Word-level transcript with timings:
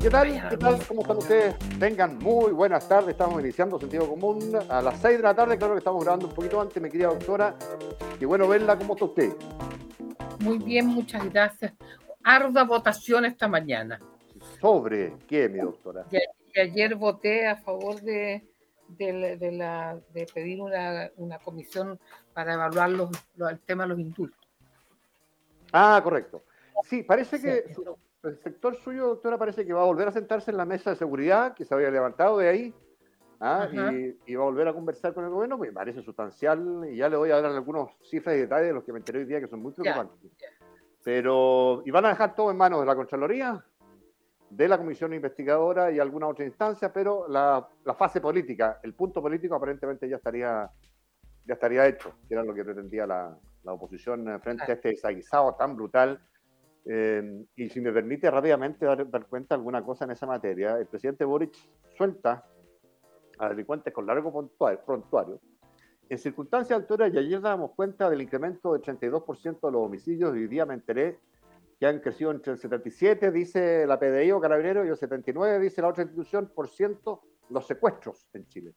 ¿Qué 0.00 0.08
tal? 0.08 0.48
¿Qué 0.48 0.56
tal? 0.56 0.78
¿Cómo 0.88 1.02
están 1.02 1.18
ustedes? 1.18 1.56
Vengan, 1.78 2.16
muy 2.20 2.52
buenas 2.52 2.88
tardes. 2.88 3.10
Estamos 3.10 3.38
iniciando 3.42 3.78
Sentido 3.78 4.08
Común 4.08 4.58
a 4.70 4.80
las 4.80 4.98
6 4.98 5.18
de 5.18 5.22
la 5.22 5.34
tarde. 5.34 5.58
Claro 5.58 5.74
que 5.74 5.78
estamos 5.80 6.02
grabando 6.02 6.26
un 6.26 6.32
poquito 6.32 6.58
antes, 6.58 6.82
mi 6.82 6.88
querida 6.88 7.08
doctora. 7.08 7.54
Qué 8.18 8.24
bueno 8.24 8.48
verla. 8.48 8.78
¿Cómo 8.78 8.94
está 8.94 9.04
usted? 9.04 9.32
Muy 10.38 10.56
bien, 10.56 10.86
muchas 10.86 11.30
gracias. 11.30 11.74
Arda 12.24 12.64
votación 12.64 13.26
esta 13.26 13.46
mañana. 13.46 14.00
¿Sobre 14.58 15.18
qué, 15.28 15.50
mi 15.50 15.58
doctora? 15.58 16.06
Y, 16.10 16.16
y 16.16 16.60
ayer 16.60 16.94
voté 16.94 17.46
a 17.46 17.56
favor 17.56 18.00
de, 18.00 18.48
de, 18.88 19.36
de, 19.36 19.52
la, 19.52 20.00
de 20.14 20.24
pedir 20.32 20.62
una, 20.62 21.10
una, 21.16 21.38
comisión 21.40 22.00
para 22.32 22.54
evaluar 22.54 22.88
los, 22.88 23.10
los, 23.36 23.50
el 23.50 23.60
tema 23.60 23.82
de 23.82 23.90
los 23.90 23.98
indultos. 23.98 24.48
Ah, 25.74 26.00
correcto. 26.02 26.42
Sí, 26.84 27.02
parece 27.02 27.38
que 27.38 27.74
sí, 27.74 27.82
el 28.22 28.38
sector 28.38 28.76
suyo, 28.76 29.06
doctora, 29.06 29.38
parece 29.38 29.64
que 29.64 29.72
va 29.72 29.82
a 29.82 29.86
volver 29.86 30.08
a 30.08 30.12
sentarse 30.12 30.50
en 30.50 30.56
la 30.56 30.64
mesa 30.64 30.90
de 30.90 30.96
seguridad, 30.96 31.54
que 31.54 31.64
se 31.64 31.74
había 31.74 31.90
levantado 31.90 32.38
de 32.38 32.48
ahí, 32.48 32.74
¿ah? 33.40 33.68
y, 33.70 34.16
y, 34.26 34.34
va 34.34 34.42
a 34.42 34.46
volver 34.46 34.68
a 34.68 34.74
conversar 34.74 35.14
con 35.14 35.24
el 35.24 35.30
gobierno, 35.30 35.56
me 35.56 35.72
parece 35.72 36.02
sustancial, 36.02 36.86
y 36.90 36.96
ya 36.96 37.08
le 37.08 37.16
voy 37.16 37.30
a 37.30 37.40
dar 37.40 37.46
algunos 37.46 37.90
cifras 38.02 38.36
y 38.36 38.40
detalles 38.40 38.68
de 38.68 38.74
los 38.74 38.84
que 38.84 38.92
me 38.92 38.98
enteré 38.98 39.20
hoy 39.20 39.24
día, 39.24 39.40
que 39.40 39.48
son 39.48 39.62
muy 39.62 39.72
preocupantes. 39.72 40.30
Pero, 41.02 41.82
y 41.86 41.90
van 41.90 42.04
a 42.04 42.10
dejar 42.10 42.34
todo 42.34 42.50
en 42.50 42.58
manos 42.58 42.80
de 42.80 42.86
la 42.86 42.94
Contraloría, 42.94 43.64
de 44.50 44.68
la 44.68 44.76
Comisión 44.76 45.14
Investigadora 45.14 45.90
y 45.90 45.98
alguna 45.98 46.26
otra 46.26 46.44
instancia, 46.44 46.92
pero 46.92 47.26
la, 47.28 47.66
la, 47.84 47.94
fase 47.94 48.20
política, 48.20 48.80
el 48.82 48.94
punto 48.94 49.22
político 49.22 49.54
aparentemente 49.54 50.08
ya 50.08 50.16
estaría, 50.16 50.68
ya 51.46 51.54
estaría 51.54 51.86
hecho, 51.86 52.14
que 52.28 52.34
era 52.34 52.42
lo 52.42 52.52
que 52.52 52.64
pretendía 52.64 53.06
la, 53.06 53.34
la 53.62 53.72
oposición 53.72 54.40
frente 54.42 54.64
a 54.64 54.74
este 54.74 54.90
desaguisado 54.90 55.54
tan 55.54 55.76
brutal 55.76 56.20
eh, 56.86 57.44
y 57.56 57.68
si 57.68 57.80
me 57.80 57.92
permite 57.92 58.30
rápidamente 58.30 58.86
dar, 58.86 59.08
dar, 59.10 59.26
cuenta 59.26 59.54
alguna 59.54 59.84
cosa 59.84 60.04
en 60.04 60.12
esa 60.12 60.26
materia, 60.26 60.78
el 60.78 60.86
presidente 60.86 61.24
Boric 61.24 61.54
suelta 61.96 62.44
a 63.38 63.48
delincuentes 63.48 63.92
con 63.92 64.06
largo 64.06 64.50
prontuario. 64.84 65.40
En 66.08 66.18
circunstancias 66.18 66.78
alturas, 66.78 67.12
y 67.14 67.18
ayer 67.18 67.40
dábamos 67.40 67.72
cuenta 67.72 68.10
del 68.10 68.22
incremento 68.22 68.72
del 68.72 68.82
32% 68.82 69.60
de 69.60 69.72
los 69.72 69.82
homicidios, 69.82 70.34
y 70.34 70.40
hoy 70.40 70.48
día 70.48 70.66
me 70.66 70.74
enteré 70.74 71.18
que 71.78 71.86
han 71.86 72.00
crecido 72.00 72.30
entre 72.30 72.52
el 72.52 72.58
77, 72.58 73.30
dice 73.30 73.86
la 73.86 73.98
PDI 73.98 74.32
o 74.32 74.40
Carabinero, 74.40 74.84
y 74.84 74.88
el 74.88 74.96
79, 74.96 75.60
dice 75.60 75.80
la 75.80 75.88
otra 75.88 76.02
institución, 76.02 76.50
por 76.54 76.68
ciento 76.68 77.22
los 77.48 77.66
secuestros 77.66 78.28
en 78.34 78.46
Chile. 78.48 78.74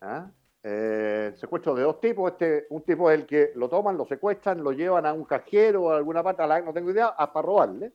¿Ah? 0.00 0.30
Eh, 0.64 1.32
secuestro 1.34 1.74
de 1.74 1.82
dos 1.82 2.00
tipos. 2.00 2.32
Este, 2.32 2.66
un 2.70 2.82
tipo 2.82 3.10
es 3.10 3.18
el 3.18 3.26
que 3.26 3.52
lo 3.56 3.68
toman, 3.68 3.96
lo 3.96 4.04
secuestran, 4.06 4.62
lo 4.62 4.72
llevan 4.72 5.06
a 5.06 5.12
un 5.12 5.24
cajero 5.24 5.84
o 5.84 5.90
a 5.90 5.96
alguna 5.96 6.22
parte, 6.22 6.42
no 6.64 6.72
tengo 6.72 6.90
idea, 6.90 7.08
a, 7.08 7.32
para 7.32 7.46
robarle. 7.46 7.92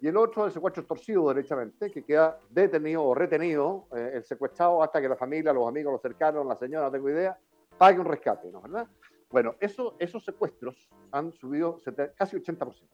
Y 0.00 0.06
el 0.06 0.16
otro 0.16 0.46
el 0.46 0.52
secuestro 0.52 0.82
extorsivo, 0.82 1.34
derechamente, 1.34 1.90
que 1.90 2.04
queda 2.04 2.38
detenido 2.48 3.04
o 3.04 3.14
retenido 3.14 3.88
eh, 3.96 4.12
el 4.14 4.24
secuestrado 4.24 4.82
hasta 4.82 5.00
que 5.00 5.08
la 5.08 5.16
familia, 5.16 5.52
los 5.52 5.68
amigos, 5.68 5.92
los 5.92 6.00
cercanos, 6.00 6.46
la 6.46 6.56
señora, 6.56 6.86
no 6.86 6.92
tengo 6.92 7.10
idea, 7.10 7.36
pague 7.76 7.98
un 7.98 8.06
rescate, 8.06 8.48
¿no? 8.50 8.62
¿verdad? 8.62 8.86
Bueno, 9.30 9.56
eso, 9.58 9.96
esos 9.98 10.24
secuestros 10.24 10.88
han 11.10 11.32
subido 11.32 11.80
casi 12.16 12.36
80% 12.36 12.88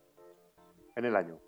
en 0.97 1.05
el 1.05 1.15
año. 1.15 1.39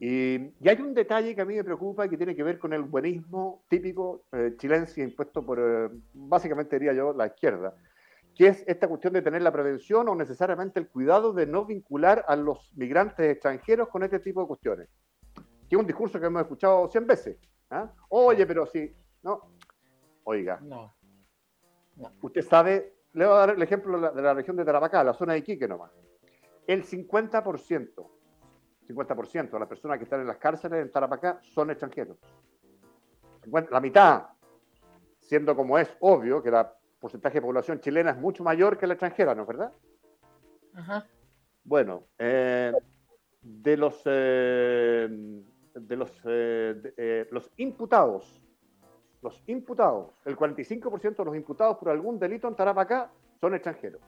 Y, 0.00 0.36
y, 0.60 0.68
hay 0.68 0.80
un 0.80 0.94
detalle 0.94 1.34
que 1.34 1.40
a 1.40 1.44
mí 1.44 1.56
me 1.56 1.64
preocupa 1.64 2.06
y 2.06 2.08
que 2.08 2.16
tiene 2.16 2.36
que 2.36 2.44
ver 2.44 2.58
con 2.58 2.72
el 2.72 2.82
buenismo 2.82 3.64
típico 3.68 4.26
eh, 4.32 4.54
chilense 4.56 5.02
impuesto 5.02 5.44
por, 5.44 5.58
eh, 5.58 5.88
básicamente 6.14 6.78
diría 6.78 6.92
yo, 6.92 7.12
la 7.12 7.26
izquierda, 7.26 7.74
que 8.34 8.46
es 8.46 8.64
esta 8.68 8.86
cuestión 8.86 9.12
de 9.14 9.22
tener 9.22 9.42
la 9.42 9.50
prevención 9.50 10.08
o 10.08 10.14
necesariamente 10.14 10.78
el 10.78 10.88
cuidado 10.88 11.32
de 11.32 11.46
no 11.46 11.64
vincular 11.64 12.24
a 12.28 12.36
los 12.36 12.72
migrantes 12.76 13.28
extranjeros 13.28 13.88
con 13.88 14.04
este 14.04 14.20
tipo 14.20 14.40
de 14.40 14.46
cuestiones. 14.46 14.88
Que 15.68 15.74
es 15.74 15.80
un 15.80 15.86
discurso 15.86 16.20
que 16.20 16.26
hemos 16.26 16.42
escuchado 16.42 16.88
100 16.88 17.06
veces. 17.06 17.38
¿ah? 17.70 17.92
Oye, 18.10 18.46
pero 18.46 18.66
si, 18.66 18.94
no, 19.24 19.56
oiga, 20.22 20.60
no. 20.62 20.94
no. 21.96 22.12
usted 22.22 22.42
sabe, 22.42 22.94
le 23.14 23.26
voy 23.26 23.34
a 23.34 23.38
dar 23.38 23.50
el 23.50 23.62
ejemplo 23.62 23.96
de 23.96 24.02
la, 24.02 24.10
de 24.12 24.22
la 24.22 24.34
región 24.34 24.56
de 24.56 24.64
Tarapacá, 24.64 25.02
la 25.02 25.14
zona 25.14 25.32
de 25.32 25.40
Iquique 25.40 25.66
nomás. 25.66 25.90
El 26.68 26.84
50% 26.84 28.17
50% 28.88 29.50
de 29.50 29.58
las 29.58 29.68
personas 29.68 29.98
que 29.98 30.04
están 30.04 30.20
en 30.20 30.26
las 30.26 30.38
cárceles 30.38 30.82
en 30.82 30.90
Tarapacá 30.90 31.40
son 31.42 31.70
extranjeros. 31.70 32.18
La 33.70 33.80
mitad, 33.80 34.26
siendo 35.20 35.54
como 35.54 35.78
es 35.78 35.94
obvio 36.00 36.42
que 36.42 36.48
el 36.48 36.66
porcentaje 36.98 37.34
de 37.34 37.42
población 37.42 37.80
chilena 37.80 38.10
es 38.10 38.16
mucho 38.18 38.42
mayor 38.42 38.78
que 38.78 38.86
la 38.86 38.94
extranjera, 38.94 39.34
¿no 39.34 39.42
es 39.42 39.48
verdad? 39.48 39.72
Ajá. 40.74 41.06
Bueno, 41.64 42.04
eh, 42.18 42.72
de 43.42 43.76
los, 43.76 44.02
eh, 44.04 45.08
de 45.74 45.96
los, 45.96 46.10
eh, 46.24 46.74
de, 46.82 46.94
eh, 46.96 47.28
los 47.30 47.50
imputados, 47.56 48.42
los 49.22 49.42
imputados, 49.46 50.12
el 50.24 50.36
45% 50.36 51.16
de 51.16 51.24
los 51.24 51.36
imputados 51.36 51.76
por 51.78 51.90
algún 51.90 52.18
delito 52.18 52.48
en 52.48 52.54
Tarapacá 52.54 53.10
son 53.40 53.54
extranjeros. 53.54 54.00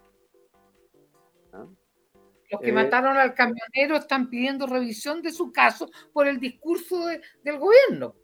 Los 2.50 2.60
que 2.60 2.70
eh, 2.70 2.72
mataron 2.72 3.16
al 3.16 3.34
camionero 3.34 3.96
están 3.96 4.28
pidiendo 4.28 4.66
revisión 4.66 5.22
de 5.22 5.30
su 5.30 5.52
caso 5.52 5.90
por 6.12 6.26
el 6.26 6.40
discurso 6.40 7.06
de, 7.06 7.20
del 7.44 7.58
gobierno. 7.58 8.14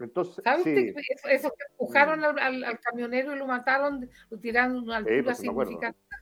Entonces, 0.00 0.42
¿Sabe 0.44 0.62
sí. 0.64 0.70
usted 0.70 1.02
esos 1.08 1.30
eso 1.30 1.48
que 1.50 1.64
empujaron 1.70 2.20
mm. 2.20 2.24
al, 2.24 2.64
al, 2.64 2.80
camionero 2.80 3.34
y 3.34 3.38
lo 3.38 3.46
mataron, 3.46 4.08
lo 4.28 4.38
tiraron 4.38 4.76
a 4.76 4.82
una 4.82 4.96
altura 4.96 5.22
pues, 5.22 5.38
significativa? 5.38 6.16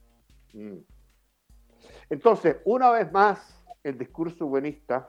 Mm. 0.52 0.78
Entonces, 2.10 2.56
una 2.64 2.90
vez 2.90 3.10
más, 3.10 3.64
el 3.82 3.98
discurso 3.98 4.46
buenista, 4.46 5.08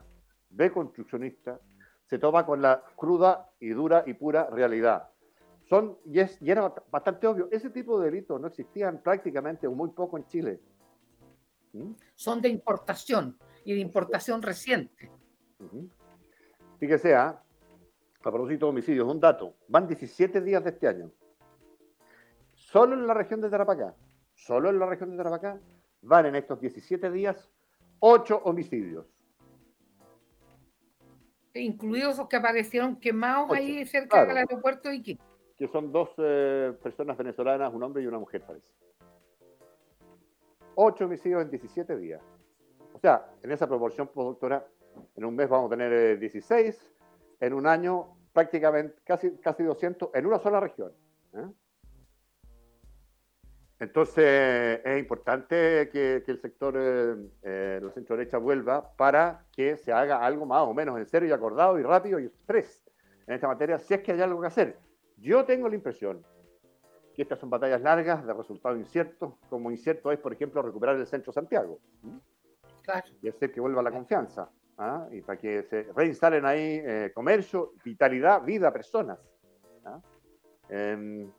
deconstruccionista, 0.50 1.60
se 2.06 2.18
toma 2.18 2.46
con 2.46 2.62
la 2.62 2.84
cruda 2.96 3.50
y 3.60 3.70
dura 3.70 4.04
y 4.08 4.14
pura 4.14 4.50
realidad. 4.50 5.10
Son, 5.66 5.98
y, 6.06 6.20
es, 6.20 6.42
y 6.42 6.52
era 6.52 6.74
bastante 6.90 7.28
obvio, 7.28 7.48
ese 7.52 7.70
tipo 7.70 8.00
de 8.00 8.10
delitos 8.10 8.40
no 8.40 8.48
existían 8.48 9.02
prácticamente 9.02 9.68
o 9.68 9.72
muy 9.72 9.90
poco 9.90 10.18
en 10.18 10.26
Chile 10.28 10.60
son 12.16 12.42
de 12.42 12.50
importación 12.50 13.38
y 13.66 13.74
de 13.74 13.80
importación 13.80 14.42
reciente. 14.42 15.10
Fíjese, 16.80 17.16
¿ah? 17.16 17.42
a 18.24 18.32
propósito 18.32 18.66
de 18.66 18.70
homicidios, 18.70 19.08
un 19.08 19.20
dato, 19.20 19.56
van 19.68 19.88
17 19.88 20.42
días 20.42 20.64
de 20.64 20.70
este 20.72 20.88
año. 20.88 21.12
Solo 22.54 22.94
en 22.96 23.06
la 23.06 23.14
región 23.14 23.42
de 23.42 23.50
Tarapacá, 23.50 23.96
solo 24.34 24.70
en 24.70 24.80
la 24.80 24.86
región 24.86 25.12
de 25.12 25.18
Tarapacá, 25.18 25.60
van 26.02 26.26
en 26.26 26.36
estos 26.36 26.60
17 26.60 27.12
días 27.12 27.50
8 28.00 28.42
homicidios. 28.46 29.06
Incluidos 31.54 32.18
los 32.18 32.28
que 32.28 32.36
aparecieron 32.38 32.96
quemados 32.96 33.48
8, 33.50 33.54
ahí 33.60 33.86
cerca 33.86 34.10
claro, 34.10 34.28
del 34.30 34.38
aeropuerto 34.38 34.90
de 34.90 34.96
Iquique. 34.96 35.24
Que 35.56 35.68
son 35.68 35.92
dos 35.92 36.10
eh, 36.18 36.74
personas 36.82 37.16
venezolanas, 37.18 37.72
un 37.74 37.84
hombre 37.84 38.02
y 38.02 38.08
una 38.08 38.18
mujer, 38.18 38.42
parece. 38.42 38.68
8 40.76 41.06
homicidios 41.06 41.42
en 41.42 41.50
17 41.50 41.98
días. 41.98 42.22
O 42.94 43.00
sea, 43.00 43.30
en 43.42 43.52
esa 43.52 43.68
proporción, 43.68 44.10
doctora, 44.16 44.66
en 45.16 45.26
un 45.26 45.36
mes 45.36 45.50
vamos 45.50 45.72
a 45.72 45.76
tener 45.76 46.20
16, 46.20 46.76
eh, 46.76 46.80
en 47.40 47.54
un 47.54 47.68
año 47.68 48.16
prácticamente 48.32 48.96
casi, 49.04 49.32
casi 49.38 49.64
200 49.64 50.10
en 50.14 50.26
una 50.26 50.40
sola 50.40 50.60
región. 50.60 50.92
¿eh? 51.34 51.48
Entonces 53.84 54.80
es 54.86 55.00
importante 55.00 55.90
que, 55.92 56.24
el 56.26 56.40
sector 56.40 56.76
eh, 56.78 57.16
eh, 57.42 57.80
la 57.82 57.92
centro 57.92 58.16
derecha 58.16 58.38
vuelva 58.38 58.96
para 58.96 59.46
que 59.52 59.76
se 59.76 59.92
haga 59.92 60.26
algo 60.26 60.46
más 60.46 60.62
o 60.62 60.74
menos 60.74 60.98
en 60.98 61.06
serio 61.06 61.28
y 61.28 61.32
acordado 61.34 61.78
y 61.78 61.84
rápido 61.84 62.18
y 62.20 62.26
express 62.26 62.82
en 63.28 63.36
esta 63.36 63.48
materia, 63.48 63.78
si 63.80 63.94
es 63.94 64.02
que 64.02 64.14
hay 64.14 64.22
algo 64.22 64.40
que 64.40 64.48
hacer. 64.48 64.78
Yo 65.18 65.44
tengo 65.44 65.68
la 65.68 65.76
impresión 65.76 66.26
que 67.14 67.22
estas 67.22 67.40
son 67.40 67.50
batallas 67.50 67.82
largas 67.82 68.26
de 68.26 68.34
resultados 68.34 68.78
inciertos, 68.78 69.34
como 69.50 69.72
incierto 69.72 70.12
es, 70.12 70.20
por 70.20 70.34
ejemplo, 70.34 70.62
recuperar 70.62 70.96
el 70.96 71.06
centro 71.06 71.32
Santiago. 71.32 71.80
Y 73.22 73.30
hacer 73.30 73.52
que 73.52 73.62
vuelva 73.62 73.82
la 73.82 73.92
confianza. 73.92 74.50
¿ah? 74.78 75.08
Y 75.12 75.22
para 75.22 75.40
que 75.40 75.64
se 75.64 75.84
reinstalen 75.96 76.46
ahí 76.46 76.82
eh, 76.84 77.12
comercio, 77.14 77.74
vitalidad, 77.84 78.42
vida, 78.42 78.74
personas. 78.74 79.20
¿ah? 79.86 80.02
Em, 80.70 81.32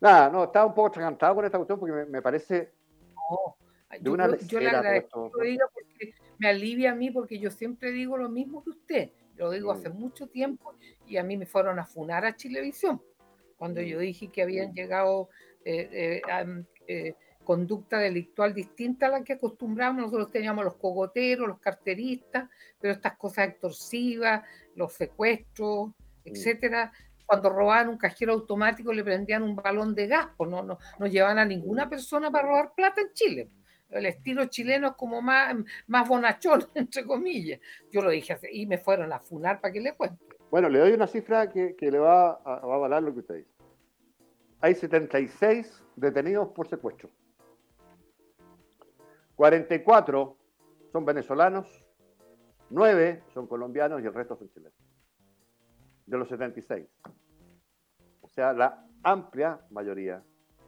nada, 0.00 0.28
no, 0.30 0.44
estaba 0.44 0.66
un 0.66 0.74
poco 0.74 0.98
encantado 0.98 1.36
con 1.36 1.44
esta 1.44 1.58
cuestión 1.58 1.78
porque 1.78 2.06
me, 2.06 2.20
parece 2.20 2.72
de 4.00 4.10
una 4.10 4.28
yo, 4.28 4.36
yo 4.46 4.60
le 4.60 4.68
agradezco 4.68 5.30
porque 5.30 5.56
me 6.38 6.48
alivia 6.48 6.92
a 6.92 6.94
mí 6.94 7.10
porque 7.10 7.38
yo 7.38 7.50
siempre 7.50 7.92
digo 7.92 8.16
lo 8.16 8.28
mismo 8.28 8.62
que 8.64 8.70
usted. 8.70 9.10
Lo 9.36 9.50
digo 9.50 9.72
hace 9.72 9.88
mm. 9.88 9.96
mucho 9.96 10.26
tiempo 10.26 10.74
y 11.06 11.16
a 11.16 11.22
mí 11.22 11.36
me 11.36 11.46
fueron 11.46 11.78
a 11.78 11.86
funar 11.86 12.26
a 12.26 12.36
Chilevisión 12.36 13.00
cuando 13.60 13.82
yo 13.82 13.98
dije 13.98 14.28
que 14.28 14.40
habían 14.40 14.72
llegado 14.72 15.28
eh, 15.66 16.22
eh, 16.26 16.62
eh, 16.88 17.14
conducta 17.44 17.98
delictual 17.98 18.54
distinta 18.54 19.04
a 19.04 19.10
la 19.10 19.22
que 19.22 19.34
acostumbrábamos. 19.34 20.04
Nosotros 20.04 20.30
teníamos 20.30 20.64
los 20.64 20.76
cogoteros, 20.76 21.46
los 21.46 21.60
carteristas, 21.60 22.48
pero 22.80 22.94
estas 22.94 23.18
cosas 23.18 23.48
extorsivas, 23.48 24.48
los 24.76 24.94
secuestros, 24.94 25.90
etcétera. 26.24 26.90
Cuando 27.26 27.50
robaban 27.50 27.90
un 27.90 27.98
cajero 27.98 28.32
automático 28.32 28.94
le 28.94 29.04
prendían 29.04 29.42
un 29.42 29.54
balón 29.54 29.94
de 29.94 30.06
gas, 30.06 30.28
pues 30.38 30.48
no, 30.48 30.62
no, 30.62 30.78
no 30.98 31.06
llevaban 31.06 31.38
a 31.38 31.44
ninguna 31.44 31.86
persona 31.86 32.30
para 32.30 32.48
robar 32.48 32.72
plata 32.74 33.02
en 33.02 33.12
Chile. 33.12 33.50
El 33.90 34.06
estilo 34.06 34.46
chileno 34.46 34.88
es 34.88 34.94
como 34.94 35.20
más, 35.20 35.54
más 35.86 36.08
bonachón, 36.08 36.66
entre 36.74 37.04
comillas. 37.04 37.60
Yo 37.92 38.00
lo 38.00 38.08
dije 38.08 38.38
y 38.52 38.64
me 38.64 38.78
fueron 38.78 39.12
a 39.12 39.20
funar 39.20 39.60
para 39.60 39.70
que 39.70 39.80
le 39.82 39.94
cuente. 39.94 40.29
Bueno, 40.50 40.68
le 40.68 40.80
doy 40.80 40.92
una 40.92 41.06
cifra 41.06 41.48
que, 41.48 41.76
le 41.80 41.98
va 41.98 42.40
a, 42.44 42.54
avalar 42.56 43.02
lo 43.02 43.12
que 43.12 43.20
usted 43.20 43.34
dice. 43.36 43.50
Hay 44.60 44.74
76 44.74 45.82
detenidos 45.94 46.48
por 46.48 46.68
secuestro. 46.68 47.08
44 49.36 50.36
son 50.92 51.04
venezolanos, 51.04 51.86
9 52.70 53.22
son 53.32 53.46
colombianos 53.46 54.02
y 54.02 54.06
el 54.06 54.12
resto 54.12 54.36
son 54.36 54.50
chilenos. 54.50 54.74
De 56.06 56.18
los 56.18 56.28
76. 56.28 56.86
O 58.20 58.28
sea, 58.28 58.52
la 58.52 58.84
amplia 59.04 59.60
mayoría 59.70 60.22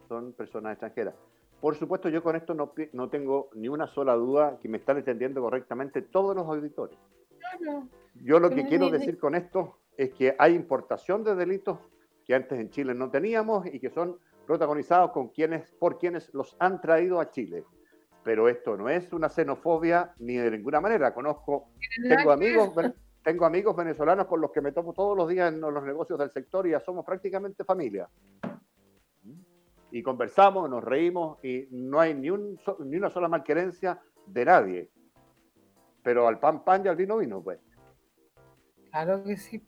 son 0.08 0.32
personas 0.32 0.73
extranjeras. 0.73 1.14
Por 1.61 1.75
supuesto, 1.75 2.08
yo 2.08 2.23
con 2.23 2.37
esto 2.37 2.55
no, 2.55 2.73
no 2.93 3.08
tengo 3.08 3.50
ni 3.55 3.69
una 3.69 3.88
sola 3.88 4.14
duda 4.14 4.58
que 4.61 4.69
me 4.69 4.79
están 4.79 4.99
entendiendo 4.99 5.40
correctamente 5.40 6.02
todos 6.02 6.34
los 6.37 6.46
auditores. 6.46 6.99
Yo 8.14 8.38
lo 8.38 8.50
que 8.50 8.67
quiero 8.67 8.91
decir 8.91 9.19
con 9.19 9.35
esto 9.35 9.79
es 9.97 10.12
que 10.14 10.35
hay 10.38 10.55
importación 10.55 11.25
de 11.25 11.35
delitos 11.35 11.79
que 12.25 12.35
antes 12.35 12.59
en 12.59 12.70
Chile 12.70 12.94
no 12.94 13.11
teníamos 13.11 13.67
y 13.67 13.81
que 13.81 13.91
son 13.91 14.19
protagonizados 14.47 15.11
con 15.12 15.29
quienes, 15.29 15.70
por 15.73 15.99
quienes 15.99 16.32
los 16.35 16.56
han 16.59 16.81
traído 16.81 17.20
a 17.20 17.31
Chile. 17.31 17.64
Pero 18.25 18.49
esto 18.49 18.76
no 18.76 18.88
es 18.88 19.12
una 19.12 19.29
xenofobia 19.29 20.14
ni 20.19 20.37
de 20.37 20.50
ninguna 20.50 20.81
manera. 20.81 21.12
Conozco, 21.12 21.70
tengo 22.09 22.31
amigos, 22.31 22.73
tengo 23.25 23.44
amigos 23.44 23.75
venezolanos 23.75 24.26
con 24.26 24.41
los 24.41 24.53
que 24.53 24.61
me 24.61 24.73
tomo 24.73 24.93
todos 24.93 25.17
los 25.17 25.29
días 25.29 25.53
en 25.53 25.61
los 25.61 25.82
negocios 25.82 26.19
del 26.19 26.31
sector 26.31 26.67
y 26.67 26.70
ya 26.70 26.81
somos 26.81 27.05
prácticamente 27.05 27.65
familia. 27.65 28.08
Y 29.91 30.03
conversamos, 30.03 30.70
nos 30.70 30.82
reímos 30.82 31.44
y 31.44 31.69
no 31.70 32.00
hay 32.00 32.15
ni, 32.15 32.31
un, 32.31 32.58
ni 32.85 32.97
una 32.97 33.11
sola 33.11 33.29
malquerencia 33.29 34.00
de 34.26 34.44
nadie. 34.44 34.91
Pero 36.03 36.26
al 36.26 36.38
pan 36.38 36.65
pan 36.65 36.82
y 36.85 36.88
al 36.88 36.97
vino 36.97 37.19
vino, 37.19 37.43
pues. 37.43 37.58
Claro 38.93 39.25
que 39.25 39.37
sí. 39.39 39.62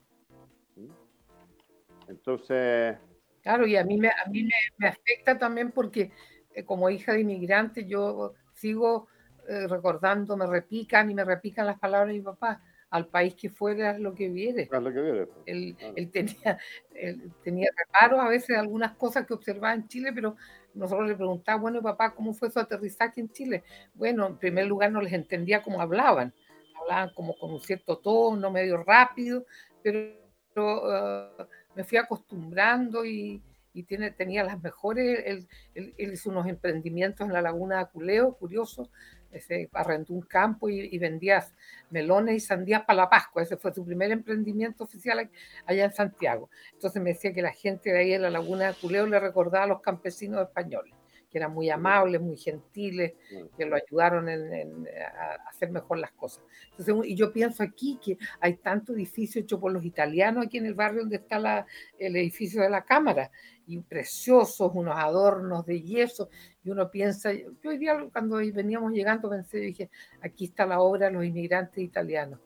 Entonces... 2.07 2.95
Claro, 3.41 3.67
y 3.67 3.75
a 3.75 3.83
mí 3.83 3.97
me, 3.97 4.09
a 4.09 4.29
mí 4.29 4.47
me, 4.77 4.87
afecta 4.87 5.37
también 5.37 5.71
porque 5.71 6.11
eh, 6.53 6.63
como 6.63 6.89
hija 6.89 7.13
de 7.13 7.21
inmigrante 7.21 7.85
yo 7.85 8.33
sigo 8.53 9.07
eh, 9.47 9.67
recordando, 9.67 10.37
me 10.37 10.47
repican 10.47 11.09
y 11.11 11.15
me 11.15 11.23
repican 11.23 11.65
las 11.65 11.79
palabras 11.79 12.09
de 12.09 12.19
mi 12.19 12.21
papá, 12.21 12.61
al 12.91 13.07
país 13.07 13.35
que 13.35 13.49
fuera 13.49 13.97
lo 13.97 14.13
que 14.13 14.29
viene. 14.29 14.67
Lo 14.71 14.93
que 14.93 15.01
viene 15.01 15.25
pues. 15.25 15.43
él, 15.47 15.75
él, 15.95 16.11
tenía, 16.11 16.57
él 16.93 17.31
tenía 17.43 17.69
reparos 17.75 18.19
a 18.19 18.29
veces 18.29 18.49
de 18.49 18.57
algunas 18.57 18.93
cosas 18.93 19.25
que 19.25 19.33
observaba 19.33 19.73
en 19.73 19.87
Chile, 19.87 20.11
pero 20.13 20.35
nosotros 20.73 21.07
le 21.07 21.15
preguntábamos, 21.15 21.63
bueno, 21.63 21.81
papá, 21.81 22.13
¿cómo 22.13 22.33
fue 22.33 22.51
su 22.51 22.59
aterrizaje 22.59 23.21
en 23.21 23.29
Chile? 23.29 23.63
Bueno, 23.95 24.27
en 24.27 24.37
primer 24.37 24.67
lugar 24.67 24.91
no 24.91 25.01
les 25.01 25.13
entendía 25.13 25.63
cómo 25.63 25.81
hablaban 25.81 26.33
hablaban 26.79 27.11
como 27.13 27.37
con 27.37 27.51
un 27.51 27.61
cierto 27.61 27.97
tono, 27.97 28.51
medio 28.51 28.77
rápido, 28.83 29.45
pero 29.81 30.13
uh, 30.55 31.43
me 31.75 31.83
fui 31.83 31.97
acostumbrando 31.97 33.05
y, 33.05 33.41
tiene, 33.87 34.11
tenía 34.11 34.43
las 34.45 34.61
mejores, 34.61 35.21
él, 35.25 35.47
él, 35.73 35.93
hizo 35.97 36.29
unos 36.29 36.47
emprendimientos 36.47 37.27
en 37.27 37.33
la 37.33 37.41
laguna 37.41 37.75
de 37.75 37.81
Aculeo, 37.81 38.33
curioso, 38.35 38.89
ese, 39.31 39.69
arrendó 39.73 40.13
un 40.13 40.21
campo 40.21 40.69
y, 40.69 40.79
y, 40.79 40.97
vendía 40.97 41.45
melones 41.89 42.35
y 42.35 42.39
sandías 42.39 42.85
para 42.85 43.01
la 43.01 43.09
Pascua, 43.09 43.43
ese 43.43 43.57
fue 43.57 43.73
su 43.73 43.83
primer 43.83 44.11
emprendimiento 44.11 44.85
oficial 44.85 45.29
allá 45.65 45.83
en 45.83 45.91
Santiago. 45.91 46.49
Entonces 46.71 47.01
me 47.01 47.09
decía 47.11 47.33
que 47.33 47.41
la 47.41 47.51
gente 47.51 47.91
de 47.91 47.99
ahí 47.99 48.13
en 48.13 48.21
la 48.21 48.29
laguna 48.29 48.63
de 48.63 48.69
Aculeo 48.69 49.05
le 49.07 49.19
recordaba 49.19 49.65
a 49.65 49.67
los 49.67 49.81
campesinos 49.81 50.41
españoles 50.41 50.94
que 51.35 51.39
eran 51.39 51.53
muy 51.53 51.69
amables, 51.69 52.21
muy 52.21 52.37
gentiles, 52.37 53.11
que 53.57 53.65
lo 53.65 53.75
ayudaron 53.75 54.29
en, 54.29 54.87
a 54.87 55.49
hacer 55.49 55.69
mejor 55.69 55.97
las 55.97 56.13
cosas. 56.13 56.41
Entonces, 56.71 56.95
y 57.11 57.13
yo 57.13 57.33
pienso 57.33 57.61
aquí 57.61 57.99
que 58.01 58.17
hay 58.39 58.55
tanto 58.55 58.93
edificio 58.93 59.41
hecho 59.41 59.59
por 59.59 59.73
los 59.73 59.83
italianos 59.83 60.45
aquí 60.45 60.59
en 60.59 60.65
el 60.65 60.75
barrio 60.75 61.01
donde 61.01 61.17
está 61.17 61.37
la, 61.37 61.65
el 61.99 62.15
edificio 62.15 62.61
de 62.61 62.69
la 62.69 62.85
Cámara, 62.85 63.29
y 63.67 63.77
preciosos, 63.79 64.71
unos 64.73 64.95
adornos 64.95 65.65
de 65.65 65.81
yeso, 65.81 66.29
y 66.63 66.69
uno 66.69 66.89
piensa, 66.89 67.33
yo 67.33 67.69
hoy 67.69 67.79
día 67.79 68.07
cuando 68.13 68.37
veníamos 68.37 68.93
llegando 68.93 69.29
pensé, 69.29 69.57
dije, 69.57 69.89
aquí 70.21 70.45
está 70.45 70.65
la 70.65 70.79
obra 70.79 71.07
de 71.07 71.11
los 71.11 71.25
inmigrantes 71.25 71.83
italianos, 71.83 72.39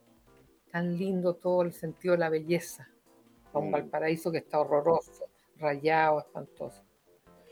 tan 0.71 0.97
lindo 0.97 1.35
todo 1.35 1.61
el 1.61 1.73
sentido 1.73 2.13
de 2.13 2.21
la 2.21 2.29
belleza, 2.29 2.89
un 3.53 3.69
Valparaíso 3.69 4.31
que 4.31 4.39
está 4.39 4.59
horroroso, 4.59 5.25
rayado, 5.57 6.21
espantoso. 6.21 6.88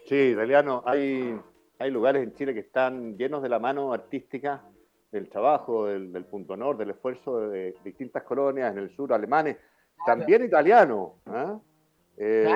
Sí, 0.07 0.15
italiano, 0.15 0.83
hay, 0.85 1.37
hay 1.79 1.91
lugares 1.91 2.23
en 2.23 2.33
Chile 2.33 2.53
que 2.53 2.61
están 2.61 3.17
llenos 3.17 3.43
de 3.43 3.49
la 3.49 3.59
mano 3.59 3.91
artística 3.91 4.63
del 5.11 5.27
trabajo, 5.27 5.87
del, 5.87 6.23
punto 6.23 6.53
honor, 6.53 6.77
del 6.77 6.91
esfuerzo 6.91 7.49
de, 7.49 7.75
distintas 7.83 8.23
colonias 8.23 8.71
en 8.71 8.77
el 8.77 8.95
sur 8.95 9.11
alemanes, 9.11 9.57
también 10.05 10.45
italiano. 10.45 11.15
¿ah? 11.25 11.59
Eh, 12.15 12.47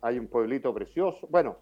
hay 0.00 0.18
un 0.18 0.26
pueblito 0.26 0.74
precioso. 0.74 1.28
Bueno, 1.30 1.58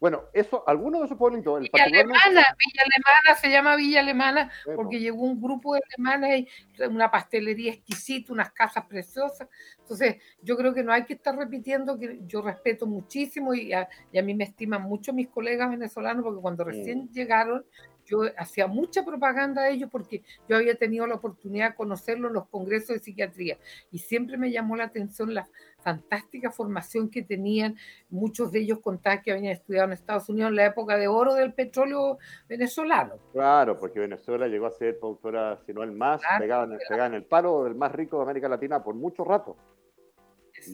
bueno, 0.00 0.22
eso, 0.32 0.62
algunos 0.66 1.00
de 1.00 1.06
esos 1.06 1.18
pueblitos. 1.18 1.60
Villa 1.60 1.84
Alemana, 1.84 2.16
Villa 2.30 2.82
Alemana 2.84 3.40
se 3.40 3.50
llama 3.50 3.74
Villa 3.74 4.00
Alemana 4.00 4.50
porque 4.76 5.00
llegó 5.00 5.22
un 5.22 5.40
grupo 5.40 5.74
de 5.74 5.80
alemanes, 5.96 6.46
una 6.88 7.10
pastelería 7.10 7.72
exquisita, 7.72 8.32
unas 8.32 8.52
casas 8.52 8.86
preciosas. 8.86 9.48
Entonces, 9.80 10.16
yo 10.40 10.56
creo 10.56 10.72
que 10.72 10.84
no 10.84 10.92
hay 10.92 11.04
que 11.04 11.14
estar 11.14 11.36
repitiendo 11.36 11.98
que 11.98 12.20
yo 12.26 12.42
respeto 12.42 12.86
muchísimo 12.86 13.54
y 13.54 13.72
a, 13.72 13.88
mí 14.12 14.34
me 14.34 14.44
estiman 14.44 14.82
mucho 14.82 15.12
mis 15.12 15.28
colegas 15.28 15.70
venezolanos 15.70 16.22
porque 16.22 16.40
cuando 16.40 16.62
recién 16.62 17.08
llegaron 17.10 17.64
yo 18.08 18.22
hacía 18.36 18.66
mucha 18.66 19.04
propaganda 19.04 19.62
de 19.62 19.72
ellos 19.72 19.90
porque 19.90 20.22
yo 20.48 20.56
había 20.56 20.74
tenido 20.74 21.06
la 21.06 21.16
oportunidad 21.16 21.70
de 21.70 21.76
conocerlos 21.76 22.30
en 22.30 22.34
los 22.34 22.48
congresos 22.48 22.88
de 22.88 22.98
psiquiatría 23.00 23.58
y 23.90 23.98
siempre 23.98 24.36
me 24.36 24.50
llamó 24.50 24.76
la 24.76 24.84
atención 24.84 25.34
la 25.34 25.48
fantástica 25.78 26.50
formación 26.50 27.10
que 27.10 27.22
tenían. 27.22 27.76
Muchos 28.10 28.52
de 28.52 28.60
ellos 28.60 28.80
contaban 28.80 29.22
que 29.22 29.32
habían 29.32 29.52
estudiado 29.52 29.86
en 29.86 29.92
Estados 29.92 30.28
Unidos 30.28 30.50
en 30.50 30.56
la 30.56 30.66
época 30.66 30.96
de 30.96 31.08
oro 31.08 31.34
del 31.34 31.52
petróleo 31.54 32.18
venezolano. 32.48 33.14
Claro, 33.32 33.78
porque 33.78 34.00
Venezuela 34.00 34.46
llegó 34.48 34.66
a 34.66 34.70
ser 34.70 34.98
productora, 34.98 35.58
si 35.64 35.72
no 35.72 35.82
el 35.82 35.92
más, 35.92 36.20
pegada, 36.38 36.64
en, 37.06 37.14
el 37.14 37.24
paro 37.24 37.64
del 37.64 37.74
más 37.74 37.92
rico 37.92 38.16
de 38.16 38.22
América 38.24 38.48
Latina 38.48 38.82
por 38.82 38.94
mucho 38.94 39.24
rato. 39.24 39.56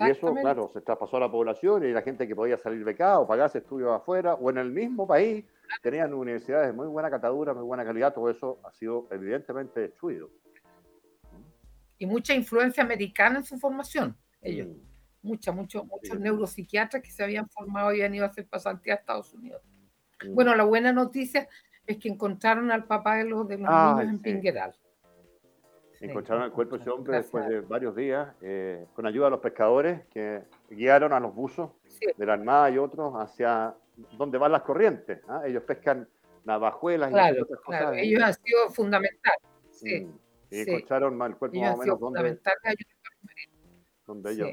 Y 0.00 0.10
eso, 0.10 0.34
claro, 0.34 0.70
se 0.72 0.80
traspasó 0.80 1.16
a 1.16 1.20
la 1.20 1.30
población 1.30 1.84
y 1.84 1.92
la 1.92 2.02
gente 2.02 2.26
que 2.26 2.34
podía 2.34 2.58
salir 2.58 2.82
becada 2.84 3.20
o 3.20 3.26
pagarse 3.26 3.58
estudios 3.58 3.90
afuera 3.92 4.34
o 4.34 4.50
en 4.50 4.58
el 4.58 4.70
mismo 4.70 5.06
país 5.06 5.44
tenían 5.82 6.12
universidades 6.14 6.68
de 6.68 6.72
muy 6.72 6.86
buena 6.86 7.10
catadura, 7.10 7.54
muy 7.54 7.64
buena 7.64 7.84
calidad, 7.84 8.12
todo 8.12 8.30
eso 8.30 8.60
ha 8.64 8.72
sido 8.72 9.08
evidentemente 9.10 9.80
destruido. 9.80 10.30
Y 11.98 12.06
mucha 12.06 12.34
influencia 12.34 12.82
americana 12.82 13.38
en 13.38 13.44
su 13.44 13.58
formación, 13.58 14.16
ellos. 14.40 14.68
Mm. 14.68 14.94
Mucha, 15.22 15.52
muchos 15.52 15.86
neuropsiquiatras 16.20 17.02
que 17.02 17.10
se 17.10 17.24
habían 17.24 17.48
formado 17.48 17.94
y 17.94 18.02
han 18.02 18.14
ido 18.14 18.26
a 18.26 18.28
hacer 18.28 18.46
pasantías 18.46 18.98
a 18.98 19.00
Estados 19.00 19.32
Unidos. 19.32 19.62
Mm. 20.22 20.34
Bueno, 20.34 20.54
la 20.54 20.64
buena 20.64 20.92
noticia 20.92 21.48
es 21.86 21.96
que 21.96 22.08
encontraron 22.08 22.70
al 22.70 22.84
papá 22.84 23.16
de 23.16 23.24
los, 23.24 23.48
de 23.48 23.56
los 23.56 23.70
niños 23.70 24.00
en 24.00 24.18
Pingueral. 24.18 24.74
Encontraron 26.00 26.44
el 26.44 26.52
cuerpo 26.52 26.76
de 26.76 26.82
ese 26.82 26.90
hombre 26.90 27.16
después 27.16 27.48
de 27.48 27.60
varios 27.60 27.94
días, 27.94 28.34
eh, 28.42 28.86
con 28.94 29.06
ayuda 29.06 29.26
de 29.26 29.30
los 29.30 29.40
pescadores 29.40 30.04
que 30.12 30.42
guiaron 30.70 31.12
a 31.12 31.20
los 31.20 31.34
buzos 31.34 31.70
de 32.16 32.26
la 32.26 32.34
Armada 32.34 32.70
y 32.70 32.78
otros 32.78 33.14
hacia 33.16 33.74
donde 34.18 34.38
van 34.38 34.52
las 34.52 34.62
corrientes. 34.62 35.20
¿ah? 35.28 35.42
Ellos 35.46 35.62
pescan 35.62 36.08
navajuelas 36.44 37.10
y 37.10 37.40
otras 37.40 37.60
cosas. 37.60 37.80
Claro. 37.80 37.96
Ellos 37.96 38.22
han 38.22 38.34
sido 38.34 38.70
fundamentales. 38.70 39.40
Sí. 39.70 40.00
Mm. 40.00 40.18
Y 40.50 40.60
encontraron 40.60 41.20
el 41.22 41.36
cuerpo 41.36 41.58
más 41.58 41.74
o 41.74 41.78
menos 41.78 42.00
donde, 42.00 42.38
donde 44.06 44.32
ellos. 44.32 44.50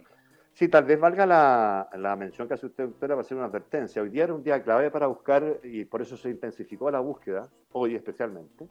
Sí, 0.54 0.68
tal 0.68 0.84
vez 0.84 1.00
valga 1.00 1.26
la, 1.26 1.90
la, 1.94 2.16
mención 2.16 2.48
que 2.48 2.56
hace 2.56 2.66
usted, 2.66 2.86
doctora, 2.86 3.16
para 3.16 3.22
hacer 3.22 3.38
una 3.38 3.48
advertencia. 3.48 4.02
Hoy 4.02 4.10
día 4.10 4.26
era 4.26 4.34
un 4.34 4.44
día 4.44 4.62
clave 4.62 4.92
para 4.92 5.08
buscar, 5.08 5.60
y 5.64 5.86
por 5.86 6.02
eso 6.02 6.18
se 6.18 6.30
intensificó 6.30 6.92
la 6.92 7.00
búsqueda, 7.00 7.50
hoy 7.72 7.96
especialmente, 7.96 8.68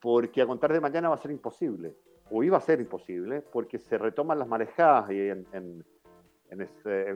porque 0.00 0.42
a 0.42 0.46
contar 0.46 0.72
de 0.72 0.80
mañana 0.80 1.08
va 1.08 1.14
a 1.14 1.18
ser 1.18 1.30
imposible, 1.30 1.96
o 2.30 2.42
iba 2.42 2.56
a 2.56 2.60
ser 2.60 2.80
imposible, 2.80 3.40
porque 3.40 3.78
se 3.78 3.98
retoman 3.98 4.38
las 4.38 4.48
marejadas 4.48 5.10
y 5.10 5.28
en, 5.28 5.84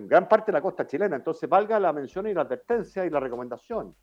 gran 0.07 0.29
parte 0.29 0.47
de 0.47 0.53
la 0.53 0.63
costa 0.63 0.87
chilena. 0.87 1.17
Entonces, 1.17 1.49
valga 1.49 1.79
la 1.79 1.93
mención 1.93 2.27
y 2.27 2.35
la 2.35 2.43
advertencia 2.43 3.05
y 3.05 3.11
la 3.11 3.21
recomendación. 3.21 3.95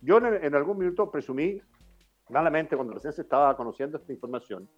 Yo 0.00 0.18
en, 0.18 0.54
algún 0.54 0.78
minuto 0.78 1.10
presumí, 1.10 1.60
malamente, 2.28 2.76
cuando 2.76 2.94
recién 2.94 3.12
se 3.12 3.22
estaba 3.22 3.56
conociendo 3.56 3.98
esta 3.98 4.12
información, 4.12 4.68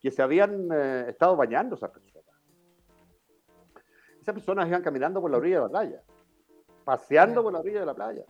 que 0.00 0.10
se 0.10 0.22
habían 0.22 0.68
eh, 0.72 1.06
estado 1.08 1.36
bañando 1.36 1.76
esas 1.76 1.90
personas. 1.90 2.34
Esas 4.20 4.34
personas 4.34 4.68
iban 4.68 4.82
caminando 4.82 5.20
por 5.20 5.30
la 5.30 5.38
orilla 5.38 5.56
de 5.56 5.62
la 5.62 5.68
playa, 5.68 6.02
paseando 6.84 7.42
por 7.42 7.52
la 7.52 7.60
orilla 7.60 7.80
de 7.80 7.86
la 7.86 7.94
playa. 7.94 8.24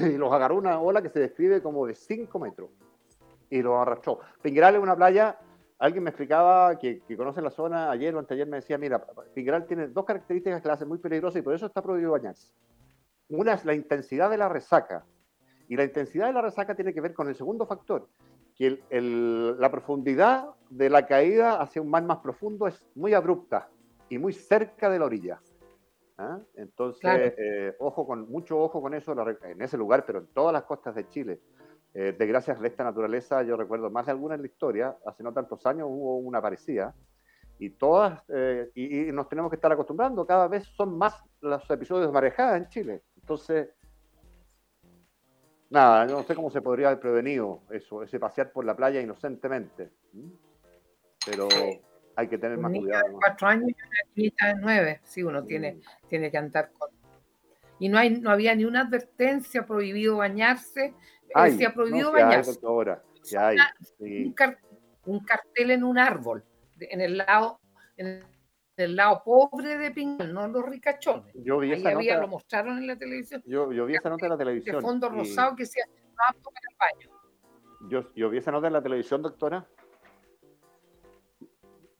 Y 0.00 0.16
los 0.16 0.32
agarró 0.32 0.56
una 0.56 0.80
ola 0.80 1.00
que 1.00 1.08
se 1.08 1.20
describe 1.20 1.62
como 1.62 1.86
de 1.86 1.94
5 1.94 2.38
metros 2.38 2.70
y 3.50 3.62
lo 3.62 3.80
arrastró. 3.80 4.20
Pingueral 4.42 4.76
es 4.76 4.82
una 4.82 4.96
playa, 4.96 5.38
alguien 5.78 6.04
me 6.04 6.10
explicaba 6.10 6.78
que, 6.78 7.02
conoce 7.16 7.40
la 7.40 7.50
zona, 7.50 7.90
ayer 7.90 8.14
o 8.14 8.18
anteayer 8.18 8.46
me 8.46 8.56
decía, 8.56 8.78
mira, 8.78 9.04
Pingueral 9.34 9.66
tiene 9.66 9.88
dos 9.88 10.04
características 10.04 10.62
que 10.62 10.68
la 10.68 10.74
hacen 10.74 10.88
muy 10.88 10.98
peligrosa 10.98 11.38
y 11.38 11.42
por 11.42 11.54
eso 11.54 11.66
está 11.66 11.82
prohibido 11.82 12.12
bañarse. 12.12 12.52
Una 13.28 13.54
es 13.54 13.64
la 13.64 13.74
intensidad 13.74 14.30
de 14.30 14.38
la 14.38 14.48
resaca, 14.48 15.04
y 15.68 15.76
la 15.76 15.84
intensidad 15.84 16.26
de 16.26 16.32
la 16.32 16.42
resaca 16.42 16.74
tiene 16.74 16.94
que 16.94 17.00
ver 17.00 17.12
con 17.12 17.28
el 17.28 17.34
segundo 17.34 17.66
factor, 17.66 18.08
que 18.56 18.80
la 19.58 19.70
profundidad 19.70 20.48
de 20.70 20.90
la 20.90 21.06
caída 21.06 21.60
hacia 21.60 21.82
un 21.82 21.90
mar 21.90 22.02
más 22.02 22.18
profundo 22.18 22.66
es 22.66 22.84
muy 22.94 23.14
abrupta 23.14 23.68
y 24.08 24.18
muy 24.18 24.32
cerca 24.32 24.88
de 24.90 24.98
la 24.98 25.04
orilla. 25.04 25.40
¿ah? 26.16 26.40
Entonces, 26.54 27.34
eh, 27.36 27.76
ojo 27.78 28.06
con, 28.06 28.30
mucho 28.30 28.58
ojo 28.58 28.80
con 28.80 28.94
eso 28.94 29.14
en 29.44 29.62
ese 29.62 29.76
lugar, 29.76 30.04
pero 30.06 30.20
en 30.20 30.26
todas 30.28 30.52
las 30.52 30.64
costas 30.64 30.94
de 30.94 31.06
Chile. 31.08 31.40
Eh, 31.94 32.14
de 32.16 32.26
gracias 32.26 32.60
a 32.60 32.66
esta 32.66 32.84
naturaleza, 32.84 33.42
yo 33.42 33.56
recuerdo 33.56 33.90
más 33.90 34.06
de 34.06 34.12
alguna 34.12 34.34
en 34.34 34.42
la 34.42 34.46
historia, 34.46 34.96
hace 35.06 35.22
no 35.22 35.32
tantos 35.32 35.64
años 35.66 35.88
hubo 35.90 36.18
una 36.18 36.40
parecida, 36.40 36.94
y 37.58 37.70
todas, 37.70 38.22
eh, 38.28 38.70
y, 38.74 39.10
nos 39.12 39.28
tenemos 39.28 39.50
que 39.50 39.56
estar 39.56 39.72
acostumbrando, 39.72 40.26
cada 40.26 40.46
vez 40.46 40.64
son 40.76 40.96
más 40.96 41.14
los 41.40 41.68
episodios 41.70 42.06
de 42.06 42.12
marejada 42.12 42.56
en 42.56 42.68
Chile. 42.68 43.02
Entonces, 43.16 43.70
nada, 45.70 46.06
yo 46.06 46.18
no 46.18 46.22
sé 46.22 46.34
cómo 46.34 46.50
se 46.50 46.62
podría 46.62 46.88
haber 46.88 47.00
prevenido 47.00 47.62
eso, 47.70 48.02
ese 48.02 48.20
pasear 48.20 48.52
por 48.52 48.64
la 48.64 48.76
playa 48.76 49.00
inocentemente, 49.00 49.90
pero 51.26 51.48
hay 52.14 52.28
que 52.28 52.38
tener 52.38 52.58
más 52.58 52.70
cuidado. 52.70 53.08
De 53.08 53.14
cuatro 53.14 53.48
años 53.48 53.70
y 53.70 53.74
una 53.74 53.98
niñita 54.14 54.46
de 54.46 54.54
nueve, 54.60 55.00
sí, 55.04 55.22
uno 55.22 55.42
tiene, 55.44 55.74
mm. 55.74 56.08
tiene 56.08 56.30
que 56.30 56.38
andar 56.38 56.70
con... 56.78 56.90
Y 57.80 57.88
no, 57.88 57.98
hay, 57.98 58.10
no 58.10 58.30
había 58.30 58.54
ni 58.54 58.64
una 58.64 58.82
advertencia 58.82 59.66
prohibido 59.66 60.16
bañarse, 60.16 60.94
se 61.56 61.66
ha 61.66 61.72
prohibido 61.72 62.12
bañarse. 62.12 62.58
un, 65.04 65.24
cartel 65.24 65.70
en 65.70 65.84
un 65.84 65.98
árbol, 65.98 66.44
en 66.78 67.00
el 67.00 67.18
lado, 67.18 67.60
en 67.96 68.24
el 68.76 68.96
lado 68.96 69.22
pobre 69.24 69.78
de 69.78 69.90
Pingal, 69.90 70.32
no 70.32 70.46
los 70.48 70.64
ricachones. 70.64 71.34
Yo 71.34 71.58
vi 71.58 71.72
esa 71.72 71.92
nota, 71.92 72.20
lo 72.20 72.28
mostraron 72.28 72.78
en 72.78 72.86
la 72.86 72.96
televisión. 72.96 73.42
Yo, 73.46 73.72
yo 73.72 73.86
vi 73.86 73.96
esa 73.96 74.08
nota 74.08 74.26
en 74.26 74.30
la 74.32 74.38
televisión. 74.38 74.76
De 74.76 74.82
fondo 74.82 75.08
rosado 75.08 75.56
que 75.56 75.64
no 75.64 76.24
apto 76.28 76.50
para 76.50 76.66
el 76.70 76.76
baño. 76.78 77.18
Yo, 77.88 78.14
yo 78.14 78.30
vi 78.30 78.38
esa 78.38 78.50
nota 78.50 78.66
en 78.66 78.72
la 78.72 78.82
televisión, 78.82 79.22
doctora. 79.22 79.66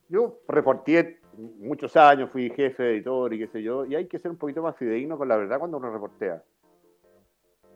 Yo 0.09 0.41
reporté 0.49 1.21
muchos 1.37 1.97
años, 1.97 2.31
fui 2.31 2.51
jefe 2.51 2.83
de 2.83 2.95
editor 2.95 3.33
y 3.35 3.39
qué 3.39 3.47
sé 3.49 3.63
yo, 3.63 3.85
y 3.85 3.95
hay 3.95 4.07
que 4.07 4.19
ser 4.19 4.31
un 4.31 4.39
poquito 4.39 4.63
más 4.63 4.77
fidedigno 4.77 5.19
con 5.19 5.29
la 5.29 5.37
verdad 5.37 5.59
cuando 5.59 5.77
uno 5.77 5.91
reportea 5.93 6.43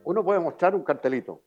uno 0.05 0.25
puede 0.25 0.41
mostrar 0.41 0.75
un 0.75 0.83
cartelito, 0.83 1.43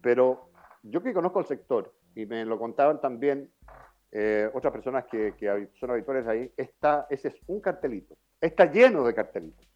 pero 0.00 0.50
yo 0.82 1.02
que 1.02 1.12
conozco 1.12 1.40
el 1.40 1.46
sector, 1.46 1.94
y 2.14 2.26
me 2.26 2.44
lo 2.44 2.58
contaban 2.58 3.00
también 3.00 3.50
eh, 4.12 4.48
otras 4.54 4.72
personas 4.72 5.04
que, 5.06 5.34
son 5.80 5.90
habituales 5.90 6.26
ahí, 6.26 6.52
está, 6.56 7.06
ese 7.10 7.28
es 7.28 7.34
un 7.46 7.60
cartelito. 7.60 8.16
Está 8.40 8.70
lleno 8.70 9.04
de 9.04 9.14
cartelitos. 9.14 9.66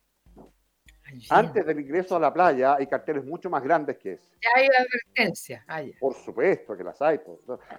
Antes 1.31 1.65
del 1.65 1.81
ingreso 1.81 2.17
a 2.17 2.21
la 2.21 2.33
playa 2.33 2.75
hay 2.75 2.87
carteles 2.87 3.25
mucho 3.25 3.49
más 3.49 3.63
grandes 3.63 3.97
que 3.97 4.13
ese. 4.13 4.37
Ya 4.43 4.51
hay 4.55 4.69
advertencia. 4.69 5.65
Ah, 5.67 5.83
Por 5.99 6.15
supuesto 6.15 6.77
que 6.77 6.85
las 6.85 7.01
hay. 7.01 7.19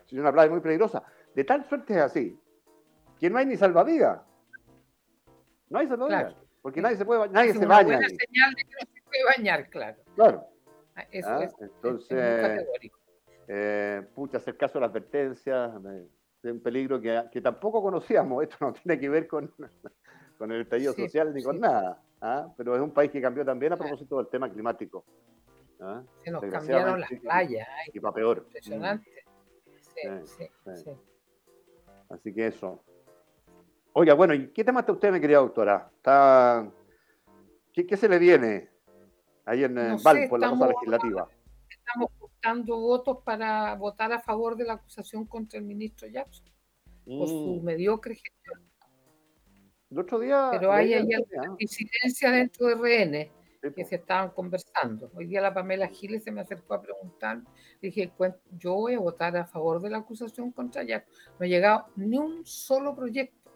Es 0.07 0.13
una 0.13 0.31
playa 0.31 0.49
muy 0.49 0.61
peligrosa. 0.61 1.03
De 1.35 1.43
tal 1.43 1.63
suerte 1.63 1.93
es 1.93 2.01
así, 2.01 2.37
que 3.19 3.29
no 3.29 3.37
hay 3.37 3.45
ni 3.45 3.55
salvavidas. 3.55 4.21
No 5.69 5.79
hay 5.79 5.87
salvavidas. 5.87 6.35
Porque 6.61 6.81
nadie 6.81 6.97
se 6.97 7.05
puede 7.05 7.29
nadie 7.29 7.53
se 7.53 7.65
baña. 7.65 7.97
Buena 7.97 8.09
señal 8.09 8.53
de 8.53 8.63
que 8.63 8.71
no 8.71 8.91
se 8.93 8.98
puede 9.27 9.37
bañar, 9.37 9.69
claro. 9.69 9.97
Claro. 10.15 10.47
Ah, 10.95 11.05
eso 11.11 11.29
ah, 11.29 11.43
es, 11.43 11.53
entonces, 11.59 12.65
eh, 13.47 14.01
pucha, 14.13 14.37
hacer 14.37 14.57
caso 14.57 14.77
a 14.77 14.81
la 14.81 14.87
advertencia 14.87 15.73
de 16.41 16.51
un 16.51 16.61
peligro 16.61 16.99
que, 16.99 17.23
que, 17.31 17.41
tampoco 17.41 17.81
conocíamos. 17.81 18.43
Esto 18.43 18.57
no 18.61 18.73
tiene 18.73 18.99
que 18.99 19.09
ver 19.09 19.27
con, 19.27 19.53
con 20.37 20.51
el 20.51 20.61
estallido 20.61 20.93
social 20.93 21.33
ni 21.33 21.43
con 21.43 21.59
nada. 21.59 22.01
¿ah? 22.21 22.47
Pero 22.57 22.75
es 22.75 22.81
un 22.81 22.91
país 22.91 23.11
que 23.11 23.21
cambió 23.21 23.45
también 23.45 23.73
a 23.73 23.77
propósito 23.77 24.17
del 24.17 24.27
tema 24.27 24.49
climático. 24.51 25.05
¿ah? 25.79 26.03
Se 26.23 26.31
nos 26.31 26.43
cambiaron 26.45 26.99
las 26.99 27.11
playas. 27.21 27.67
Y 27.93 27.99
para 27.99 28.13
peor. 28.13 28.43
Impresionante. 28.45 29.09
Sí, 29.81 30.01
sí, 30.25 30.49
sí, 30.75 30.91
Así 32.09 32.33
que 32.33 32.47
eso. 32.47 32.83
Oiga, 33.93 34.13
bueno, 34.13 34.33
¿y 34.33 34.49
qué 34.49 34.63
tema 34.63 34.81
está 34.81 34.93
usted, 34.93 35.11
mi 35.11 35.19
querida 35.19 35.39
doctora? 35.39 35.89
¿Está... 35.95 36.71
¿Qué, 37.73 37.97
se 37.97 38.09
le 38.09 38.19
viene 38.19 38.69
ahí 39.49 39.63
en 39.63 39.73
no 39.73 39.97
Valpo, 39.99 40.35
en 40.35 40.41
la 40.41 40.67
legislativa? 40.67 41.29
Estamos 41.69 42.11
buscando 42.19 42.77
votos 42.77 43.17
para 43.23 43.75
votar 43.75 44.11
a 44.13 44.19
favor 44.19 44.55
de 44.55 44.65
la 44.65 44.73
acusación 44.73 45.25
contra 45.25 45.59
el 45.59 45.65
ministro 45.65 46.07
Jackson 46.07 46.47
por 47.05 47.27
su 47.27 47.59
mm. 47.59 47.63
mediocre 47.63 48.15
gestión. 48.15 48.69
El 49.89 49.99
otro 49.99 50.19
día. 50.19 50.49
Pero 50.51 50.71
hay 50.71 50.93
alguna 50.93 51.55
incidencia 51.57 52.31
dentro 52.31 52.67
de 52.67 52.75
RN 52.75 53.73
que 53.75 53.85
se 53.85 53.95
estaban 53.95 54.29
conversando. 54.29 55.11
Hoy 55.15 55.25
día 55.25 55.41
la 55.41 55.53
Pamela 55.53 55.87
Giles 55.87 56.23
se 56.23 56.31
me 56.31 56.41
acercó 56.41 56.75
a 56.75 56.81
preguntar. 56.81 57.41
Dije, 57.81 58.11
yo 58.57 58.75
voy 58.75 58.93
a 58.93 58.99
votar 58.99 59.35
a 59.35 59.45
favor 59.45 59.81
de 59.81 59.89
la 59.89 59.97
acusación 59.97 60.51
contra 60.51 60.83
Jackson. 60.83 61.13
No 61.39 61.45
ha 61.45 61.47
llegado 61.47 61.85
ni 61.95 62.17
un 62.17 62.45
solo 62.45 62.95
proyecto 62.95 63.51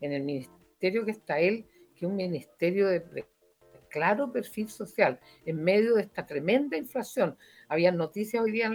en 0.00 0.12
el 0.12 0.22
ministerio 0.22 1.04
que 1.04 1.10
está 1.10 1.38
él, 1.38 1.66
que 1.94 2.06
es 2.06 2.10
un 2.10 2.16
ministerio 2.16 2.88
de, 2.88 3.26
claro 3.94 4.32
perfil 4.32 4.68
social, 4.68 5.20
en 5.46 5.62
medio 5.62 5.94
de 5.94 6.02
esta 6.02 6.26
tremenda 6.26 6.76
inflación. 6.76 7.38
Había 7.68 7.92
noticias 7.92 8.42
hoy 8.42 8.50
día 8.50 8.68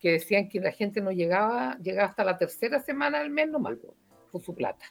que 0.00 0.12
decían 0.12 0.48
que 0.48 0.60
la 0.60 0.72
gente 0.72 1.02
no 1.02 1.12
llegaba, 1.12 1.76
llegaba 1.82 2.08
hasta 2.08 2.24
la 2.24 2.38
tercera 2.38 2.80
semana 2.80 3.18
del 3.18 3.28
mes 3.28 3.50
nomás 3.50 3.76
por 4.32 4.40
su 4.40 4.54
plata. 4.54 4.86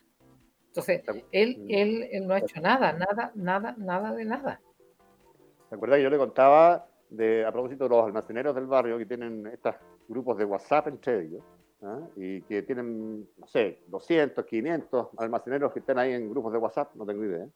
Entonces, 0.68 1.02
él, 1.32 1.66
él, 1.68 2.08
él, 2.12 2.28
no 2.28 2.36
ha 2.36 2.40
hecho 2.40 2.62
nada, 2.62 2.94
nada, 2.94 3.32
nada, 3.34 3.74
nada 3.76 4.14
de 4.14 4.26
nada. 4.26 4.62
¿Se 5.70 5.76
acuerda 5.76 5.98
que 5.98 6.04
yo 6.04 6.12
le 6.12 6.18
contaba 6.18 6.88
de, 7.10 7.44
a 7.44 7.52
propósito 7.52 7.86
de 7.86 7.90
los 7.90 8.06
almaceneros 8.06 8.54
del 8.54 8.68
barrio 8.68 9.00
que 9.00 9.08
tienen 9.08 9.48
estos 9.48 9.74
grupos 10.08 10.38
de 10.38 10.46
WhatsApp 10.46 10.90
entre 10.90 11.26
ellos? 11.26 11.44
¿ah? 11.82 12.02
y 12.16 12.42
que 12.44 12.62
tienen, 12.62 13.28
no 13.36 13.48
sé, 13.48 13.82
200, 13.88 14.46
500 14.46 15.08
almaceneros 15.18 15.74
que 15.74 15.80
están 15.80 15.98
ahí 15.98 16.14
en 16.14 16.30
grupos 16.30 16.54
de 16.54 16.60
WhatsApp, 16.60 16.94
no 16.94 17.06
tengo 17.06 17.24
idea. 17.24 17.48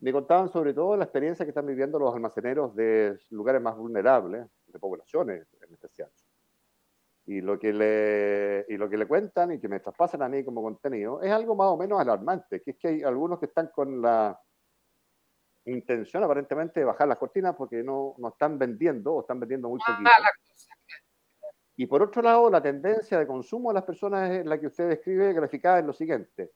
Me 0.00 0.12
contaban 0.12 0.48
sobre 0.48 0.72
todo 0.72 0.96
la 0.96 1.04
experiencia 1.04 1.44
que 1.44 1.50
están 1.50 1.66
viviendo 1.66 1.98
los 1.98 2.14
almaceneros 2.14 2.74
de 2.74 3.18
lugares 3.30 3.60
más 3.60 3.76
vulnerables, 3.76 4.46
de 4.66 4.78
poblaciones 4.78 5.46
en 5.60 5.72
especial. 5.72 6.10
Y 7.26 7.42
lo, 7.42 7.58
que 7.58 7.72
le, 7.72 8.66
y 8.68 8.76
lo 8.76 8.88
que 8.88 8.96
le 8.96 9.06
cuentan 9.06 9.52
y 9.52 9.60
que 9.60 9.68
me 9.68 9.80
traspasan 9.80 10.22
a 10.22 10.28
mí 10.28 10.42
como 10.44 10.62
contenido 10.62 11.20
es 11.22 11.30
algo 11.30 11.54
más 11.54 11.68
o 11.68 11.76
menos 11.76 12.00
alarmante, 12.00 12.62
que 12.62 12.72
es 12.72 12.76
que 12.78 12.88
hay 12.88 13.02
algunos 13.02 13.38
que 13.38 13.46
están 13.46 13.68
con 13.68 14.00
la 14.00 14.40
intención 15.66 16.24
aparentemente 16.24 16.80
de 16.80 16.86
bajar 16.86 17.06
las 17.06 17.18
cortinas 17.18 17.54
porque 17.54 17.82
no, 17.82 18.14
no 18.18 18.28
están 18.28 18.58
vendiendo 18.58 19.14
o 19.14 19.20
están 19.20 19.38
vendiendo 19.38 19.68
muy 19.68 19.78
ah, 19.86 19.92
poquito. 19.92 20.10
Y 21.80 21.86
por 21.86 22.02
otro 22.02 22.20
lado, 22.20 22.50
la 22.50 22.62
tendencia 22.62 23.18
de 23.18 23.26
consumo 23.26 23.70
de 23.70 23.74
las 23.74 23.84
personas 23.84 24.30
es 24.30 24.44
la 24.44 24.60
que 24.60 24.66
usted 24.66 24.88
describe 24.88 25.32
graficada 25.32 25.78
en 25.78 25.86
lo 25.86 25.94
siguiente. 25.94 26.52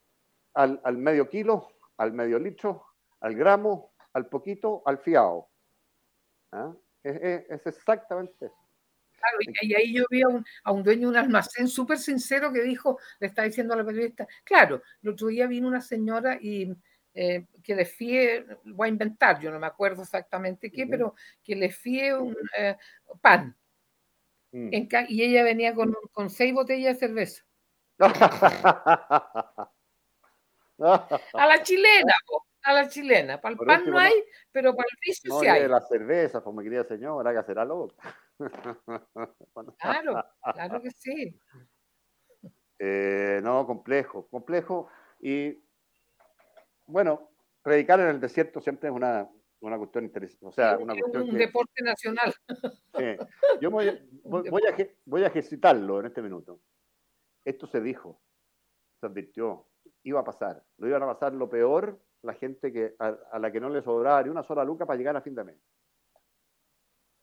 Al, 0.53 0.99
medio 0.99 1.31
kilo, 1.31 1.69
al 1.97 2.13
medio 2.13 2.39
litro, 2.39 2.85
al 3.25 3.35
gramo, 3.35 3.95
al 4.13 4.27
poquito, 4.27 4.83
al 4.85 4.99
fiado. 4.99 5.49
¿Ah? 6.53 6.75
Es, 7.03 7.67
exactamente 7.67 8.47
eso. 8.47 8.69
Claro, 9.17 9.39
y, 9.63 9.75
ahí 9.75 9.95
yo 9.95 10.05
vi 10.11 10.21
a 10.21 10.29
un, 10.29 10.45
a 10.65 10.73
un 10.73 10.83
dueño 10.83 11.09
de 11.09 11.15
un 11.15 11.17
almacén 11.17 11.67
súper 11.67 11.97
sincero 11.97 12.53
que 12.53 12.63
dijo, 12.63 12.99
le 13.21 13.29
está 13.29 13.45
diciendo 13.45 13.73
a 13.73 13.79
la 13.79 13.85
periodista, 13.85 14.29
claro, 14.45 14.83
el 15.03 15.09
otro 15.09 15.29
día 15.29 15.47
vino 15.47 15.67
una 15.67 15.81
señora 15.81 16.37
y 16.39 16.71
eh, 17.15 17.47
que 17.63 17.75
le 17.75 17.87
fíe, 17.87 18.45
voy 18.65 18.89
a 18.89 18.91
inventar, 18.91 19.41
yo 19.41 19.51
no 19.51 19.59
me 19.59 19.69
acuerdo 19.69 20.03
exactamente 20.03 20.71
qué, 20.71 20.87
pero 20.87 21.15
que 21.43 21.57
le 21.57 21.71
fíe 21.71 22.15
un 22.15 22.37
eh, 22.59 22.77
pan. 23.23 23.57
Mm. 24.53 24.69
y 25.09 25.23
ella 25.23 25.43
venía 25.45 25.75
con, 25.75 25.97
con 26.13 26.29
seis 26.29 26.53
botellas 26.53 27.01
de 27.01 27.07
cerveza. 27.07 27.43
a 30.79 31.47
la 31.47 31.63
chilena, 31.63 32.13
a 32.65 32.73
la 32.73 32.89
chilena. 32.89 33.41
Para 33.41 33.53
el 33.53 33.59
pan 33.59 33.85
no 33.87 33.99
hay, 33.99 34.25
pero 34.51 34.75
para 34.75 34.89
el 34.91 34.99
vicio 35.01 35.39
sí 35.39 35.47
hay. 35.47 35.69
la 35.69 35.81
cerveza, 35.81 36.41
como 36.43 36.57
pues, 36.57 36.65
querida 36.65 36.85
señora, 36.85 37.35
que 37.35 37.47
será 37.47 37.65
loca. 37.65 38.17
claro, 39.79 40.25
claro 40.55 40.83
que 40.83 40.91
sí. 40.91 41.39
Eh, 42.79 43.41
no, 43.43 43.67
complejo, 43.67 44.27
complejo. 44.29 44.89
Y 45.21 45.63
bueno, 46.87 47.31
predicar 47.63 48.01
en 48.01 48.09
el 48.09 48.21
desierto 48.21 48.61
siempre 48.61 48.89
es 48.89 48.95
una, 48.95 49.29
una 49.61 49.79
cuestión 49.79 50.05
interesante. 50.05 50.47
O 50.47 50.53
sea, 50.53 50.79
una 50.79 50.95
cuestión 50.95 51.29
un 51.29 51.39
deporte 51.39 51.83
nacional. 51.83 52.35
Yo 53.61 53.71
voy, 53.71 54.09
voy, 54.25 54.63
a, 54.67 54.89
voy 55.05 55.23
a 55.23 55.29
ejercitarlo 55.29 56.01
en 56.01 56.07
este 56.07 56.23
minuto. 56.23 56.61
Esto 57.45 57.67
se 57.67 57.81
dijo, 57.81 58.23
se 59.01 59.07
advirtió, 59.07 59.67
iba 60.03 60.21
a 60.21 60.25
pasar. 60.25 60.65
Lo 60.79 60.89
iban 60.89 61.03
a 61.03 61.07
pasar 61.07 61.35
lo 61.35 61.49
peor 61.51 62.01
la 62.25 62.35
gente 62.35 62.73
que, 62.73 62.95
a, 62.99 63.39
la 63.39 63.53
que 63.53 63.61
no 63.61 63.69
le 63.69 63.83
sobraba 63.83 64.23
ni 64.23 64.31
una 64.31 64.43
sola 64.43 64.65
luca 64.65 64.87
para 64.87 64.97
llegar 64.97 65.17
a 65.17 65.21
fin 65.21 65.35
de 65.35 65.45
mes. 65.45 65.59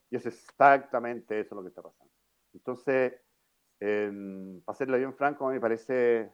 Y 0.10 0.16
es 0.16 0.26
exactamente 0.26 1.40
eso 1.40 1.56
lo 1.56 1.62
que 1.62 1.70
está 1.70 1.82
pasando. 1.82 2.12
Entonces, 2.54 3.14
eh, 3.80 4.62
para 4.66 4.78
serle 4.78 4.98
bien 4.98 5.16
franco, 5.16 5.46
a 5.46 5.50
mí 5.50 5.56
me 5.56 5.62
parece 5.62 6.32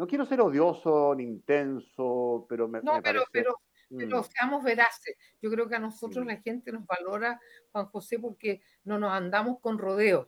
no 0.00 0.06
quiero 0.06 0.24
ser 0.24 0.40
odioso 0.40 1.14
ni 1.14 1.24
intenso, 1.24 2.46
pero 2.48 2.66
me, 2.66 2.80
no, 2.80 3.02
pero, 3.02 3.22
pero, 3.30 3.60
pero, 3.90 4.20
mm. 4.20 4.24
seamos 4.24 4.64
veraces. 4.64 5.14
Yo 5.42 5.50
creo 5.50 5.68
que 5.68 5.76
a 5.76 5.78
nosotros 5.78 6.24
la 6.24 6.38
gente 6.38 6.72
nos 6.72 6.86
valora, 6.86 7.38
Juan 7.70 7.84
José, 7.84 8.18
porque 8.18 8.62
no 8.84 8.98
nos 8.98 9.12
andamos 9.12 9.60
con 9.60 9.76
rodeos 9.76 10.26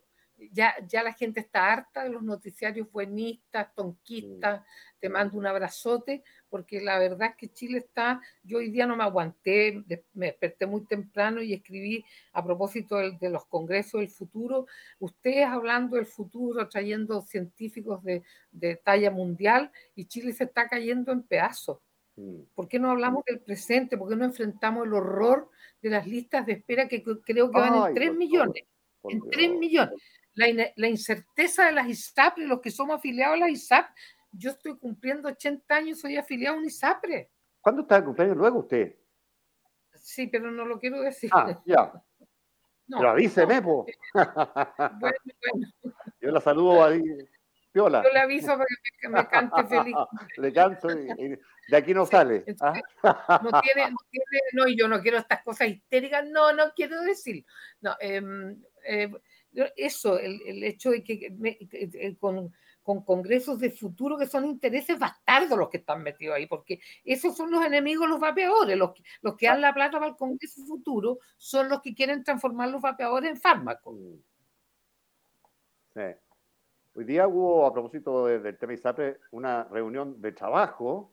ya, 0.52 0.74
ya 0.86 1.02
la 1.02 1.12
gente 1.12 1.40
está 1.40 1.72
harta 1.72 2.04
de 2.04 2.10
los 2.10 2.22
noticiarios 2.22 2.90
buenistas, 2.90 3.74
tonquistas, 3.74 4.62
te 4.98 5.08
mando 5.08 5.38
un 5.38 5.46
abrazote, 5.46 6.22
porque 6.48 6.80
la 6.80 6.98
verdad 6.98 7.30
es 7.30 7.36
que 7.36 7.52
Chile 7.52 7.78
está, 7.78 8.20
yo 8.42 8.58
hoy 8.58 8.70
día 8.70 8.86
no 8.86 8.96
me 8.96 9.04
aguanté, 9.04 9.84
me 10.14 10.26
desperté 10.26 10.66
muy 10.66 10.84
temprano 10.84 11.42
y 11.42 11.54
escribí 11.54 12.04
a 12.32 12.44
propósito 12.44 12.96
de, 12.96 13.30
los 13.30 13.46
congresos 13.46 14.00
del 14.00 14.10
futuro, 14.10 14.66
ustedes 14.98 15.46
hablando 15.46 15.96
del 15.96 16.06
futuro, 16.06 16.68
trayendo 16.68 17.20
científicos 17.22 18.02
de, 18.02 18.22
de 18.50 18.76
talla 18.76 19.10
mundial 19.10 19.70
y 19.94 20.06
Chile 20.06 20.32
se 20.32 20.44
está 20.44 20.68
cayendo 20.68 21.12
en 21.12 21.22
pedazos. 21.22 21.78
¿Por 22.54 22.68
qué 22.68 22.78
no 22.78 22.90
hablamos 22.90 23.24
del 23.24 23.40
presente? 23.40 23.96
¿Por 23.96 24.08
qué 24.10 24.16
no 24.16 24.26
enfrentamos 24.26 24.86
el 24.86 24.92
horror 24.92 25.48
de 25.80 25.88
las 25.88 26.06
listas 26.06 26.44
de 26.44 26.52
espera 26.52 26.86
que 26.86 27.02
creo 27.02 27.50
que 27.50 27.58
van 27.58 27.88
en 27.88 27.94
3 27.94 28.14
millones? 28.14 28.64
En 29.04 29.22
3 29.30 29.52
millones 29.54 29.98
la, 30.34 30.88
incerteza 30.88 31.66
de 31.66 31.72
las 31.72 31.88
ISAPRE, 31.88 32.46
los 32.46 32.60
que 32.60 32.70
somos 32.70 32.96
afiliados 32.96 33.36
a 33.36 33.40
las 33.40 33.50
ISAP. 33.50 33.90
Yo 34.32 34.50
estoy 34.50 34.78
cumpliendo 34.78 35.28
80 35.28 35.74
años, 35.74 36.00
soy 36.00 36.16
afiliado 36.16 36.56
a 36.56 36.58
un 36.58 36.64
ISAPRE. 36.64 37.30
¿Cuándo 37.60 37.82
está 37.82 37.98
el 37.98 38.04
cumpleaños 38.04 38.36
luego 38.36 38.60
usted? 38.60 38.96
Sí, 39.94 40.26
pero 40.26 40.50
no 40.50 40.64
lo 40.64 40.78
quiero 40.80 41.00
decir. 41.00 41.30
Ah, 41.32 41.60
ya. 41.64 41.92
No, 42.88 42.98
pero 42.98 43.10
avíseme, 43.10 43.62
po. 43.62 43.86
Bueno, 44.14 44.98
bueno. 45.00 45.68
Yo 46.20 46.30
la 46.30 46.40
saludo 46.40 46.84
ahí. 46.84 47.00
Piola. 47.70 48.02
Yo 48.02 48.10
le 48.12 48.18
aviso 48.18 48.48
para 48.48 48.66
que 49.00 49.08
me, 49.08 49.28
cante 49.28 49.64
feliz. 49.64 49.94
le 50.36 50.52
canto 50.52 50.90
y, 50.90 51.38
de 51.68 51.76
aquí 51.76 51.94
no 51.94 52.04
sale. 52.04 52.44
¿ah? 52.60 52.74
no, 53.42 53.60
tiene, 53.62 53.90
no 53.90 53.96
tiene, 54.10 54.40
no, 54.52 54.66
y 54.66 54.76
yo 54.76 54.88
no 54.88 55.00
quiero 55.00 55.16
estas 55.16 55.42
cosas 55.42 55.68
histéricas, 55.68 56.28
no, 56.28 56.52
no 56.52 56.72
quiero 56.74 57.00
decir. 57.00 57.46
No, 57.80 57.96
eh, 57.98 58.20
eh, 58.84 59.10
eso, 59.76 60.18
el, 60.18 60.64
hecho 60.64 60.90
de 60.90 61.04
que 61.04 62.16
con, 62.18 62.52
congresos 62.82 63.58
de 63.58 63.70
futuro 63.70 64.18
que 64.18 64.26
son 64.26 64.44
intereses 64.46 64.98
bastardos 64.98 65.58
los 65.58 65.68
que 65.68 65.78
están 65.78 66.02
metidos 66.02 66.36
ahí, 66.36 66.46
porque 66.46 66.80
esos 67.04 67.36
son 67.36 67.50
los 67.50 67.64
enemigos, 67.64 68.08
los 68.08 68.20
vapeadores, 68.20 68.76
los, 68.76 68.92
los 69.20 69.36
que 69.36 69.46
dan 69.46 69.60
la 69.60 69.74
plata 69.74 69.98
para 69.98 70.10
el 70.10 70.16
congreso 70.16 70.64
futuro 70.66 71.18
son 71.36 71.68
los 71.68 71.80
que 71.80 71.94
quieren 71.94 72.24
transformar 72.24 72.70
los 72.70 72.80
vapeadores 72.80 73.30
en 73.30 73.36
fármacos. 73.36 73.96
Hoy 76.94 77.04
día 77.04 77.26
hubo, 77.26 77.66
a 77.66 77.72
propósito 77.72 78.26
del 78.26 78.58
tema 78.58 78.74
ISAPRE, 78.74 79.20
una 79.32 79.64
reunión 79.64 80.20
de 80.20 80.32
trabajo 80.32 81.12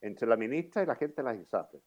entre 0.00 0.26
la 0.26 0.36
ministra 0.36 0.82
y 0.82 0.86
la 0.86 0.94
gente 0.94 1.16
de 1.16 1.22
las 1.22 1.38
ISAPRE. 1.38 1.80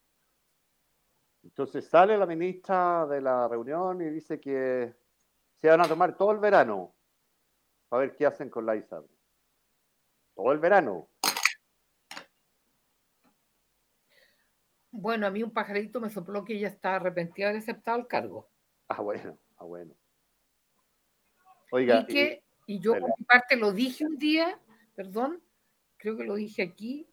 Entonces 1.43 1.86
sale 1.86 2.17
la 2.17 2.25
ministra 2.25 3.06
de 3.08 3.21
la 3.21 3.47
reunión 3.47 4.01
y 4.01 4.10
dice 4.10 4.39
que 4.39 4.93
se 5.63 5.69
van 5.69 5.80
a 5.80 5.88
tomar 5.88 6.17
todo 6.17 6.34
el 6.34 6.39
verano 6.39 6.93
para 7.88 8.02
ver 8.02 8.17
qué 8.17 8.26
hacen 8.26 8.49
con 8.49 8.65
la 8.65 8.76
ISAB. 8.76 9.06
Todo 10.36 10.52
el 10.52 10.60
verano. 10.60 11.08
Bueno, 14.91 15.26
a 15.26 15.30
mí 15.30 15.41
un 15.41 15.52
pajarito 15.52 16.02
me 16.02 16.10
sopló 16.10 16.43
que 16.43 16.58
ella 16.58 16.67
está 16.67 16.97
arrepentida 16.97 17.45
de 17.45 17.52
haber 17.52 17.62
aceptado 17.62 17.97
el 17.97 18.08
cargo. 18.08 18.49
Ah, 18.89 19.02
bueno, 19.02 19.39
ah, 19.56 19.63
bueno. 19.63 19.95
Oiga. 21.71 22.02
Y, 22.10 22.13
que, 22.13 22.43
y, 22.65 22.80
yo 22.82 22.99
por 22.99 23.17
mi 23.17 23.23
parte 23.23 23.56
lo 23.56 23.71
dije 23.71 24.06
un 24.06 24.17
día, 24.17 24.60
perdón, 24.95 25.41
creo 25.95 26.17
que 26.17 26.26
lo 26.26 26.36
dije 26.36 26.62
aquí, 26.62 27.08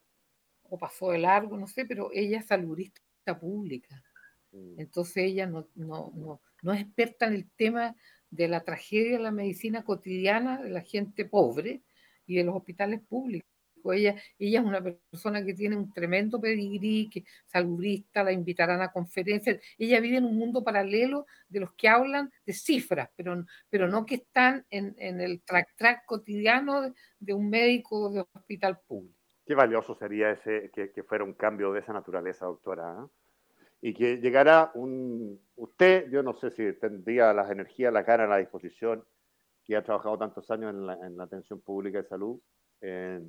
o 0.63 0.77
pasó 0.77 1.11
de 1.11 1.19
largo, 1.19 1.55
no 1.55 1.67
sé, 1.67 1.85
pero 1.85 2.09
ella 2.11 2.39
es 2.39 2.47
saludista 2.47 3.39
pública. 3.39 4.03
Mm. 4.51 4.77
Entonces 4.77 5.23
ella 5.23 5.47
no, 5.47 5.69
no, 5.75 6.11
no, 6.15 6.41
no 6.63 6.73
es 6.73 6.81
experta 6.81 7.27
en 7.27 7.33
el 7.35 7.49
tema 7.51 7.95
de 8.31 8.47
la 8.47 8.63
tragedia 8.63 9.17
de 9.17 9.23
la 9.23 9.31
medicina 9.31 9.83
cotidiana 9.83 10.61
de 10.61 10.69
la 10.69 10.81
gente 10.81 11.25
pobre 11.25 11.81
y 12.25 12.37
de 12.37 12.43
los 12.43 12.55
hospitales 12.55 13.01
públicos. 13.01 13.47
Ella, 13.83 14.15
ella 14.37 14.59
es 14.59 14.65
una 14.65 14.81
persona 14.81 15.43
que 15.43 15.55
tiene 15.55 15.75
un 15.75 15.91
tremendo 15.91 16.39
pedigrí, 16.39 17.09
que 17.09 17.25
salubrista, 17.47 18.23
la 18.23 18.31
invitarán 18.31 18.81
a 18.81 18.91
conferencias. 18.91 19.59
Ella 19.77 19.99
vive 19.99 20.17
en 20.17 20.25
un 20.25 20.37
mundo 20.37 20.63
paralelo 20.63 21.25
de 21.49 21.61
los 21.61 21.73
que 21.73 21.87
hablan 21.87 22.31
de 22.45 22.53
cifras, 22.53 23.09
pero, 23.15 23.43
pero 23.69 23.87
no 23.87 24.05
que 24.05 24.15
están 24.15 24.65
en, 24.69 24.95
el 24.99 25.41
track-track 25.41 26.05
cotidiano 26.05 26.93
de, 27.19 27.33
un 27.33 27.49
médico 27.49 28.11
de 28.11 28.23
hospital 28.33 28.79
público. 28.87 29.17
Qué 29.45 29.55
valioso 29.55 29.95
sería 29.95 30.31
ese 30.31 30.69
que, 30.73 30.91
que 30.91 31.03
fuera 31.03 31.23
un 31.23 31.33
cambio 31.33 31.73
de 31.73 31.79
esa 31.79 31.91
naturaleza, 31.91 32.45
doctora. 32.45 33.03
¿eh? 33.03 33.20
Y 33.81 33.93
que 33.93 34.17
llegara 34.17 34.71
un, 34.75 35.41
usted, 35.55 36.09
yo 36.11 36.21
no 36.21 36.35
sé 36.35 36.51
si 36.51 36.73
tendría 36.73 37.33
las 37.33 37.49
energías, 37.49 37.91
la 37.91 38.05
cara, 38.05 38.25
a 38.25 38.27
la 38.27 38.37
disposición, 38.37 39.03
que 39.63 39.75
ha 39.75 39.83
trabajado 39.83 40.19
tantos 40.19 40.49
años 40.51 40.71
en 40.71 40.85
la, 40.85 40.93
en 40.93 41.17
la 41.17 41.23
atención 41.23 41.61
pública 41.61 42.01
de 42.01 42.07
salud, 42.07 42.39
eh, 42.81 43.21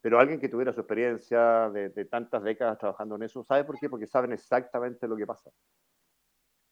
pero 0.00 0.18
alguien 0.18 0.40
que 0.40 0.48
tuviera 0.48 0.72
su 0.72 0.80
experiencia 0.80 1.70
de, 1.70 2.04
tantas 2.06 2.42
décadas 2.42 2.78
trabajando 2.78 3.14
en 3.16 3.22
eso, 3.22 3.44
¿sabe 3.44 3.64
por 3.64 3.78
qué? 3.78 3.88
Porque 3.88 4.06
saben 4.06 4.32
exactamente 4.32 5.06
lo 5.06 5.16
que 5.16 5.26
pasa. 5.26 5.50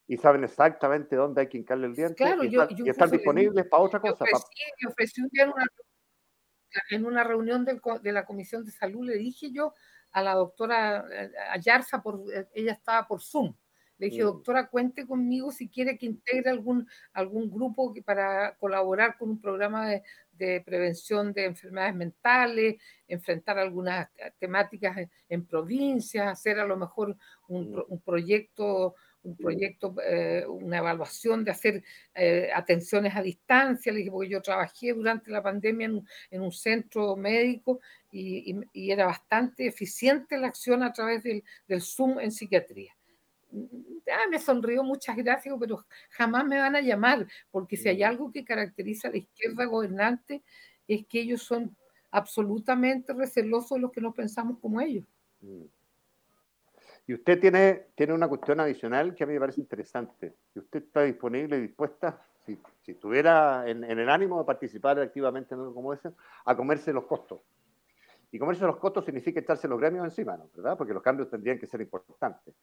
Y 0.09 0.17
saben 0.17 0.43
exactamente 0.43 1.15
dónde 1.15 1.43
hay 1.43 1.49
que 1.49 1.59
hincarle 1.59 1.87
el 1.87 1.95
diente 1.95 2.25
y, 2.25 2.89
están 2.89 3.11
disponibles 3.11 3.67
para 3.69 3.85
otra 3.85 4.01
cosa. 4.01 4.25
Yo 4.81 4.89
ofrecí, 4.89 5.23
un 5.23 5.29
día 5.29 5.45
en 5.45 5.51
una, 5.51 5.67
en 6.91 7.07
una 7.07 7.23
reunión 7.23 7.65
de 7.65 8.13
la 8.13 8.25
Comisión 8.25 8.65
de 8.65 8.73
Salud, 8.73 9.07
le 9.07 9.17
dije 9.17 9.53
yo, 9.53 9.75
a 10.13 10.23
la 10.23 10.35
doctora 10.35 11.05
eh, 11.13 11.31
Ayarza, 11.51 12.03
por, 12.03 12.25
ella 12.55 12.73
estaba 12.73 13.07
por 13.07 13.23
Zoom. 13.23 13.55
Le 13.99 14.07
dije, 14.07 14.23
mm. 14.23 14.27
doctora, 14.27 14.69
cuente 14.69 15.07
conmigo 15.07 15.53
si 15.53 15.69
quiere 15.69 15.99
que 15.99 16.07
integre 16.07 16.51
algún, 16.51 16.89
algún 17.13 17.51
grupo 17.51 17.95
para 18.05 18.57
colaborar 18.57 19.19
con 19.19 19.31
un 19.31 19.41
programa 19.41 19.89
de, 20.33 20.63
prevención 20.65 21.35
de 21.35 21.45
enfermedades 21.45 21.95
mentales, 21.95 22.77
enfrentar 23.07 23.59
algunas 23.59 24.09
temáticas 24.39 24.97
en, 25.29 25.45
provincias, 25.45 26.29
hacer 26.29 26.59
a 26.59 26.65
lo 26.65 26.79
mejor 26.79 27.15
un, 27.49 27.73
mm. 27.73 27.85
un 27.89 28.01
proyecto 28.01 28.95
un 29.23 29.37
proyecto, 29.37 29.95
eh, 30.03 30.45
una 30.47 30.79
evaluación 30.79 31.45
de 31.45 31.51
hacer 31.51 31.85
eh, 32.15 32.51
atenciones 32.55 33.15
a 33.15 33.23
distancia, 33.23 33.93
le 33.93 33.99
dije, 33.99 34.11
porque 34.11 34.31
yo 34.31 34.41
trabajé 34.41 34.93
durante 34.93 35.31
la 35.31 35.43
pandemia 35.43 35.91
en, 36.31 36.43
un 36.43 36.53
centro 36.53 37.17
médico 37.17 37.81
y, 38.11 38.57
era 38.73 39.07
bastante 39.07 39.67
eficiente 39.67 40.39
la 40.39 40.49
acción 40.49 40.83
a 40.83 40.93
través 40.93 41.23
del, 41.23 41.43
Zoom 41.81 42.19
en 42.19 42.33
psiquiatría. 42.33 42.97
Ah, 43.53 44.29
me 44.31 44.39
sonrió, 44.39 44.83
muchas 44.83 45.17
gracias, 45.17 45.55
pero 45.59 45.85
jamás 46.11 46.47
me 46.47 46.59
van 46.59 46.77
a 46.77 46.81
llamar, 46.81 47.27
porque 47.51 47.77
si 47.77 47.89
hay 47.89 48.03
algo 48.03 48.31
que 48.33 48.45
caracteriza 48.45 49.09
a 49.09 49.11
la 49.11 49.19
izquierda 49.19 49.65
gobernante 49.65 50.43
es 50.87 51.07
que 51.07 51.21
ellos 51.21 51.43
son 51.43 51.77
absolutamente 52.11 53.13
recelosos 53.13 53.77
de 53.77 53.81
los 53.81 53.93
que 53.93 54.01
no 54.01 54.13
pensamos 54.13 54.59
como 54.61 54.81
ellos. 54.81 55.05
Mm. 55.41 55.65
Y 57.11 57.15
usted 57.15 57.41
tiene, 57.41 57.87
tiene 57.97 58.13
una 58.13 58.29
cuestión 58.29 58.61
adicional 58.61 59.17
que 59.17 59.25
a 59.25 59.27
mí 59.27 59.33
me 59.33 59.41
parece 59.41 59.61
interesante. 59.61 60.37
Y 60.55 60.61
usted 60.61 60.85
está 60.85 61.03
disponible 61.03 61.57
y 61.57 61.63
dispuesta 61.63 62.25
si, 62.47 62.57
si 62.83 62.93
estuviera 62.93 63.69
en, 63.69 63.83
el 63.83 64.09
ánimo 64.09 64.39
de 64.39 64.45
participar 64.45 64.97
activamente 65.01 65.53
en 65.53 65.61
algo 65.61 65.75
como 65.75 65.93
ese, 65.93 66.13
a 66.45 66.57
comerse 66.57 66.93
los 66.93 67.07
costos. 67.07 67.41
Y 68.31 68.39
comerse 68.39 68.65
los 68.65 68.77
costos 68.77 69.05
significa 69.05 69.41
echarse 69.41 69.67
los 69.67 69.81
gremios 69.81 70.05
encima, 70.05 70.37
¿no? 70.37 70.51
¿verdad? 70.55 70.79
Porque 70.79 70.95
los 70.95 71.03
cambios 71.03 71.29
tendrían 71.29 71.59
que 71.59 71.67
ser 71.67 71.81
importantes. 71.81 72.55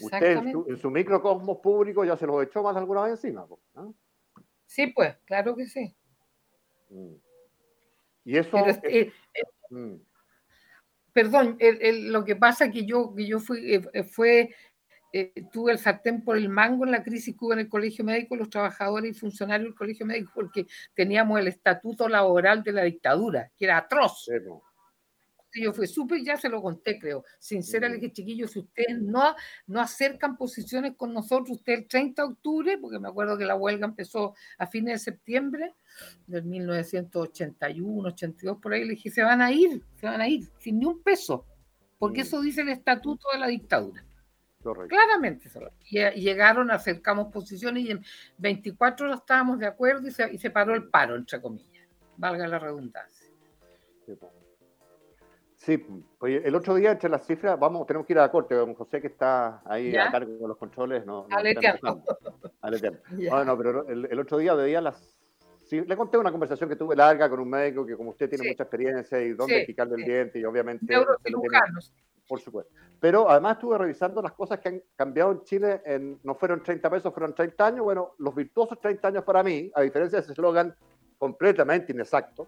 Usted 0.00 0.36
en 0.36 0.76
su, 0.78 0.88
microcosmos 0.88 1.58
público 1.58 2.04
ya 2.04 2.16
se 2.16 2.28
los 2.28 2.44
echó 2.44 2.62
más 2.62 2.76
alguna 2.76 3.02
vez 3.02 3.14
encima. 3.14 3.48
¿no? 3.74 3.94
Sí, 4.64 4.86
pues, 4.94 5.16
claro 5.24 5.56
que 5.56 5.66
sí. 5.66 5.92
Mm. 6.88 7.14
Y 8.26 8.36
eso... 8.36 8.56
Eh, 8.84 9.12
mm. 9.70 9.94
Perdón, 11.20 11.58
lo 11.60 12.24
que 12.24 12.34
pasa 12.34 12.64
es 12.64 12.72
que 12.72 12.86
yo, 12.86 13.14
que 13.14 13.26
yo 13.26 13.40
fui, 13.40 13.74
eh, 13.74 14.04
fue 14.04 14.54
eh, 15.12 15.34
tuve 15.52 15.72
el 15.72 15.78
sartén 15.78 16.24
por 16.24 16.38
el 16.38 16.48
mango 16.48 16.86
en 16.86 16.92
la 16.92 17.02
crisis 17.02 17.36
que 17.36 17.44
hubo 17.44 17.52
en 17.52 17.58
el 17.58 17.68
colegio 17.68 18.06
médico, 18.06 18.36
los 18.36 18.48
trabajadores 18.48 19.10
y 19.10 19.20
funcionarios 19.20 19.68
del 19.68 19.74
colegio 19.74 20.06
médico, 20.06 20.32
porque 20.34 20.66
teníamos 20.94 21.38
el 21.38 21.48
estatuto 21.48 22.08
laboral 22.08 22.62
de 22.62 22.72
la 22.72 22.84
dictadura, 22.84 23.50
que 23.54 23.66
era 23.66 23.76
atroz. 23.76 24.30
Yo 25.52 25.72
fui 25.72 25.86
súper, 25.86 26.22
ya 26.22 26.36
se 26.36 26.48
lo 26.48 26.62
conté, 26.62 26.98
creo. 26.98 27.24
Sincera, 27.38 27.88
le 27.88 27.96
dije, 27.96 28.12
chiquillos, 28.12 28.52
si 28.52 28.60
ustedes 28.60 29.00
no, 29.00 29.34
no 29.66 29.80
acercan 29.80 30.36
posiciones 30.36 30.94
con 30.96 31.12
nosotros, 31.12 31.58
usted 31.58 31.72
el 31.72 31.88
30 31.88 32.22
de 32.22 32.28
octubre, 32.28 32.78
porque 32.78 32.98
me 32.98 33.08
acuerdo 33.08 33.36
que 33.36 33.44
la 33.44 33.56
huelga 33.56 33.86
empezó 33.86 34.34
a 34.58 34.66
fines 34.66 34.94
de 34.94 35.12
septiembre 35.12 35.74
del 36.26 36.44
1981, 36.44 38.08
82, 38.08 38.58
por 38.58 38.72
ahí, 38.72 38.84
le 38.84 38.90
dije, 38.90 39.10
se 39.10 39.22
van 39.22 39.42
a 39.42 39.50
ir, 39.50 39.82
se 39.96 40.06
van 40.06 40.20
a 40.20 40.28
ir, 40.28 40.48
sin 40.58 40.78
ni 40.78 40.86
un 40.86 41.02
peso, 41.02 41.44
porque 41.98 42.20
eso 42.20 42.40
dice 42.40 42.60
el 42.60 42.68
estatuto 42.68 43.28
de 43.32 43.38
la 43.40 43.48
dictadura. 43.48 44.04
Claramente. 44.88 45.50
Y, 45.88 45.98
llegaron, 46.20 46.70
acercamos 46.70 47.32
posiciones 47.32 47.84
y 47.84 47.90
en 47.92 48.04
24 48.38 49.06
horas 49.06 49.20
estábamos 49.20 49.58
de 49.58 49.66
acuerdo 49.66 50.06
y 50.06 50.10
se, 50.10 50.50
paró 50.50 50.74
el 50.74 50.88
paro, 50.88 51.16
entre 51.16 51.40
comillas. 51.40 51.88
Valga 52.16 52.46
la 52.46 52.58
redundancia. 52.58 53.26
Sí, 54.04 54.14
pues 54.14 54.39
el 55.68 56.54
otro 56.54 56.74
día, 56.74 56.92
entre 56.92 57.10
las 57.10 57.26
cifras, 57.26 57.58
vamos, 57.58 57.86
tenemos 57.86 58.06
que 58.06 58.14
ir 58.14 58.18
a 58.18 58.22
la 58.22 58.30
corte. 58.30 58.54
Don 58.54 58.74
José, 58.74 59.00
que 59.00 59.08
está 59.08 59.62
ahí 59.64 59.94
a 59.96 60.10
cargo 60.10 60.32
de 60.32 60.48
los 60.48 60.56
controles, 60.56 61.04
no. 61.04 61.26
Aleteando. 61.30 62.02
Bueno, 63.30 63.56
pero 63.56 63.88
el, 63.88 64.18
otro 64.18 64.38
día 64.38 64.54
veía 64.54 64.80
las. 64.80 65.16
Sí, 65.66 65.80
le 65.80 65.96
conté 65.96 66.18
una 66.18 66.30
conversación 66.30 66.68
que 66.68 66.76
tuve 66.76 66.96
larga 66.96 67.28
con 67.30 67.40
un 67.40 67.48
médico 67.48 67.86
que, 67.86 67.96
como 67.96 68.10
usted 68.10 68.28
tiene 68.28 68.48
mucha 68.48 68.64
experiencia 68.64 69.20
y 69.20 69.32
dónde 69.32 69.64
picarle 69.66 69.94
el 69.96 70.04
diente, 70.04 70.38
y 70.38 70.44
obviamente 70.44 70.86
por 72.30 72.40
supuesto. 72.40 72.72
Pero 73.00 73.28
además 73.28 73.54
estuve 73.54 73.76
revisando 73.76 74.22
las 74.22 74.32
cosas 74.32 74.60
que 74.60 74.68
han 74.68 74.82
cambiado 74.94 75.32
en 75.32 75.42
Chile, 75.42 75.82
en, 75.84 76.20
no 76.22 76.36
fueron 76.36 76.62
30 76.62 76.88
pesos, 76.88 77.12
fueron 77.12 77.34
30 77.34 77.66
años. 77.66 77.80
Bueno, 77.80 78.14
los 78.18 78.32
virtuosos 78.34 78.80
30 78.80 79.08
años 79.08 79.24
para 79.24 79.42
mí, 79.42 79.70
a 79.74 79.80
diferencia 79.80 80.18
de 80.18 80.22
ese 80.22 80.32
eslogan 80.32 80.72
completamente 81.18 81.92
inexacto, 81.92 82.46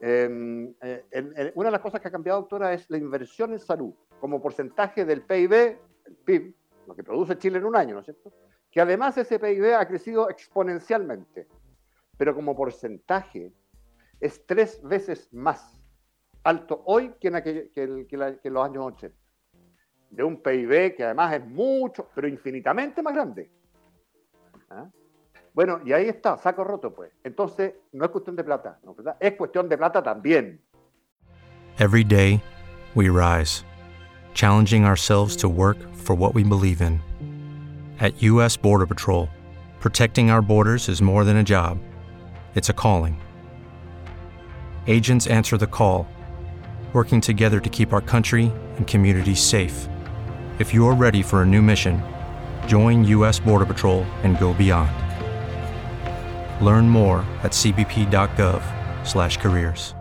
em, 0.00 0.74
eh, 0.80 1.52
una 1.54 1.68
de 1.68 1.72
las 1.72 1.80
cosas 1.80 2.00
que 2.00 2.08
ha 2.08 2.10
cambiado, 2.10 2.40
doctora, 2.40 2.72
es 2.72 2.88
la 2.90 2.96
inversión 2.96 3.52
en 3.52 3.58
salud 3.58 3.94
como 4.18 4.40
porcentaje 4.40 5.04
del 5.04 5.22
PIB, 5.22 5.52
el 6.06 6.16
PIB, 6.24 6.54
lo 6.86 6.94
que 6.94 7.04
produce 7.04 7.38
Chile 7.38 7.58
en 7.58 7.64
un 7.64 7.76
año, 7.76 7.94
¿no 7.94 8.00
es 8.00 8.06
cierto? 8.06 8.32
Que 8.70 8.80
además 8.80 9.16
ese 9.18 9.38
PIB 9.38 9.74
ha 9.74 9.86
crecido 9.86 10.30
exponencialmente, 10.30 11.48
pero 12.16 12.34
como 12.34 12.56
porcentaje 12.56 13.52
es 14.20 14.46
tres 14.46 14.82
veces 14.82 15.32
más 15.32 15.80
alto 16.44 16.82
hoy 16.86 17.14
que 17.20 17.28
en, 17.28 18.52
los 18.52 18.64
años 18.64 18.84
80. 18.84 19.16
De 20.10 20.24
un 20.24 20.42
PIB 20.42 20.96
que 20.96 21.04
además 21.04 21.34
es 21.34 21.46
mucho, 21.46 22.08
pero 22.14 22.26
infinitamente 22.26 23.02
más 23.02 23.14
grande. 23.14 23.50
¿Ah? 24.68 24.90
Bueno, 25.54 25.80
y 25.84 25.92
ahí 25.92 26.08
está, 26.08 26.36
saco 26.38 26.64
roto, 26.64 26.94
pues. 26.94 27.10
Entonces, 27.24 27.74
no 27.92 28.04
es 28.04 28.10
cuestión 28.10 28.36
de 28.36 28.44
plata, 28.44 28.78
¿no? 28.84 28.94
¿verdad? 28.94 29.16
Es 29.20 29.32
cuestión 29.32 29.68
de 29.68 29.76
plata 29.76 30.02
también. 30.02 30.60
Every 31.78 32.04
day, 32.04 32.42
we 32.94 33.08
rise, 33.08 33.64
challenging 34.34 34.84
ourselves 34.84 35.36
to 35.36 35.48
work 35.48 35.78
for 35.94 36.14
what 36.14 36.34
we 36.34 36.44
believe 36.44 36.80
in. 36.80 37.00
At 37.98 38.22
U.S. 38.22 38.56
Border 38.56 38.86
Patrol, 38.86 39.28
protecting 39.80 40.30
our 40.30 40.42
borders 40.42 40.88
is 40.88 41.02
more 41.02 41.24
than 41.24 41.36
a 41.36 41.44
job, 41.44 41.78
it's 42.54 42.68
a 42.68 42.74
calling. 42.74 43.20
Agents 44.86 45.26
answer 45.26 45.56
the 45.56 45.66
call 45.66 46.06
working 46.92 47.20
together 47.20 47.60
to 47.60 47.68
keep 47.68 47.92
our 47.92 48.00
country 48.00 48.52
and 48.76 48.86
communities 48.86 49.40
safe. 49.40 49.88
If 50.58 50.74
you're 50.74 50.94
ready 50.94 51.22
for 51.22 51.42
a 51.42 51.46
new 51.46 51.62
mission, 51.62 52.02
join 52.66 53.04
U.S. 53.04 53.38
Border 53.38 53.66
Patrol 53.66 54.02
and 54.22 54.38
go 54.38 54.52
beyond. 54.52 55.09
Learn 56.60 56.88
more 56.88 57.22
at 57.42 57.52
cbp.gov/careers. 57.52 59.96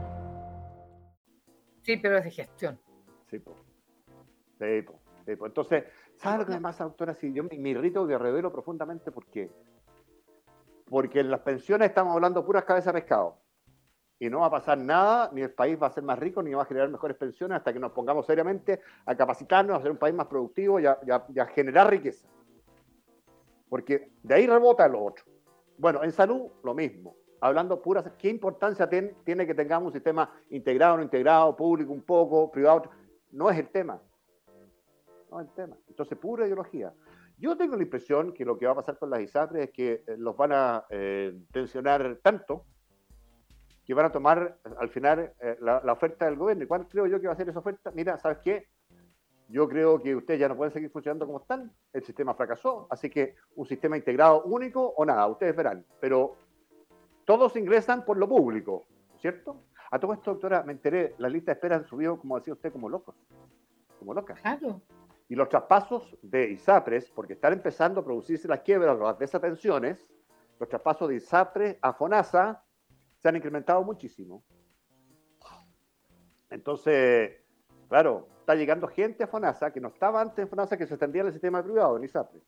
Sí, 1.81 1.97
pero 1.97 2.17
es 2.17 2.23
de 2.25 2.31
gestión. 2.31 2.79
Sí, 3.29 3.39
po. 3.39 3.55
Sí, 4.59 4.81
po. 4.81 4.99
Sí, 5.25 5.35
po. 5.35 5.45
Entonces, 5.45 5.83
¿sabes 6.17 6.39
lo 6.39 6.45
que 6.45 6.53
me 6.53 6.61
pasa, 6.61 6.83
doctora? 6.83 7.13
Si 7.15 7.31
yo 7.33 7.43
me, 7.43 7.57
me 7.57 7.69
irrito 7.69 8.09
y 8.09 8.15
revelo 8.15 8.51
profundamente, 8.51 9.11
¿por 9.11 9.25
qué? 9.27 9.49
Porque 10.89 11.19
en 11.21 11.31
las 11.31 11.39
pensiones 11.41 11.89
estamos 11.89 12.13
hablando 12.13 12.45
puras 12.45 12.65
cabezas 12.65 12.93
de 12.93 13.01
pescado 13.01 13.39
y 14.19 14.29
no 14.29 14.41
va 14.41 14.47
a 14.47 14.51
pasar 14.51 14.77
nada, 14.77 15.31
ni 15.33 15.41
el 15.41 15.51
país 15.51 15.81
va 15.81 15.87
a 15.87 15.91
ser 15.91 16.03
más 16.03 16.19
rico, 16.19 16.43
ni 16.43 16.53
va 16.53 16.63
a 16.63 16.65
generar 16.65 16.89
mejores 16.89 17.15
pensiones 17.15 17.57
hasta 17.57 17.71
que 17.71 17.79
nos 17.79 17.93
pongamos 17.93 18.25
seriamente 18.25 18.81
a 19.05 19.15
capacitarnos, 19.15 19.79
a 19.79 19.81
ser 19.81 19.91
un 19.91 19.97
país 19.97 20.13
más 20.13 20.27
productivo 20.27 20.79
y 20.79 20.85
a, 20.85 20.99
generar 21.55 21.89
riqueza. 21.89 22.27
Porque 23.69 24.11
de 24.21 24.35
ahí 24.35 24.45
rebota 24.45 24.87
lo 24.89 25.05
otro. 25.05 25.23
Bueno, 25.79 26.03
en 26.03 26.11
salud, 26.11 26.51
lo 26.61 26.73
mismo. 26.73 27.15
Hablando 27.39 27.81
puras, 27.81 28.11
¿qué 28.17 28.27
importancia 28.27 28.89
tiene 28.89 29.47
que 29.47 29.53
tengamos 29.53 29.87
un 29.87 29.93
sistema 29.93 30.29
integrado, 30.49 30.97
no 30.97 31.03
integrado, 31.03 31.55
público 31.55 31.93
un 31.93 32.01
poco, 32.01 32.51
privado? 32.51 32.83
No 33.31 33.49
es 33.49 33.57
el 33.57 33.69
tema. 33.69 34.01
No 35.31 35.39
es 35.39 35.47
el 35.47 35.53
tema. 35.53 35.77
Entonces, 35.87 36.17
pura 36.17 36.45
ideología. 36.45 36.93
Yo 37.37 37.55
tengo 37.55 37.77
la 37.77 37.83
impresión 37.83 38.33
que 38.33 38.43
lo 38.43 38.57
que 38.57 38.65
va 38.65 38.73
a 38.73 38.75
pasar 38.75 38.97
con 38.97 39.09
las 39.09 39.21
ISAPRES 39.21 39.69
es 39.69 39.71
que 39.71 40.03
eh, 40.05 40.17
los 40.17 40.35
van 40.35 40.51
a 40.51 40.85
eh, 40.89 41.33
tensionar 41.53 42.19
tanto 42.21 42.65
que 43.85 43.93
van 43.93 44.05
a 44.05 44.11
tomar 44.11 44.59
al 44.77 44.89
final 44.89 45.33
eh, 45.39 45.57
la, 45.61 45.81
oferta 45.93 46.25
del 46.25 46.35
gobierno. 46.35 46.65
¿Y 46.65 46.67
cuál 46.67 46.89
creo 46.89 47.07
yo 47.07 47.21
que 47.21 47.27
va 47.27 47.33
a 47.33 47.37
ser 47.37 47.47
esa 47.47 47.59
oferta? 47.59 47.89
Mira, 47.95 48.17
¿sabes 48.17 48.39
qué? 48.43 48.67
Yo 49.49 49.67
creo 49.67 49.99
que 49.99 50.15
ustedes 50.15 50.39
ya 50.39 50.47
no 50.47 50.55
pueden 50.55 50.71
seguir 50.71 50.91
funcionando 50.91 51.25
como 51.25 51.39
están. 51.39 51.71
El 51.91 52.03
sistema 52.03 52.35
fracasó, 52.35 52.87
así 52.89 53.09
que 53.09 53.35
un 53.55 53.65
sistema 53.65 53.97
integrado 53.97 54.43
único 54.43 54.93
o 54.95 55.03
nada, 55.03 55.25
ustedes 55.27 55.55
verán. 55.55 55.83
Pero 55.99 56.37
todos 57.25 57.55
ingresan 57.55 58.05
por 58.05 58.17
lo 58.17 58.29
público, 58.29 58.85
¿cierto? 59.17 59.63
A 59.89 59.99
todo 59.99 60.13
esto, 60.13 60.31
doctora, 60.31 60.61
me 60.63 60.73
enteré, 60.73 61.15
las 61.17 61.31
listas 61.31 61.47
de 61.47 61.57
espera 61.57 61.75
han 61.77 61.85
subido, 61.85 62.19
como 62.19 62.37
decía 62.37 62.53
usted, 62.53 62.71
como 62.71 62.89
locos. 62.89 63.15
Como 63.97 64.13
locas. 64.13 64.39
Claro. 64.39 64.81
Y 65.27 65.35
los 65.35 65.49
traspasos 65.49 66.15
de 66.21 66.51
ISAPRES, 66.51 67.09
porque 67.11 67.33
están 67.33 67.53
empezando 67.53 68.01
a 68.01 68.05
producirse 68.05 68.47
las 68.47 68.61
quiebras, 68.61 68.99
las 68.99 69.17
desatenciones, 69.17 70.13
los 70.59 70.69
traspasos 70.69 71.09
de 71.09 71.15
ISAPRES 71.15 71.77
a 71.81 71.93
FONASA 71.93 72.63
se 73.17 73.27
han 73.27 73.35
incrementado 73.35 73.83
muchísimo. 73.83 74.43
Entonces, 76.49 77.31
claro, 77.87 78.27
está 78.49 78.55
llegando 78.55 78.87
gente 78.87 79.23
a 79.23 79.27
FONASA 79.27 79.71
que 79.71 79.79
no 79.79 79.89
estaba 79.89 80.19
antes 80.19 80.39
en 80.39 80.49
FONASA, 80.49 80.75
que 80.75 80.87
se 80.87 80.95
extendía 80.95 81.21
en 81.21 81.27
el 81.27 81.33
sistema 81.33 81.61
privado, 81.61 81.97
en 81.97 82.03
ISAPRE. 82.03 82.41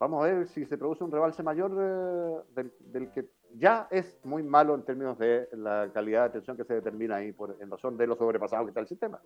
Vamos 0.00 0.24
a 0.24 0.26
ver 0.26 0.48
si 0.48 0.64
se 0.64 0.76
produce 0.76 1.04
un 1.04 1.12
rebalse 1.12 1.40
mayor 1.44 1.70
eh, 1.78 2.70
del, 2.90 3.12
que 3.12 3.28
ya 3.54 3.86
es 3.92 4.18
muy 4.24 4.42
malo 4.42 4.74
en 4.74 4.84
términos 4.84 5.16
de 5.20 5.48
la 5.52 5.88
calidad 5.94 6.22
de 6.22 6.26
atención 6.30 6.56
que 6.56 6.64
se 6.64 6.74
determina 6.74 7.14
ahí 7.14 7.30
por, 7.30 7.56
en 7.60 7.70
razón 7.70 7.96
de 7.96 8.08
lo 8.08 8.16
sobrepasado 8.16 8.64
que 8.64 8.70
está 8.70 8.80
el 8.80 8.88
sistema. 8.88 9.22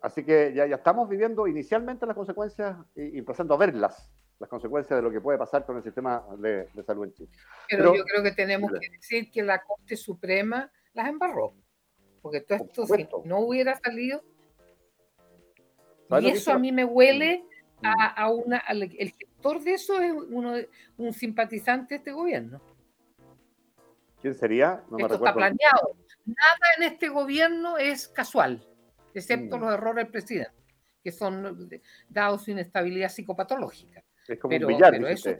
Así 0.00 0.24
que 0.24 0.52
ya, 0.54 0.64
ya 0.66 0.76
estamos 0.76 1.08
viviendo 1.08 1.48
inicialmente 1.48 2.06
las 2.06 2.14
consecuencias 2.14 2.76
y 2.94 3.18
empezando 3.18 3.54
a 3.54 3.56
verlas 3.56 4.12
las 4.38 4.48
consecuencias 4.48 4.96
de 4.96 5.02
lo 5.02 5.10
que 5.10 5.20
puede 5.20 5.38
pasar 5.38 5.66
con 5.66 5.76
el 5.76 5.82
sistema 5.82 6.24
de, 6.38 6.68
salud 6.86 7.06
en 7.06 7.14
Chile. 7.14 7.30
Pero, 7.68 7.96
yo 7.96 8.04
creo 8.04 8.22
que 8.22 8.30
tenemos 8.30 8.70
que 8.70 8.90
decir 8.90 9.28
que 9.32 9.42
la 9.42 9.60
Corte 9.64 9.96
Suprema 9.96 10.70
las 10.92 11.08
embarró, 11.08 11.54
porque 12.20 12.40
todo 12.40 12.64
esto 12.64 12.86
si 12.86 13.08
no 13.24 13.40
hubiera 13.40 13.78
salido, 13.78 14.22
y 16.20 16.28
eso 16.28 16.52
a 16.52 16.58
mí 16.58 16.72
me 16.72 16.84
huele 16.84 17.44
a, 17.82 18.30
una, 18.30 18.58
el 18.68 18.90
gestor 18.90 19.62
de 19.62 19.74
eso 19.74 20.00
es 20.00 20.12
uno, 20.12 20.54
un 20.96 21.12
simpatizante 21.12 21.94
de 21.94 21.98
este 21.98 22.12
gobierno. 22.12 22.60
¿Quién 24.20 24.34
sería? 24.34 24.82
No 24.90 24.98
Esto 24.98 25.14
está 25.14 25.32
planeado. 25.32 25.96
Nada 26.24 26.58
en 26.76 26.82
este 26.84 27.08
gobierno 27.08 27.78
es 27.78 28.08
casual, 28.08 28.66
excepto 29.14 29.56
mm. 29.56 29.60
los 29.60 29.74
errores 29.74 30.04
del 30.04 30.12
presidente, 30.12 30.52
que 31.02 31.12
son 31.12 31.70
dados 32.08 32.44
su 32.44 32.50
inestabilidad 32.50 33.08
psicopatológica. 33.10 34.02
Es 34.26 34.38
como 34.38 34.56
un 34.56 34.66
villano. 34.66 35.06
esto 35.06 35.30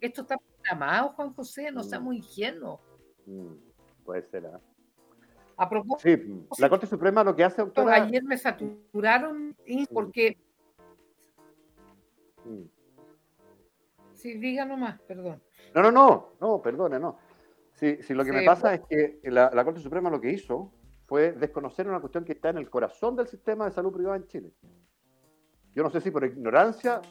está 0.00 0.36
programado, 0.36 1.10
Juan 1.10 1.32
José, 1.32 1.70
no 1.70 1.82
mm. 1.84 2.02
muy 2.02 2.16
ingenuo. 2.18 2.80
Mm, 3.26 3.67
puede 4.08 4.22
ser. 4.22 4.46
¿ah? 4.46 4.58
A 5.58 5.68
propósito. 5.68 6.24
Sí, 6.24 6.62
la 6.62 6.70
Corte 6.70 6.86
Suprema 6.86 7.22
lo 7.22 7.36
que 7.36 7.44
hace, 7.44 7.60
doctora. 7.60 8.04
Ayer 8.04 8.24
me 8.24 8.38
saturaron 8.38 9.54
porque 9.92 10.38
Mm. 12.44 12.62
Sí, 14.14 14.38
diga 14.38 14.64
nomás, 14.64 14.98
perdón. 15.02 15.42
No, 15.74 15.82
no, 15.82 15.92
no, 15.92 16.28
no, 16.40 16.62
perdone, 16.62 16.98
no. 16.98 17.18
Si, 17.74 18.02
si 18.02 18.14
lo 18.14 18.24
que 18.24 18.32
me 18.32 18.44
pasa 18.44 18.74
es 18.74 18.80
que 18.88 19.20
la, 19.24 19.50
la, 19.52 19.64
Corte 19.64 19.80
Suprema 19.80 20.08
lo 20.08 20.20
que 20.20 20.32
hizo 20.32 20.72
fue 21.06 21.32
desconocer 21.32 21.86
una 21.86 22.00
cuestión 22.00 22.24
que 22.24 22.32
está 22.32 22.48
en 22.48 22.56
el 22.58 22.70
corazón 22.70 23.14
del 23.14 23.28
sistema 23.28 23.66
de 23.66 23.72
salud 23.72 23.92
privada 23.92 24.16
en 24.16 24.26
Chile. 24.26 24.52
Yo 25.74 25.82
no 25.82 25.90
sé 25.90 26.00
si 26.00 26.10
por 26.10 26.24
ignorancia, 26.24 27.02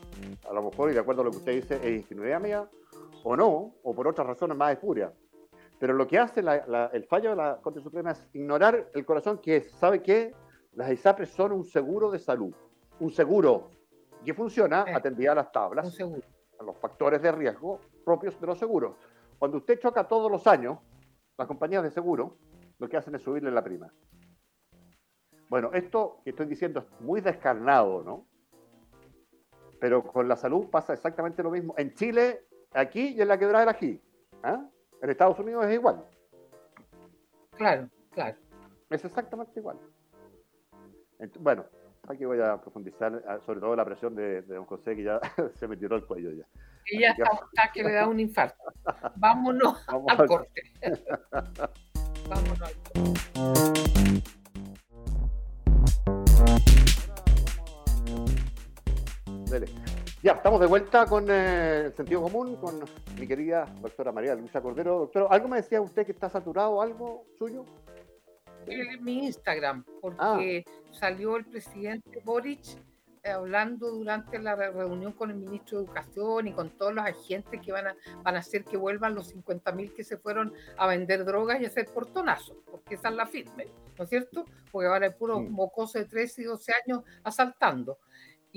a 0.50 0.54
lo 0.54 0.64
mejor, 0.64 0.90
y 0.90 0.94
de 0.94 1.00
acuerdo 1.00 1.22
a 1.22 1.26
lo 1.26 1.32
que 1.32 1.38
usted 1.38 1.54
dice, 1.54 1.76
es 1.76 2.02
ingenuidad 2.02 2.42
mía, 2.42 2.68
o 3.24 3.38
no, 3.38 3.76
o 3.84 3.96
por 3.96 4.08
otras 4.08 4.28
razones 4.28 4.58
más 4.58 4.74
espurias. 4.74 5.14
Pero 5.80 5.94
lo 5.94 6.08
que 6.08 6.18
hace 6.18 6.40
el 6.40 7.04
fallo 7.06 7.32
de 7.32 7.36
la 7.36 7.58
Corte 7.62 7.82
Suprema 7.82 8.12
es 8.12 8.28
ignorar 8.34 8.90
el 8.94 9.06
corazón 9.06 9.40
que 9.40 9.62
sabe 9.62 10.02
que 10.02 10.34
las 10.74 10.92
ISAPRES 10.92 11.30
son 11.30 11.52
un 11.52 11.66
seguro 11.66 12.10
de 12.12 12.20
salud, 12.20 12.54
un 13.00 13.12
seguro 13.12 13.72
que 14.26 14.34
funciona 14.34 14.86
atendida 14.94 15.34
a 15.34 15.36
las 15.36 15.52
tablas, 15.52 16.00
a 16.60 16.64
los 16.64 16.78
factores 16.78 17.22
de 17.22 17.32
riesgo 17.32 17.80
propios 18.04 18.40
de 18.40 18.48
los 18.48 18.58
seguros. 18.58 18.96
Cuando 19.38 19.58
usted 19.58 19.80
choca 19.80 20.08
todos 20.08 20.32
los 20.32 20.48
años, 20.48 20.80
las 21.38 21.48
compañías 21.48 21.84
de 21.84 21.92
seguro 21.92 22.38
lo 22.80 22.90
que 22.90 22.98
hacen 22.98 23.16
es 23.16 23.22
subirle 23.22 23.52
la 23.52 23.64
prima. 23.64 23.92
Bueno, 25.50 25.72
esto 25.74 26.22
que 26.24 26.32
estoy 26.32 26.48
diciendo 26.48 26.80
es 26.80 27.02
muy 27.02 27.22
descarnado, 27.22 28.04
¿no? 28.04 28.28
Pero 29.80 30.04
con 30.04 30.28
la 30.28 30.36
salud 30.36 30.70
pasa 30.70 30.94
exactamente 30.94 31.44
lo 31.44 31.52
mismo. 31.52 31.76
En 31.78 31.94
Chile, 31.94 32.48
aquí 32.74 33.16
y 33.16 33.22
en 33.22 33.28
la 33.28 33.38
quebrada 33.38 33.66
del 33.66 33.76
ají. 33.76 34.02
¿ah? 34.44 34.68
En 35.02 35.10
Estados 35.10 35.40
Unidos 35.40 35.66
es 35.66 35.74
igual. 35.76 36.04
Claro, 37.52 37.90
claro. 38.12 38.38
Es 38.90 39.04
exactamente 39.04 39.60
igual. 39.60 39.78
bueno, 41.40 41.66
aquí 42.08 42.26
voy 42.26 42.40
a 42.40 42.60
profundizar 42.60 43.22
ah, 43.28 43.40
sobre 43.46 43.60
todo 43.60 43.76
la 43.76 43.86
presión 43.86 44.16
de, 44.16 44.42
don 44.44 44.66
José, 44.66 44.96
que 44.96 45.04
ya 45.04 45.20
se 45.56 45.68
me 45.68 45.78
tiró 45.78 45.96
el 45.96 46.06
cuello 46.06 46.32
ya. 46.32 46.46
Y 46.90 47.02
ya 47.02 47.10
está, 47.10 47.72
que 47.74 47.84
le 47.84 47.94
da 47.94 48.08
un 48.08 48.20
infarto. 48.20 48.64
Vámonos 49.18 49.84
al 49.88 50.28
corte. 50.28 50.62
Vámonos 52.30 52.62
al 52.62 52.74
corte. 59.50 59.97
Ya, 60.24 60.32
estamos 60.32 60.60
de 60.60 60.66
vuelta 60.66 61.06
con 61.06 61.30
eh, 61.30 61.86
el 61.86 61.94
sentido 61.94 62.24
común, 62.24 62.56
con 62.56 62.84
mi 63.20 63.28
querida 63.28 63.66
doctora 63.82 64.12
María 64.12 64.34
Luisa 64.34 64.60
Cordero. 64.62 65.00
Doctor, 65.00 65.28
¿algo 65.30 65.48
me 65.48 65.58
decía 65.58 65.80
usted 65.80 66.08
que 66.08 66.12
está 66.12 66.28
saturado, 66.28 66.82
algo 66.82 67.26
suyo? 67.38 67.66
En 68.66 69.04
mi 69.04 69.28
Instagram, 69.28 69.86
porque 70.02 70.66
ah. 70.66 70.92
salió 70.92 71.38
el 71.38 71.46
presidente 71.46 72.20
Boric 72.26 72.62
eh, 73.24 73.30
hablando 73.30 73.92
durante 73.92 74.40
la 74.40 74.56
reunión 74.56 75.12
con 75.12 75.30
el 75.30 75.38
ministro 75.38 75.78
de 75.78 75.86
Educación 75.86 76.48
y 76.48 76.54
con 76.54 76.72
todos 76.72 76.96
los 76.96 77.06
agentes 77.06 77.62
que 77.62 77.72
van 77.72 77.88
a, 77.88 77.96
van 78.24 78.36
a 78.38 78.40
hacer 78.40 78.64
que 78.64 78.76
vuelvan 78.76 79.14
los 79.14 79.36
50.000 79.36 79.94
que 79.94 80.04
se 80.04 80.18
fueron 80.18 80.52
a 80.78 80.88
vender 80.88 81.26
drogas 81.26 81.62
y 81.62 81.66
a 81.66 81.68
hacer 81.68 81.86
portonazos, 81.94 82.58
porque 82.72 82.96
esa 82.96 83.10
es 83.10 83.16
la 83.16 83.28
firme, 83.28 83.68
¿no 83.96 84.04
es 84.04 84.10
cierto? 84.10 84.46
Porque 84.72 84.88
ahora 84.88 85.06
hay 85.06 85.14
puro 85.14 85.40
mocoso 85.42 86.00
de 86.00 86.06
13 86.06 86.42
y 86.42 86.46
12 86.46 86.74
años 86.86 87.04
asaltando. 87.24 88.00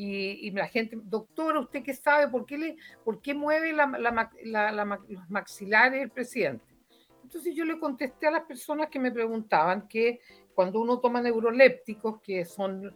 Y, 0.03 0.51
la 0.53 0.67
gente, 0.67 0.97
doctora, 1.03 1.61
¿usted 1.61 1.83
qué 1.83 1.93
sabe? 1.93 2.29
¿Por 2.29 2.47
qué, 2.47 2.57
le, 2.57 2.77
por 3.05 3.21
qué 3.21 3.35
mueve 3.35 3.75
la, 3.75 3.87
los 3.87 5.29
maxilares 5.29 6.03
el 6.03 6.11
presidente? 6.11 6.65
Entonces 7.23 7.55
yo 7.55 7.67
le 7.67 7.79
contesté 7.79 8.27
a 8.27 8.31
las 8.31 8.45
personas 8.45 8.89
que 8.89 8.99
me 8.99 9.13
preguntaban 9.13 9.87
que 9.89 10.21
cuando 10.55 10.81
uno 10.81 11.01
toma 11.01 11.21
neurolépticos, 11.21 12.23
que 12.23 12.47
son 12.47 12.95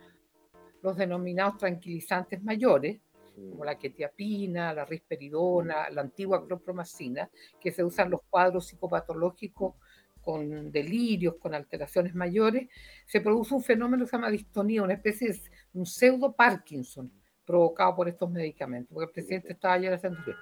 los 0.81 0.97
denominados 0.97 1.59
tranquilizantes 1.59 2.43
mayores, 2.43 3.01
como 3.35 3.67
la 3.67 3.79
quetiapina, 3.79 4.73
la 4.73 4.87
risperidona, 4.87 5.91
la 5.91 6.01
antigua 6.01 6.47
clopromacina, 6.47 7.29
que 7.61 7.71
se 7.71 7.85
usan 7.85 8.09
los 8.09 8.23
cuadros 8.31 8.67
psicopatológicos 8.67 9.75
con 10.23 10.73
delirios, 10.73 11.35
con 11.35 11.55
alteraciones 11.55 12.15
mayores, 12.15 12.69
se 13.05 13.21
produce 13.21 13.55
un 13.55 13.63
fenómeno 13.63 14.05
que 14.05 14.11
se 14.11 14.17
llama 14.17 14.31
distonía, 14.31 14.83
una 14.83 14.95
especie 14.95 15.29
de 15.29 15.41
un 15.75 15.87
pseudo 15.87 16.33
Parkinson 16.33 17.11
provocado 17.45 17.95
por 17.95 18.09
estos 18.09 18.31
medicamentos, 18.31 18.93
porque 18.93 19.07
el 19.07 19.13
presidente 19.13 19.53
estaba 19.53 19.75
ayer 19.75 19.93
haciendo 19.93 20.19
eso. 20.21 20.39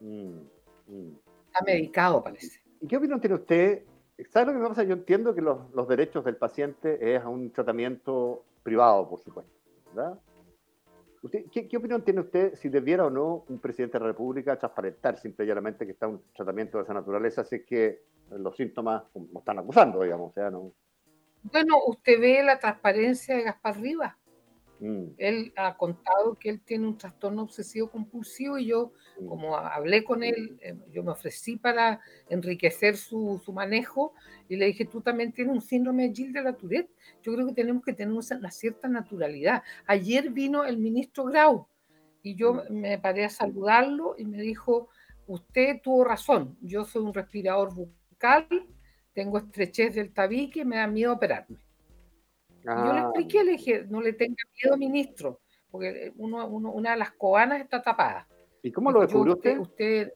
Mm, 0.00 0.40
mm. 0.88 1.18
Está 1.46 1.64
medicado, 1.64 2.22
parece. 2.22 2.60
¿Y 2.80 2.88
qué 2.88 2.96
opinión 2.96 3.20
tiene 3.20 3.36
usted? 3.36 3.84
¿Sabe 4.30 4.46
lo 4.46 4.52
que 4.52 4.58
me 4.58 4.68
pasa? 4.68 4.82
Yo 4.82 4.94
entiendo 4.94 5.34
que 5.34 5.40
los, 5.40 5.70
los 5.72 5.88
derechos 5.88 6.24
del 6.24 6.36
paciente 6.36 7.14
es 7.14 7.24
un 7.24 7.50
tratamiento 7.52 8.44
privado, 8.62 9.08
por 9.08 9.22
supuesto, 9.22 9.52
¿verdad? 9.94 10.18
qué, 11.30 11.76
opinión 11.76 12.02
tiene 12.02 12.20
usted 12.20 12.54
si 12.54 12.68
debiera 12.68 13.06
o 13.06 13.10
no 13.10 13.44
un 13.48 13.58
presidente 13.58 13.98
de 13.98 14.04
la 14.04 14.08
República 14.08 14.58
transparentar 14.58 15.18
simple 15.18 15.44
y 15.44 15.48
llanamente 15.48 15.86
que 15.86 15.92
está 15.92 16.06
un 16.06 16.22
tratamiento 16.34 16.78
de 16.78 16.84
esa 16.84 16.94
naturaleza 16.94 17.44
si 17.44 17.56
es 17.56 17.64
que 17.64 18.02
los 18.30 18.56
síntomas 18.56 19.04
lo 19.14 19.38
están 19.38 19.58
acusando, 19.58 20.02
digamos? 20.02 20.30
O 20.30 20.34
sea, 20.34 20.50
no... 20.50 20.72
Bueno, 21.44 21.76
usted 21.86 22.20
ve 22.20 22.42
la 22.42 22.58
transparencia 22.58 23.36
de 23.36 23.44
Gaspar 23.44 23.80
Rivas. 23.80 24.14
Mm. 24.80 25.04
Él 25.18 25.52
ha 25.56 25.76
contado 25.76 26.36
que 26.38 26.50
él 26.50 26.60
tiene 26.60 26.86
un 26.86 26.98
trastorno 26.98 27.42
obsesivo 27.42 27.90
compulsivo 27.90 28.58
y 28.58 28.66
yo, 28.66 28.92
mm. 29.20 29.26
como 29.26 29.56
hablé 29.56 30.04
con 30.04 30.24
él, 30.24 30.58
eh, 30.60 30.74
yo 30.90 31.02
me 31.02 31.12
ofrecí 31.12 31.56
para 31.56 32.00
enriquecer 32.28 32.96
su, 32.96 33.40
su, 33.44 33.52
manejo 33.52 34.14
y 34.48 34.56
le 34.56 34.66
dije, 34.66 34.84
tú 34.84 35.00
también 35.00 35.32
tienes 35.32 35.54
un 35.54 35.60
síndrome 35.60 36.08
de 36.08 36.14
Gilles 36.14 36.32
de 36.32 36.42
la 36.42 36.54
Tourette. 36.54 36.90
Yo 37.22 37.34
creo 37.34 37.46
que 37.46 37.54
tenemos 37.54 37.84
que 37.84 37.92
tener 37.92 38.14
una 38.14 38.50
cierta 38.50 38.88
naturalidad. 38.88 39.62
Ayer 39.86 40.30
vino 40.30 40.64
el 40.64 40.78
ministro 40.78 41.24
Grau 41.24 41.66
y 42.22 42.34
yo 42.34 42.54
mm. 42.54 42.72
me 42.72 42.98
paré 42.98 43.24
a 43.24 43.30
saludarlo 43.30 44.16
y 44.18 44.24
me 44.24 44.40
dijo, 44.40 44.88
usted 45.26 45.80
tuvo 45.82 46.04
razón, 46.04 46.56
yo 46.60 46.84
soy 46.84 47.02
un 47.02 47.14
respirador 47.14 47.74
bucal, 47.74 48.48
tengo 49.14 49.38
estrechez 49.38 49.94
del 49.94 50.12
tabique, 50.12 50.64
me 50.64 50.76
da 50.76 50.86
miedo 50.86 51.12
operarme 51.14 51.64
yo 52.64 52.92
le 52.92 53.00
ah, 53.00 53.02
expliqué, 53.02 53.44
le 53.44 53.52
dije, 53.52 53.84
no 53.88 54.00
le 54.00 54.14
tenga 54.14 54.42
miedo, 54.62 54.76
ministro, 54.76 55.40
porque 55.70 56.12
uno, 56.16 56.46
una 56.48 56.92
de 56.92 56.96
las 56.96 57.12
coanas 57.12 57.60
está 57.60 57.82
tapada. 57.82 58.26
¿Y 58.62 58.72
cómo 58.72 58.90
lo 58.90 59.02
descubrió 59.02 59.34
usted? 59.34 59.58
usted? 59.58 60.12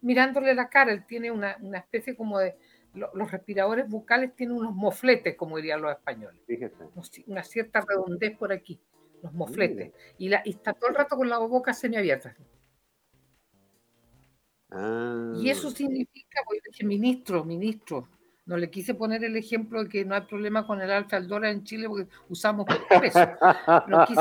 Mirándole 0.00 0.54
la 0.54 0.68
cara, 0.68 0.92
él 0.92 1.04
tiene 1.06 1.30
una, 1.30 1.58
una 1.60 1.78
especie 1.78 2.16
como 2.16 2.38
de... 2.38 2.56
los 2.94 3.30
respiradores 3.30 3.86
bucales 3.86 4.34
tienen 4.34 4.56
unos 4.56 4.74
mofletes, 4.74 5.36
como 5.36 5.56
dirían 5.56 5.82
los 5.82 5.92
españoles. 5.92 6.40
Fíjese. 6.46 6.84
Una 7.26 7.42
cierta 7.42 7.84
redondez 7.86 8.36
por 8.38 8.52
aquí, 8.52 8.80
los 9.22 9.34
mofletes. 9.34 9.92
Y, 10.16 10.30
la, 10.30 10.40
y 10.44 10.50
está 10.50 10.72
todo 10.72 10.88
el 10.88 10.96
rato 10.96 11.16
con 11.16 11.28
la 11.28 11.38
boca 11.38 11.74
semiabierta. 11.74 12.34
Ah. 14.70 15.32
Y 15.36 15.50
eso 15.50 15.70
significa, 15.70 16.40
pues, 16.46 16.60
dije, 16.70 16.84
ministro, 16.84 17.44
ministro, 17.44 18.08
no 18.46 18.56
le 18.56 18.70
quise 18.70 18.94
poner 18.94 19.24
el 19.24 19.36
ejemplo 19.36 19.82
de 19.82 19.88
que 19.90 20.04
no 20.04 20.14
hay 20.14 20.22
problema 20.22 20.66
con 20.66 20.80
el 20.80 20.90
alfa 20.90 21.16
al 21.16 21.28
dólar 21.28 21.52
en 21.52 21.64
Chile 21.64 21.88
porque 21.88 22.08
usamos 22.28 22.66
peso. 23.00 23.20
No 23.88 24.06
quise 24.06 24.20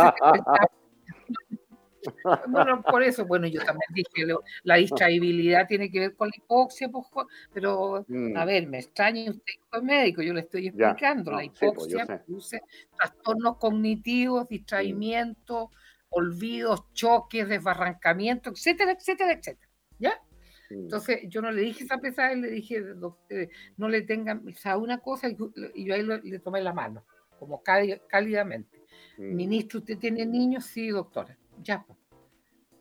bueno, 2.47 2.81
por 2.83 3.03
eso, 3.03 3.25
bueno, 3.25 3.47
yo 3.47 3.59
también 3.63 3.89
dije, 3.93 4.33
la 4.63 4.75
distraibilidad 4.75 5.67
tiene 5.67 5.89
que 5.91 5.99
ver 5.99 6.15
con 6.15 6.29
la 6.29 6.33
hipoxia, 6.37 6.89
pues, 6.89 7.05
pero 7.53 8.05
mm. 8.07 8.37
a 8.37 8.45
ver, 8.45 8.67
me 8.67 8.79
extraña 8.79 9.29
usted 9.29 9.53
es 9.73 9.83
médico, 9.83 10.21
yo 10.21 10.33
le 10.33 10.41
estoy 10.41 10.67
explicando, 10.67 11.31
la 11.31 11.37
pues, 11.37 11.47
hipoxia 11.47 12.05
produce 12.05 12.61
trastornos 12.97 13.57
cognitivos, 13.57 14.47
distraimiento, 14.47 15.71
olvidos, 16.09 16.91
choques, 16.93 17.47
desbarrancamiento, 17.47 18.49
etcétera, 18.51 18.91
etcétera, 18.91 19.33
etcétera. 19.33 19.69
¿Ya? 19.99 20.21
Entonces 20.69 21.21
yo 21.29 21.41
no 21.41 21.51
le 21.51 21.61
dije 21.61 21.83
esa 21.83 21.97
pesada, 21.97 22.33
le 22.35 22.49
dije, 22.49 22.83
eh, 23.29 23.49
no 23.77 23.89
le 23.89 24.01
tengan, 24.01 24.43
o 24.47 24.77
una 24.79 24.99
cosa, 24.99 25.29
y 25.29 25.85
yo 25.85 25.93
ahí 25.93 26.03
le 26.03 26.39
tomé 26.39 26.61
la 26.61 26.73
mano, 26.73 27.05
como 27.39 27.61
cálidamente. 27.63 28.83
Mm. 29.17 29.35
Ministro, 29.35 29.79
¿usted 29.79 29.97
tiene 29.97 30.25
niños? 30.25 30.65
Sí, 30.65 30.89
doctora. 30.89 31.37
Ya, 31.63 31.83
pues. 31.85 31.97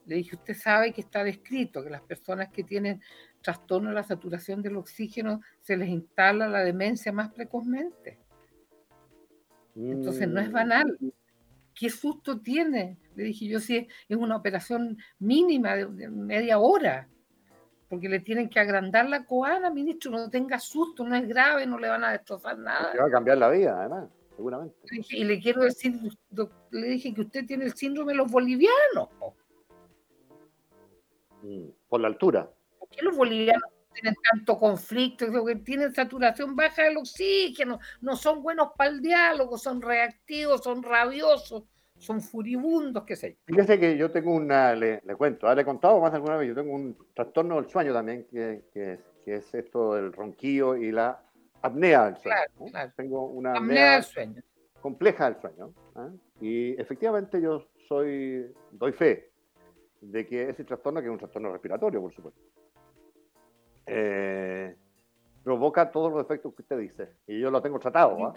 Le 0.06 0.16
dije, 0.16 0.36
usted 0.36 0.54
sabe 0.54 0.92
que 0.92 1.00
está 1.00 1.24
descrito 1.24 1.82
que 1.82 1.90
las 1.90 2.02
personas 2.02 2.50
que 2.50 2.62
tienen 2.62 3.02
trastorno 3.40 3.88
de 3.88 3.96
la 3.96 4.04
saturación 4.04 4.62
del 4.62 4.76
oxígeno 4.76 5.40
se 5.62 5.76
les 5.76 5.88
instala 5.88 6.48
la 6.48 6.62
demencia 6.62 7.12
más 7.12 7.32
precozmente. 7.32 8.20
Entonces 9.74 10.28
no 10.28 10.40
es 10.40 10.48
mm. 10.48 10.52
banal. 10.52 10.98
¿Qué 11.74 11.90
susto 11.90 12.40
tiene? 12.40 12.98
Le 13.16 13.24
dije 13.24 13.46
yo, 13.48 13.60
sí, 13.60 13.88
es 14.08 14.16
una 14.16 14.36
operación 14.36 14.96
mínima 15.18 15.74
de 15.76 16.08
media 16.08 16.58
hora 16.58 17.08
porque 17.88 18.08
le 18.08 18.20
tienen 18.20 18.48
que 18.48 18.58
agrandar 18.58 19.08
la 19.08 19.24
coana, 19.24 19.70
ministro, 19.70 20.10
no 20.10 20.28
tenga 20.28 20.58
susto, 20.58 21.04
no 21.04 21.14
es 21.14 21.26
grave, 21.28 21.66
no 21.66 21.78
le 21.78 21.88
van 21.88 22.04
a 22.04 22.12
destrozar 22.12 22.58
nada. 22.58 22.92
Le 22.92 23.00
va 23.00 23.06
a 23.06 23.10
cambiar 23.10 23.38
la 23.38 23.48
vida, 23.48 23.78
además, 23.78 24.08
seguramente. 24.34 24.76
Y 25.10 25.24
le 25.24 25.40
quiero 25.40 25.62
decir, 25.62 25.94
le 26.70 26.86
dije 26.88 27.14
que 27.14 27.20
usted 27.20 27.46
tiene 27.46 27.64
el 27.66 27.74
síndrome 27.74 28.12
de 28.12 28.18
los 28.18 28.30
bolivianos. 28.30 29.08
Mm, 31.42 31.68
por 31.88 32.00
la 32.00 32.08
altura. 32.08 32.50
¿Por 32.78 32.88
qué 32.88 33.02
los 33.02 33.16
bolivianos 33.16 33.70
tienen 33.92 34.16
tanto 34.32 34.58
conflicto? 34.58 35.26
Que 35.44 35.56
tienen 35.56 35.94
saturación 35.94 36.56
baja 36.56 36.82
del 36.82 36.96
oxígeno, 36.96 37.78
no 38.00 38.16
son 38.16 38.42
buenos 38.42 38.70
para 38.76 38.90
el 38.90 39.00
diálogo, 39.00 39.58
son 39.58 39.80
reactivos, 39.80 40.64
son 40.64 40.82
rabiosos, 40.82 41.62
son 41.98 42.20
furibundos, 42.20 43.04
qué 43.04 43.16
sé 43.16 43.32
yo. 43.32 43.36
Fíjese 43.46 43.78
que 43.78 43.96
yo 43.96 44.10
tengo 44.10 44.34
una, 44.34 44.74
le, 44.74 45.00
cuento, 45.16 45.48
¿ah? 45.48 45.54
le 45.54 45.62
he 45.62 45.64
contado 45.64 46.00
más 46.00 46.12
alguna 46.12 46.36
vez, 46.36 46.48
yo 46.48 46.54
tengo 46.54 46.74
un 46.74 46.96
trastorno 47.14 47.56
del 47.56 47.68
sueño 47.70 47.92
también, 47.92 48.26
que, 48.30 48.64
que, 48.72 49.00
es 49.26 49.52
esto 49.54 49.94
del 49.94 50.12
ronquillo 50.12 50.76
y 50.76 50.92
la 50.92 51.20
apnea 51.62 52.04
del 52.06 52.16
sueño. 52.16 52.36
Claro, 52.70 52.92
Tengo 52.96 53.26
una 53.26 53.54
apnea, 53.54 53.94
del 53.94 54.04
sueño. 54.04 54.42
compleja 54.80 55.30
del 55.30 55.40
sueño. 55.40 55.74
¿ah? 55.96 56.10
Y 56.40 56.80
efectivamente 56.80 57.40
yo 57.40 57.66
soy, 57.88 58.54
doy 58.70 58.92
fe 58.92 59.32
de 60.00 60.26
que 60.26 60.50
ese 60.50 60.64
trastorno, 60.64 61.00
que 61.00 61.06
es 61.06 61.12
un 61.12 61.18
trastorno 61.18 61.50
respiratorio, 61.50 62.00
por 62.00 62.12
supuesto, 62.12 62.40
eh, 63.86 64.76
provoca 65.42 65.90
todos 65.90 66.12
los 66.12 66.24
efectos 66.24 66.54
que 66.54 66.62
usted 66.62 66.78
dice. 66.78 67.12
Y 67.26 67.40
yo 67.40 67.50
lo 67.50 67.60
tengo 67.60 67.78
tratado. 67.80 68.26
¿ah? 68.26 68.34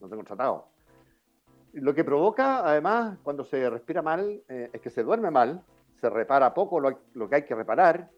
Lo 0.00 0.08
tengo 0.08 0.22
tratado. 0.22 0.68
Lo 1.80 1.94
que 1.94 2.04
provoca, 2.04 2.68
además, 2.68 3.18
cuando 3.22 3.44
se 3.44 3.68
respira 3.70 4.02
mal, 4.02 4.42
eh, 4.48 4.70
es 4.72 4.80
que 4.80 4.90
se 4.90 5.02
duerme 5.02 5.30
mal, 5.30 5.62
se 6.00 6.10
repara 6.10 6.52
poco 6.52 6.80
lo, 6.80 7.28
que 7.28 7.34
hay 7.34 7.44
que 7.44 7.54
reparar, 7.54 8.10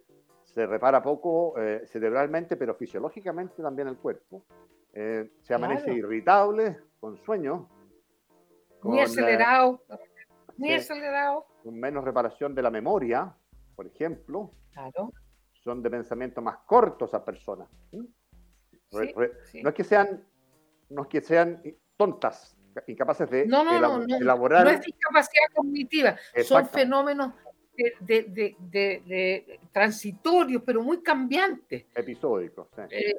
se 0.44 0.66
repara 0.66 1.02
poco 1.02 1.58
eh, 1.58 1.82
cerebralmente, 1.86 2.56
pero 2.56 2.74
fisiológicamente 2.74 3.62
también 3.62 3.88
el 3.88 3.96
cuerpo. 3.96 4.44
Eh, 4.92 5.30
se 5.42 5.54
amanece 5.54 5.92
irritable, 5.92 6.78
con 6.98 7.16
sueño. 7.18 7.68
muy 8.82 9.00
acelerado, 9.00 9.82
muy 10.56 10.74
acelerado. 10.74 11.46
Con 11.62 11.78
menos 11.78 12.04
reparación 12.04 12.54
de 12.54 12.62
la 12.62 12.70
memoria, 12.70 13.34
por 13.76 13.86
ejemplo. 13.86 14.52
Claro. 14.72 15.12
Son 15.62 15.82
de 15.82 15.90
pensamiento 15.90 16.40
más 16.40 16.58
cortos 16.66 17.12
a 17.12 17.24
personas. 17.24 17.68
No 17.92 19.68
es 19.68 19.74
que 19.74 19.84
sean, 19.84 20.24
no 20.88 21.02
es 21.02 21.08
que 21.08 21.20
sean 21.20 21.62
tontas, 21.96 22.56
incapaces 22.86 23.30
de 23.30 23.46
no, 23.46 23.64
no, 23.64 23.98
no, 23.98 24.16
elaborar. 24.16 24.64
No 24.64 24.70
es 24.70 24.80
discapacidad 24.80 25.46
cognitiva, 25.54 26.16
son 26.44 26.66
fenómenos 26.68 27.32
de, 28.00 29.58
transitorios, 29.72 30.62
pero 30.64 30.82
muy 30.82 31.02
cambiantes. 31.02 31.86
Episódicos. 31.94 32.68
Eh, 32.90 33.14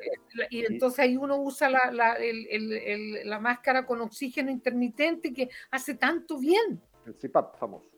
y 0.50 0.66
entonces 0.66 1.00
ahí 1.00 1.18
uno 1.18 1.38
usa 1.42 1.70
la, 1.70 1.92
la, 1.92 3.40
máscara 3.40 3.86
con 3.86 4.02
oxígeno 4.02 4.52
intermitente 4.52 5.34
que 5.34 5.50
hace 5.72 5.96
tanto 5.96 6.38
bien. 6.38 6.82
El 7.06 7.16
CPAP 7.16 7.58
famoso. 7.58 7.90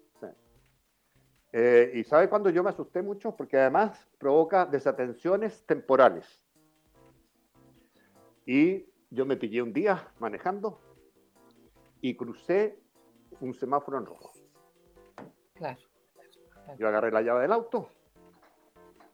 Eh, 1.56 1.92
y 1.94 2.04
sabe 2.04 2.30
cuando 2.30 2.50
yo 2.50 2.64
me 2.64 2.72
asusté 2.72 3.04
mucho, 3.04 3.36
porque 3.36 3.58
además 3.58 4.08
provoca 4.18 4.66
desatenciones 4.66 5.64
temporales. 5.68 6.44
Y 8.46 8.88
yo 9.12 9.28
me 9.28 9.38
pillé 9.38 9.62
un 9.62 9.72
día 9.72 10.12
manejando 10.18 10.82
y 12.04 12.16
crucé 12.16 12.78
un 13.40 13.54
semáforo 13.54 13.98
en 13.98 14.06
rojo. 14.06 14.34
Claro. 15.56 15.80
Yo 16.78 16.88
agarré 16.90 17.12
la 17.12 17.22
llave 17.22 17.44
del 17.44 17.54
auto, 17.54 17.90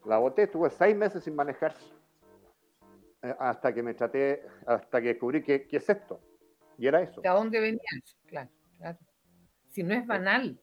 la 0.06 0.18
boté, 0.18 0.44
estuve 0.44 0.72
seis 0.72 0.96
meses 0.96 1.24
sin 1.24 1.36
manejar 1.36 1.76
eh, 3.22 3.36
hasta 3.40 3.74
que 3.74 3.84
me 3.84 3.94
traté, 3.94 4.44
hasta 4.66 5.02
que 5.02 5.10
descubrí 5.10 5.44
qué 5.44 5.68
es 5.70 5.90
esto. 5.90 6.20
Y 6.80 6.88
era 6.88 7.02
eso. 7.02 7.22
¿De 7.22 7.30
dónde 7.30 7.60
venía 7.60 7.82
eso? 8.04 8.18
Claro, 8.26 8.50
claro. 8.78 8.98
Si 9.68 9.84
no 9.84 9.94
es 9.94 10.08
banal. 10.08 10.60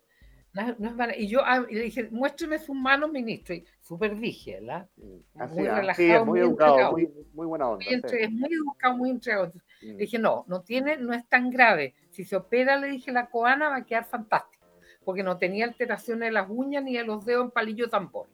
Y 1.17 1.29
yo 1.29 1.41
ah, 1.45 1.61
le 1.69 1.81
dije, 1.81 2.09
muéstreme 2.11 2.59
sus 2.59 2.75
manos, 2.75 3.13
ministro. 3.13 3.55
Y 3.55 3.65
súper 3.81 4.17
dije, 4.17 4.61
¿verdad? 4.61 4.89
Mm, 4.97 5.55
muy 5.55 5.69
relajado, 5.69 5.95
sí, 5.95 6.11
es 6.11 6.27
muy, 6.27 6.41
educado, 6.41 6.93
muy, 6.93 7.11
muy, 7.35 7.47
buena 7.47 7.69
onda. 7.69 7.85
Es 7.87 8.33
muy 8.33 8.53
educado, 8.53 8.97
muy 8.97 9.11
entregado. 9.11 9.53
Le 9.87 9.95
mm. 9.95 9.97
dije, 9.99 10.19
no, 10.19 10.45
no 10.49 10.63
tiene, 10.63 10.97
no 10.97 11.13
es 11.13 11.27
tan 11.29 11.51
grave. 11.51 11.95
Si 12.11 12.25
se 12.25 12.37
opera, 12.37 12.77
le 12.77 12.89
dije, 12.89 13.13
la 13.13 13.29
coana 13.29 13.69
va 13.69 13.77
a 13.77 13.85
quedar 13.85 14.05
fantástico. 14.05 14.67
Porque 15.05 15.23
no 15.23 15.39
tenía 15.39 15.65
alteraciones 15.65 16.29
de 16.29 16.33
las 16.33 16.49
uñas 16.49 16.83
ni 16.83 16.97
de 16.97 17.05
los 17.05 17.25
dedos 17.25 17.45
en 17.45 17.51
palillo 17.51 17.89
tambor. 17.89 18.27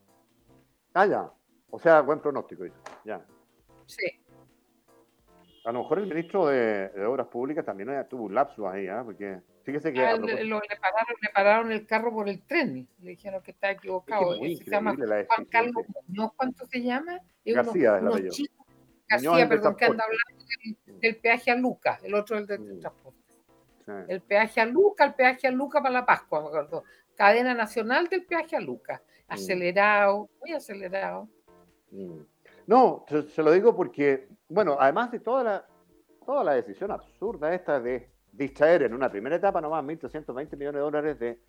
Ah, 0.93 1.05
ya. 1.05 1.31
O 1.69 1.79
sea, 1.79 2.01
buen 2.01 2.19
pronóstico. 2.19 2.65
Ya. 3.05 3.25
Sí. 3.85 4.05
A 5.65 5.71
lo 5.71 5.79
mejor 5.83 5.99
el 5.99 6.07
ministro 6.07 6.47
de, 6.47 6.91
Obras 7.05 7.27
Públicas 7.27 7.65
también 7.65 7.89
tuvo 8.09 8.23
un 8.23 8.35
lapso 8.35 8.67
ahí, 8.67 8.87
¿eh? 8.87 9.01
Porque 9.05 9.41
Fíjese 9.63 9.93
que. 9.93 10.05
Ah, 10.05 10.17
le, 10.17 11.29
pararon, 11.33 11.71
el 11.71 11.85
carro 11.85 12.11
por 12.11 12.27
el 12.27 12.41
tren. 12.43 12.87
Le 12.99 13.11
dijeron 13.11 13.41
que 13.41 13.51
está 13.51 13.71
equivocado. 13.71 14.35
se 14.35 14.69
llama 14.69 14.93
Juan 14.95 15.45
Carlos 15.49 15.85
Muñoz, 16.07 16.31
¿cuánto 16.35 16.65
se 16.65 16.81
llama? 16.81 17.19
García, 17.45 17.99
uno, 18.01 18.11
García, 19.07 19.49
perdón, 19.49 19.75
que 19.75 19.85
anda 19.85 20.03
hablando 20.03 20.45
del, 21.03 21.17
peaje 21.17 21.51
a 21.51 21.55
Luca, 21.55 21.99
el 22.03 22.13
otro 22.13 22.37
el 22.37 22.47
del 22.47 22.59
mm. 22.59 22.79
transporte. 22.79 23.19
El 24.07 24.21
peaje 24.21 24.61
a 24.61 24.65
Luca, 24.65 25.03
el 25.05 25.13
peaje 25.13 25.47
a 25.47 25.51
Luca 25.51 25.81
para 25.81 25.93
la 25.93 26.05
Pascua, 26.05 26.41
me 26.41 26.47
acuerdo. 26.47 26.83
Cadena 27.15 27.53
nacional 27.53 28.07
del 28.07 28.25
peaje 28.25 28.55
a 28.55 28.61
Luca. 28.61 29.03
Mm. 29.27 29.33
Acelerado, 29.33 30.29
muy 30.39 30.53
acelerado. 30.53 31.27
Mm. 31.91 32.21
No, 32.65 33.05
se, 33.07 33.43
lo 33.43 33.51
digo 33.51 33.75
porque, 33.75 34.29
bueno, 34.47 34.77
además 34.79 35.11
de 35.11 35.19
toda 35.19 35.43
la, 35.43 35.67
toda 36.25 36.43
la 36.43 36.53
decisión 36.53 36.91
absurda 36.91 37.53
esta 37.53 37.79
de 37.79 38.09
distraer 38.31 38.83
en 38.83 38.93
una 38.93 39.11
primera 39.11 39.35
etapa 39.35 39.61
nomás 39.61 39.83
1.320 39.83 40.57
millones 40.57 40.73
de 40.73 40.79
dólares 40.79 41.19
de, 41.19 41.39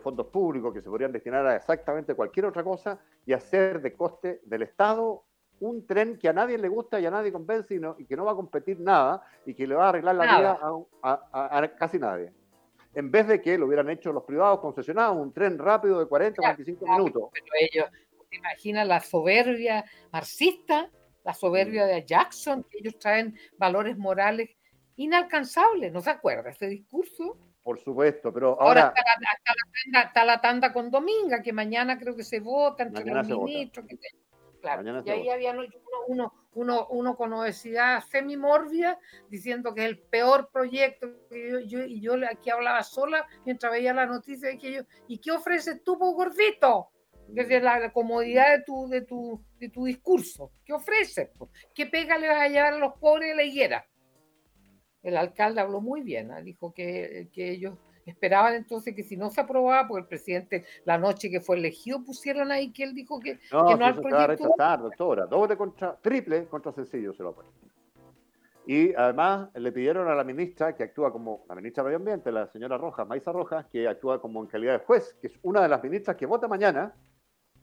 fondos 0.00 0.26
públicos 0.26 0.74
que 0.74 0.82
se 0.82 0.90
podrían 0.90 1.12
destinar 1.12 1.46
a 1.46 1.56
exactamente 1.56 2.14
cualquier 2.14 2.44
otra 2.44 2.62
cosa 2.62 3.00
y 3.24 3.32
hacer 3.32 3.80
de 3.80 3.94
coste 3.94 4.42
del 4.44 4.60
Estado 4.60 5.24
un 5.60 5.86
tren 5.86 6.18
que 6.18 6.28
a 6.28 6.32
nadie 6.32 6.58
le 6.58 6.68
gusta 6.68 7.00
y 7.00 7.06
a 7.06 7.10
nadie 7.10 7.32
convence 7.32 7.74
y, 7.74 8.04
que 8.04 8.16
no 8.16 8.24
va 8.24 8.32
a 8.32 8.36
competir 8.36 8.78
nada 8.80 9.22
y 9.44 9.54
que 9.54 9.66
le 9.66 9.74
va 9.74 9.86
a 9.86 9.88
arreglar 9.90 10.14
la 10.14 10.38
vida 10.38 10.58
a, 11.02 11.68
casi 11.78 11.98
nadie. 11.98 12.32
En 12.94 13.10
vez 13.10 13.26
de 13.28 13.40
que 13.40 13.58
lo 13.58 13.66
hubieran 13.66 13.90
hecho 13.90 14.12
los 14.12 14.24
privados 14.24 14.60
concesionados, 14.60 15.16
un 15.16 15.32
tren 15.32 15.58
rápido 15.58 15.98
de 15.98 16.06
40 16.06 16.42
45 16.42 16.86
minutos. 16.86 17.22
Pero 17.32 17.46
ellos, 17.60 17.90
¿te 18.30 18.36
imaginas 18.36 18.86
la 18.86 19.00
soberbia 19.00 19.84
marxista? 20.12 20.90
La 21.24 21.34
soberbia 21.34 21.84
de 21.84 22.04
Jackson, 22.06 22.64
que 22.70 22.78
ellos 22.78 22.98
traen 22.98 23.38
valores 23.58 23.98
morales 23.98 24.50
inalcanzable, 24.96 25.90
¿no 25.90 26.00
se 26.00 26.10
acuerda 26.10 26.50
ese 26.50 26.66
discurso? 26.66 27.36
Por 27.62 27.78
supuesto, 27.78 28.32
pero 28.32 28.60
ahora... 28.60 28.94
está, 29.92 30.24
la, 30.24 30.40
tanda, 30.40 30.72
con 30.72 30.90
Dominga, 30.90 31.42
que 31.42 31.52
mañana 31.52 31.98
creo 31.98 32.16
que 32.16 32.24
se 32.24 32.40
vota 32.40 32.84
entre 32.84 33.04
los 33.04 33.28
ministros. 33.28 33.84
Claro, 34.60 35.02
y 35.04 35.10
ahí 35.10 35.28
había 35.28 35.54
uno, 36.06 36.32
uno, 36.54 36.86
uno, 36.90 37.16
con 37.16 37.32
obesidad 37.32 38.02
semimorbia 38.04 38.98
diciendo 39.28 39.74
que 39.74 39.82
es 39.82 39.88
el 39.88 39.98
peor 39.98 40.50
proyecto. 40.52 41.08
yo, 41.66 41.80
y 41.84 42.00
yo 42.00 42.14
aquí 42.30 42.50
hablaba 42.50 42.82
sola 42.82 43.26
mientras 43.44 43.72
veía 43.72 43.92
la 43.92 44.06
noticia 44.06 44.48
de 44.48 44.58
que 44.58 44.72
yo, 44.72 44.80
¿y 45.06 45.18
qué 45.18 45.32
ofreces 45.32 45.82
tú, 45.84 45.98
por 45.98 46.14
gordito? 46.14 46.90
Desde 47.28 47.60
la 47.60 47.92
comodidad 47.92 48.56
de 48.56 48.64
tu, 48.64 48.88
de, 48.88 49.02
tu, 49.02 49.44
de 49.58 49.68
tu 49.68 49.84
discurso. 49.84 50.52
¿Qué 50.64 50.72
ofreces? 50.72 51.28
¿Qué 51.74 51.86
pega 51.86 52.16
le 52.16 52.28
vas 52.28 52.40
a 52.40 52.48
llevar 52.48 52.74
a 52.74 52.78
los 52.78 52.94
pobres 52.94 53.28
de 53.28 53.36
la 53.36 53.42
higuera? 53.42 53.86
el 55.02 55.16
alcalde 55.16 55.60
habló 55.60 55.80
muy 55.80 56.02
bien, 56.02 56.30
¿ah? 56.30 56.42
dijo 56.42 56.72
que, 56.72 57.28
ellos 57.34 57.78
esperaban 58.10 58.54
entonces 58.54 58.94
que 58.94 59.02
si 59.02 59.16
no 59.16 59.30
se 59.30 59.40
aprobaba, 59.40 59.86
porque 59.86 60.02
el 60.02 60.08
presidente 60.08 60.64
la 60.84 60.98
noche 60.98 61.30
que 61.30 61.40
fue 61.40 61.56
elegido 61.56 62.02
pusieron 62.04 62.50
ahí 62.50 62.72
que 62.72 62.84
él 62.84 62.94
dijo 62.94 63.20
que 63.20 63.38
no, 63.52 63.66
que 63.66 63.76
no 63.76 63.84
al 63.84 63.94
proyecto. 64.00 64.26
rechazar, 64.26 64.80
doctora, 64.80 65.26
doble 65.26 65.56
contra, 65.56 65.96
triple 65.96 66.46
contra 66.46 66.72
sencillo 66.72 67.12
se 67.14 67.22
lo 67.22 67.34
puede. 67.34 67.48
Y 68.66 68.94
además 68.94 69.48
le 69.54 69.72
pidieron 69.72 70.08
a 70.08 70.14
la 70.14 70.24
ministra 70.24 70.76
que 70.76 70.82
actúa 70.82 71.10
como 71.10 71.46
la 71.48 71.54
ministra 71.54 71.82
de 71.82 71.88
Medio 71.88 71.96
Ambiente, 71.98 72.30
la 72.30 72.46
señora 72.48 72.76
Rojas, 72.76 73.08
Maisa 73.08 73.32
Rojas, 73.32 73.64
que 73.72 73.88
actúa 73.88 74.20
como 74.20 74.42
en 74.42 74.46
calidad 74.46 74.78
de 74.78 74.84
juez, 74.84 75.16
que 75.22 75.28
es 75.28 75.38
una 75.42 75.62
de 75.62 75.68
las 75.68 75.82
ministras 75.82 76.16
que 76.16 76.26
vota 76.26 76.48
mañana, 76.48 76.94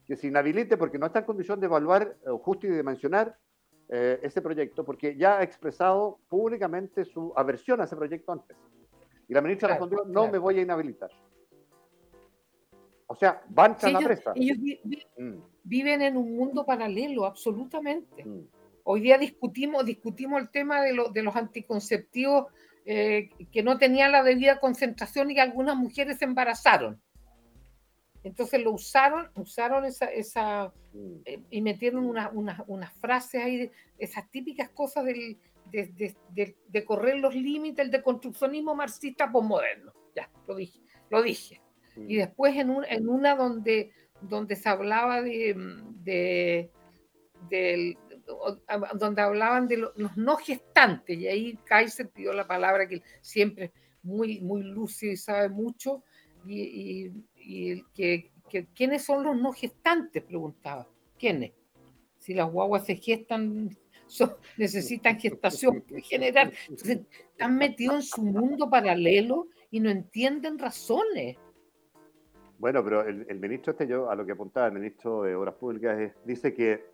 que 0.08 0.16
se 0.16 0.26
inhabilite 0.28 0.78
porque 0.78 0.98
no 0.98 1.06
está 1.06 1.20
en 1.20 1.26
condición 1.26 1.60
de 1.60 1.68
evaluar 1.68 2.18
eh, 2.26 2.30
justo 2.42 2.66
y 2.66 2.72
de 2.72 2.82
mencionar 2.82 3.38
eh, 3.88 4.20
ese 4.24 4.42
proyecto 4.42 4.84
porque 4.84 5.16
ya 5.16 5.38
ha 5.38 5.44
expresado 5.44 6.20
públicamente 6.28 7.06
su 7.06 7.32
aversión 7.36 7.82
a 7.82 7.84
ese 7.84 7.96
proyecto 7.96 8.32
antes. 8.32 8.58
Y 9.28 9.34
la 9.34 9.42
ministra 9.42 9.70
respondió, 9.70 10.04
no 10.06 10.30
me 10.30 10.38
voy 10.38 10.60
a 10.60 10.62
inhabilitar. 10.62 11.10
O 13.08 13.16
sea, 13.16 13.42
van 13.50 13.78
a 13.82 13.90
la 13.90 14.00
presa. 14.00 14.34
Ellos 14.36 14.58
mm. 15.18 15.34
viven 15.64 16.02
en 16.02 16.18
un 16.18 16.36
mundo 16.36 16.66
paralelo, 16.66 17.26
absolutamente. 17.26 18.26
Mm. 18.26 18.48
Hoy 18.84 19.02
día 19.02 19.18
discutimos, 19.18 19.86
discutimos 19.86 20.42
el 20.42 20.50
tema 20.50 20.82
de, 20.82 20.96
de 21.12 21.24
los 21.24 21.36
anticonceptivos 21.36 22.48
eh, 22.88 23.30
que 23.52 23.64
no 23.64 23.80
tenían 23.80 24.12
la 24.12 24.22
debida 24.22 24.60
concentración 24.60 25.32
y 25.32 25.36
que 25.36 25.42
algunas 25.42 25.76
mujeres 25.76 26.20
se 26.20 26.26
embarazaron. 26.26 27.02
Entonces 28.24 28.62
lo 28.62 28.72
usaron, 28.72 29.30
usaron 29.36 29.86
esa, 29.86 30.06
esa 30.06 30.72
mm. 30.94 31.16
eh, 31.26 31.40
y 31.50 31.62
metieron 31.62 32.06
unas 32.06 32.94
frases 33.00 33.44
ahí, 33.44 33.72
esas 33.98 34.30
típicas 34.30 34.70
cosas 34.70 35.06
del, 35.06 35.38
de, 35.72 36.86
correr 36.86 37.20
los 37.20 37.36
límites, 37.36 37.86
el 37.86 37.92
de 37.92 38.02
construccionismo 38.02 38.76
marxista 38.76 39.32
posmoderno. 39.32 39.94
Ya, 40.16 40.30
lo 40.48 40.56
dije. 40.56 40.80
Lo 41.10 41.22
dije. 41.22 41.62
Y 41.96 42.16
mm. 42.16 42.20
después 42.20 42.56
en, 42.56 42.72
en 42.88 43.10
una 43.10 43.36
donde, 43.36 43.92
donde 44.22 44.56
se 44.56 44.70
hablaba 44.70 45.22
de, 45.22 46.70
donde 48.96 49.22
hablaban 49.22 49.68
de 49.68 49.78
los 49.78 50.18
no 50.18 50.38
gestantes, 50.38 51.18
y 51.18 51.28
ahí 51.28 51.60
Kaiser 51.66 52.10
pidió 52.10 52.34
la 52.34 52.48
palabra 52.48 52.88
que 52.88 53.02
siempre 53.22 53.72
muy, 54.04 54.40
muy 54.42 54.64
lúcido 54.64 55.12
y 55.12 55.18
sabe 55.18 55.50
mucho, 55.50 56.04
y, 56.48 57.12
que, 57.94 58.32
¿quiénes 58.76 59.04
son 59.04 59.24
los 59.24 59.36
no 59.36 59.52
gestantes? 59.52 60.24
Preguntaba. 60.24 60.88
¿Quiénes? 61.18 61.54
Si 62.20 62.34
las 62.34 62.52
guaguas 62.52 62.86
se 62.86 62.96
gestan, 62.96 63.76
necesitan 64.58 65.20
gestación 65.20 65.84
general. 66.04 66.52
Entonces, 66.70 67.02
están 67.32 67.58
metidos 67.58 67.96
en 67.96 68.02
su 68.04 68.22
mundo 68.24 68.70
paralelo 68.70 69.48
y 69.72 69.80
no 69.80 69.90
entienden 69.90 70.58
razones. 70.58 71.38
Bueno, 72.58 72.84
pero 72.84 73.02
el, 73.02 73.40
ministro 73.40 73.72
este, 73.72 73.88
yo 73.88 74.10
a 74.10 74.16
lo 74.16 74.26
que 74.26 74.32
apuntaba 74.32 74.68
el 74.68 74.74
ministro 74.74 75.24
de 75.24 75.36
Obras 75.36 75.56
Públicas, 75.56 76.14
dice 76.24 76.54
que, 76.54 76.86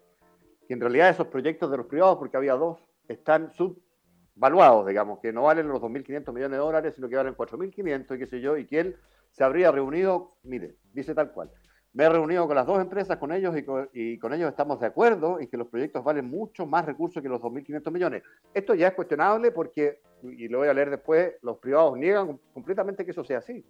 que, 0.68 0.74
en 0.74 0.82
realidad 0.82 1.10
esos 1.10 1.28
proyectos 1.28 1.70
de 1.70 1.78
los 1.78 1.86
privados, 1.86 2.18
porque 2.18 2.38
había 2.38 2.56
dos, 2.56 2.80
están 3.08 3.52
subvaluados, 3.54 4.88
digamos, 4.88 5.20
que 5.20 5.32
no 5.32 5.44
valen 5.44 5.68
los 5.68 5.80
2.500 5.80 6.34
millones 6.34 6.52
de 6.52 6.58
dólares, 6.58 6.96
sino 6.96 7.08
que 7.08 7.16
valen 7.16 7.36
4.500 7.36 8.16
y 8.16 8.20
qué 8.20 8.26
sé 8.26 8.42
yo, 8.42 8.58
y 8.58 8.66
que 8.66 8.80
él 8.80 8.98
se 9.32 9.44
habría 9.44 9.72
reunido, 9.72 10.36
mire, 10.44 10.76
dice 10.94 11.14
tal 11.14 11.32
cual, 11.32 11.52
me 11.94 12.06
he 12.06 12.10
reunido 12.10 12.48
con 12.48 12.56
las 12.56 12.66
dos 12.66 12.80
empresas, 12.80 13.18
con 13.18 13.32
ellos, 13.32 13.56
y 13.94 14.18
con, 14.18 14.34
ellos 14.34 14.50
estamos 14.50 14.80
de 14.80 14.88
acuerdo 14.88 15.40
en 15.40 15.48
que 15.48 15.58
los 15.58 15.68
proyectos 15.68 16.04
valen 16.04 16.30
mucho 16.30 16.66
más 16.66 16.86
recursos 16.86 17.22
que 17.22 17.28
los 17.28 17.42
2.500 17.42 17.92
millones. 17.92 18.24
Esto 18.54 18.76
ya 18.76 18.88
es 18.88 18.94
cuestionable 18.94 19.52
porque, 19.52 20.02
y 20.24 20.48
lo 20.48 20.60
voy 20.60 20.70
a 20.70 20.74
leer 20.74 20.90
después, 20.90 21.34
los 21.42 21.58
privados 21.58 21.98
niegan 21.98 22.40
completamente 22.54 23.04
que 23.04 23.12
eso 23.12 23.24
sea 23.24 23.40
así. 23.40 23.66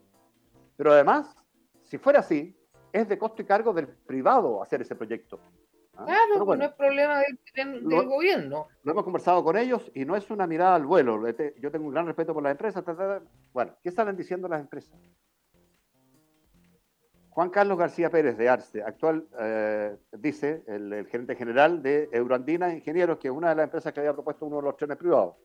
Pero 0.78 0.91
además, 0.91 1.36
si 1.84 1.97
fuera 1.97 2.19
así, 2.19 2.55
es 2.93 3.07
de 3.09 3.17
costo 3.17 3.41
y 3.41 3.45
cargo 3.45 3.74
del 3.74 3.88
privado 3.88 4.61
hacer 4.61 4.82
ese 4.82 4.95
proyecto. 4.95 5.39
¿Ah? 5.95 6.05
Claro, 6.05 6.45
pues 6.45 6.59
no 6.59 6.65
es 6.65 6.74
problema 6.74 7.22
del, 7.55 7.84
gobierno. 8.07 8.67
Lo 8.84 8.91
hemos 8.91 9.03
conversado 9.03 9.43
con 9.43 9.57
ellos 9.57 9.91
y 9.95 10.05
no 10.05 10.15
es 10.15 10.30
una 10.30 10.45
mirada 10.45 10.76
al 10.76 10.86
vuelo. 10.86 11.19
Yo 11.59 11.72
tengo 11.72 11.86
un 11.86 11.91
gran 11.91 12.05
respeto 12.05 12.34
por 12.34 12.43
las 12.43 12.51
empresas. 12.51 12.84
Bueno, 13.51 13.76
¿qué 13.82 13.91
salen 13.91 14.15
diciendo 14.15 14.47
las 14.47 14.61
empresas? 14.61 14.97
Juan 17.32 17.49
Carlos 17.49 17.77
García 17.77 18.09
Pérez 18.09 18.38
de 18.38 18.49
Arce, 18.49 18.84
actual, 18.84 19.25
eh, 19.39 19.95
dice 20.17 20.63
el, 20.67 21.07
gerente 21.09 21.36
general 21.36 21.82
de 21.82 22.09
Euroandina 22.11 22.73
Ingenieros, 22.73 23.17
que 23.19 23.29
es 23.29 23.34
una 23.34 23.49
de 23.49 23.55
las 23.55 23.63
empresas 23.63 23.93
que 23.93 24.01
había 24.01 24.11
propuesto 24.11 24.45
uno 24.45 24.57
de 24.57 24.63
los 24.63 24.75
trenes 24.75 24.97
privados. 24.97 25.36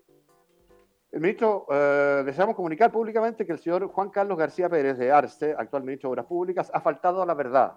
El 1.12 1.20
ministro, 1.20 1.64
eh, 1.70 2.24
deseamos 2.26 2.56
comunicar 2.56 2.90
públicamente 2.90 3.46
que 3.46 3.52
el 3.52 3.60
señor 3.60 3.86
Juan 3.86 4.10
Carlos 4.10 4.36
García 4.36 4.68
Pérez 4.68 4.98
de 4.98 5.12
Arce, 5.12 5.54
actual 5.56 5.84
ministro 5.84 6.08
de 6.08 6.14
Obras 6.14 6.26
Públicas, 6.26 6.70
ha 6.74 6.80
faltado 6.80 7.22
a 7.22 7.26
la 7.26 7.34
verdad. 7.34 7.74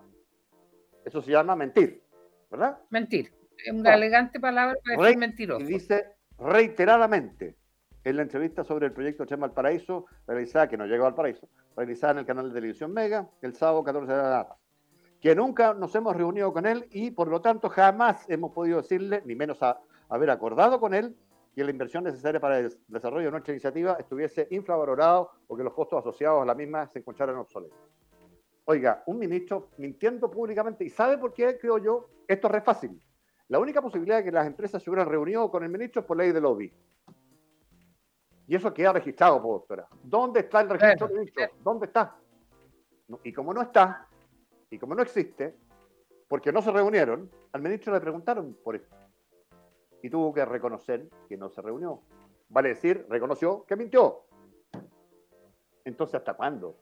Eso 1.06 1.22
se 1.22 1.32
llama 1.32 1.56
mentir, 1.56 2.02
¿verdad? 2.50 2.80
Mentir. 2.90 3.32
Es 3.64 3.72
una 3.72 3.94
elegante 3.94 4.40
palabra 4.40 4.76
para 4.84 5.04
decir 5.04 5.20
mentiroso. 5.20 5.62
Y 5.62 5.66
dice 5.66 6.16
reiteradamente 6.40 7.56
en 8.04 8.16
la 8.16 8.24
entrevista 8.24 8.64
sobre 8.64 8.88
el 8.88 8.94
proyecto 8.94 9.26
Chema 9.26 9.46
al 9.46 9.54
Paraíso, 9.54 10.08
realizada, 10.26 10.68
que 10.68 10.78
no 10.78 10.88
llegó 10.88 11.06
al 11.06 11.14
Paraíso, 11.14 11.48
realizada 11.80 12.12
en 12.12 12.20
el 12.20 12.26
canal 12.26 12.50
de 12.50 12.56
televisión 12.56 12.92
Mega 12.92 13.30
el 13.42 13.56
sábado 13.56 13.84
14 13.84 14.12
de 14.12 14.18
la 14.18 14.56
que 15.22 15.34
nunca 15.34 15.74
nos 15.74 15.96
hemos 15.96 16.16
reunido 16.16 16.52
con 16.52 16.66
él 16.66 16.88
y 16.92 17.12
por 17.12 17.30
lo 17.30 17.42
tanto 17.42 17.70
jamás 17.70 18.30
hemos 18.30 18.52
podido 18.52 18.82
decirle, 18.82 19.22
ni 19.26 19.36
menos 19.36 19.60
haber 20.10 20.30
acordado 20.30 20.80
con 20.80 20.94
él, 20.94 21.16
que 21.56 21.64
la 21.64 21.72
inversión 21.72 22.06
necesaria 22.06 22.40
para 22.40 22.60
el 22.60 22.78
desarrollo 22.88 23.26
de 23.26 23.32
nuestra 23.32 23.54
iniciativa 23.54 23.98
estuviese 24.00 24.48
infravalorado 24.52 25.32
o 25.48 25.58
que 25.58 25.64
los 25.64 25.74
costos 25.74 26.00
asociados 26.00 26.42
a 26.42 26.46
la 26.46 26.56
misma 26.56 26.88
se 26.88 27.00
encontraran 27.00 27.36
obsoletos. 27.38 27.78
Oiga, 28.66 29.04
un 29.08 29.18
ministro 29.18 29.70
mintiendo 29.78 30.30
públicamente, 30.30 30.86
¿y 30.86 30.90
sabe 30.90 31.18
por 31.18 31.34
qué, 31.34 31.58
creo 31.58 31.80
yo? 31.80 32.10
Esto 32.28 32.48
es 32.48 32.54
re 32.54 32.62
fácil. 32.62 33.02
La 33.48 33.60
única 33.60 33.82
posibilidad 33.82 34.18
de 34.18 34.26
que 34.26 34.32
las 34.32 34.48
empresas 34.48 34.82
se 34.82 34.90
hubieran 34.90 35.10
reunido 35.10 35.50
con 35.50 35.64
el 35.64 35.70
ministro 35.70 36.02
es 36.02 36.08
por 36.08 36.18
ley 36.18 36.32
de 36.32 36.40
lobby. 36.40 36.74
Y 38.50 38.56
eso 38.56 38.74
queda 38.74 38.92
registrado, 38.92 39.40
doctora. 39.40 39.88
¿Dónde 40.02 40.40
está 40.40 40.62
el 40.62 40.70
registro 40.72 41.08
del 41.08 41.20
ministro? 41.20 41.46
¿Dónde 41.64 41.86
está? 41.86 42.16
y 43.24 43.32
como 43.32 43.54
no 43.54 43.62
está, 43.62 44.08
y 44.70 44.78
como 44.78 44.96
no 44.96 45.04
existe, 45.04 45.56
porque 46.28 46.52
no 46.52 46.62
se 46.62 46.72
reunieron, 46.72 47.30
al 47.52 47.62
ministro 47.62 47.94
le 47.94 48.02
preguntaron 48.02 48.58
por 48.64 48.76
esto. 48.76 48.96
Y 50.02 50.10
tuvo 50.10 50.34
que 50.34 50.46
reconocer 50.46 51.08
que 51.28 51.38
no 51.38 51.50
se 51.50 51.62
reunió. 51.62 52.02
Vale 52.50 52.70
decir, 52.70 53.06
reconoció 53.08 53.66
que 53.66 53.76
mintió. 53.76 54.26
Entonces, 55.86 56.16
¿hasta 56.16 56.34
cuándo? 56.34 56.76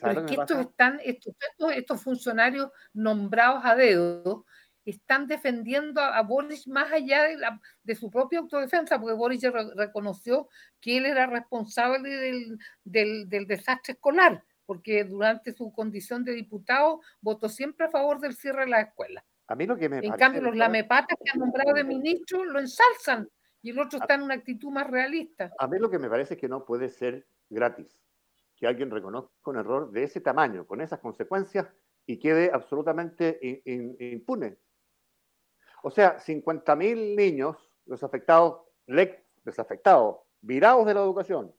Pero 0.00 0.20
es 0.20 0.26
que 0.26 0.40
estos, 0.40 0.58
están, 0.58 0.98
estos, 1.04 1.34
estos 1.72 2.02
funcionarios 2.02 2.70
nombrados 2.94 3.64
a 3.64 3.76
dedo 3.76 4.44
están 4.84 5.26
defendiendo 5.26 6.00
a, 6.00 6.22
Boris 6.22 6.66
más 6.66 6.92
allá 6.92 7.24
de, 7.24 7.36
de, 7.82 7.94
su 7.94 8.10
propia 8.10 8.38
autodefensa, 8.38 8.98
porque 8.98 9.14
Boris 9.14 9.40
ya 9.40 9.52
reconoció 9.76 10.48
que 10.80 10.96
él 10.98 11.06
era 11.06 11.26
responsable 11.26 12.08
del, 12.08 12.58
del, 12.84 13.28
del, 13.28 13.46
desastre 13.46 13.94
escolar, 13.94 14.42
porque 14.66 15.04
durante 15.04 15.52
su 15.52 15.72
condición 15.72 16.24
de 16.24 16.32
diputado 16.32 17.00
votó 17.20 17.48
siempre 17.48 17.86
a 17.86 17.90
favor 17.90 18.20
del 18.20 18.34
cierre 18.34 18.64
de 18.64 18.70
la 18.70 18.80
escuela. 18.80 19.24
A 19.48 19.56
mí 19.56 19.66
lo 19.66 19.76
que 19.76 19.88
me 19.88 19.98
en 19.98 20.12
cambio, 20.12 20.42
los 20.42 20.56
lamepatas 20.56 21.18
que 21.22 21.30
han 21.32 21.40
nombrado 21.40 21.72
de 21.74 21.84
ministro 21.84 22.44
lo 22.44 22.60
ensalzan 22.60 23.28
y 23.62 23.70
el 23.70 23.78
otro 23.78 23.98
está 23.98 24.14
en 24.14 24.22
una 24.22 24.34
actitud 24.34 24.70
más 24.70 24.88
realista. 24.88 25.50
A 25.58 25.66
mí 25.66 25.78
lo 25.78 25.90
que 25.90 25.98
me 25.98 26.08
parece 26.08 26.34
es 26.34 26.40
que 26.40 26.48
no 26.48 26.64
puede 26.64 26.88
ser 26.88 27.26
gratis 27.48 28.00
que 28.60 28.66
alguien 28.66 28.90
reconozca 28.90 29.32
un 29.46 29.56
error 29.56 29.90
de 29.90 30.04
ese 30.04 30.20
tamaño, 30.20 30.66
con 30.66 30.82
esas 30.82 31.00
consecuencias, 31.00 31.66
y 32.06 32.18
quede 32.18 32.50
absolutamente 32.52 33.62
impune. 33.64 34.58
O 35.82 35.90
sea, 35.90 36.18
50.000 36.18 37.16
niños 37.16 37.56
desafectados, 37.84 38.62
desafectados, 39.44 40.18
virados 40.40 40.86
de 40.86 40.94
la 40.94 41.00
educación, 41.00 41.54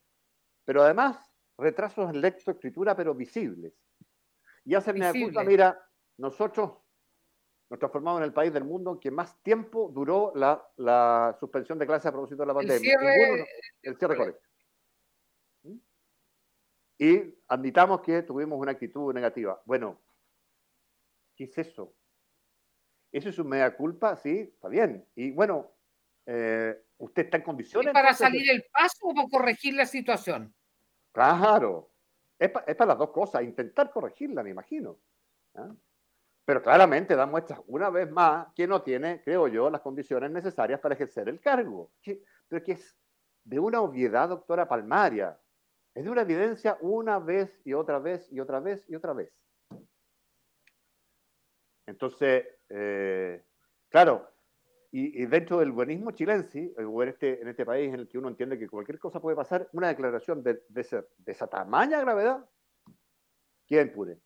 pero 0.65 0.84
además 0.84 1.17
retrasos 1.57 2.09
en 2.09 2.22
lectoescritura, 2.22 2.95
pero 2.95 3.13
visibles. 3.13 3.74
Y 4.65 4.76
hacen 4.76 4.99
la 4.99 5.11
culpa, 5.11 5.43
mira, 5.43 5.80
nosotros 6.17 6.72
nos 7.69 7.80
transformamos 7.80 8.19
en 8.19 8.26
el 8.26 8.34
país 8.34 8.51
del 8.53 8.65
mundo 8.65 8.99
que 8.99 9.09
más 9.09 9.41
tiempo 9.41 9.89
duró 9.93 10.34
la, 10.36 11.36
suspensión 11.39 11.80
de 11.80 11.88
clases 11.88 12.07
a 12.07 12.11
propósito 12.11 12.43
de 12.43 12.47
la 12.47 12.53
pandemia. 12.53 12.97
El 13.82 13.95
cierre, 13.97 14.17
correcto. 14.17 14.47
¿Mm? 15.63 15.78
Y 16.99 17.38
admitamos 17.47 18.01
que 18.01 18.24
tuvimos 18.24 18.59
una 18.59 18.74
actitud 18.74 19.13
negativa. 19.13 19.61
Bueno, 19.65 20.01
¿qué 21.36 21.45
es 21.45 21.57
eso? 21.57 21.95
Eso 23.12 23.30
es 23.30 23.39
un 23.39 23.49
mea 23.49 23.76
culpa, 23.76 24.16
sí, 24.16 24.51
está 24.53 24.70
bien. 24.70 25.05
Y 25.16 25.32
bueno, 25.32 25.72
eh, 26.26 26.82
usted 26.97 27.26
está 27.26 27.38
en 27.38 27.43
condiciones. 27.43 27.93
para 27.93 28.14
salir 28.14 28.49
el 28.49 28.64
paso 28.72 29.07
o 29.07 29.14
para 29.14 29.28
corregir 29.28 29.74
la 29.74 29.86
situación? 29.86 30.53
Claro, 31.12 31.91
es, 32.39 32.49
para 32.49 32.86
las 32.86 32.97
dos 32.97 33.12
cosas, 33.12 33.43
intentar 33.43 33.91
corregirla, 33.91 34.43
me 34.43 34.51
imagino. 34.51 34.97
¿ah? 35.55 35.74
Pero 36.45 36.62
claramente 36.62 37.16
da 37.16 37.26
muestras 37.26 37.62
una 37.68 37.89
vez 37.89 38.09
más 38.09 38.47
que 38.55 38.66
no 38.66 38.82
tiene, 38.82 39.22
creo 39.24 39.47
yo, 39.47 39.70
las 39.70 39.82
condiciones 39.82 40.32
necesarias 40.32 40.80
para 40.80 40.95
ejercer 40.95 41.28
el 41.30 41.39
cargo. 41.39 41.91
pero 42.47 42.64
que 42.64 42.74
es 42.74 42.95
de 43.43 43.59
una 43.59 43.82
obviedad, 43.82 44.30
doctora 44.30 44.68
Palmaria. 44.68 45.38
Es 45.93 46.03
de 46.03 46.09
una 46.09 46.22
evidencia 46.22 46.78
una 46.82 47.20
vez 47.20 47.59
y 47.66 47.74
otra 47.74 47.99
vez 47.99 48.32
y 48.32 48.39
otra 48.39 48.59
vez 48.59 48.86
y 48.88 48.95
otra 48.95 49.14
vez. 49.14 49.34
Entonces, 51.86 52.45
eh, 52.74 53.43
claro, 53.89 54.32
y, 54.93 55.26
dentro 55.26 55.59
del 55.59 55.72
buenismo 55.72 56.11
chilense, 56.11 56.74
en 56.78 57.07
este, 57.07 57.41
en 57.41 57.47
este 57.47 57.65
país 57.65 57.93
en 57.93 58.01
el 58.01 58.07
que 58.09 58.17
uno 58.17 58.28
entiende 58.28 58.59
que 58.59 58.67
cualquier 58.67 58.99
cosa 58.99 59.22
puede 59.22 59.38
pasar, 59.38 59.69
una 59.72 59.88
declaración 59.88 60.43
de, 60.43 60.63
de, 60.67 61.05
esa 61.26 61.47
tamaña 61.47 62.01
gravedad, 62.01 62.45
¿quién 63.65 63.88
impune? 63.88 64.19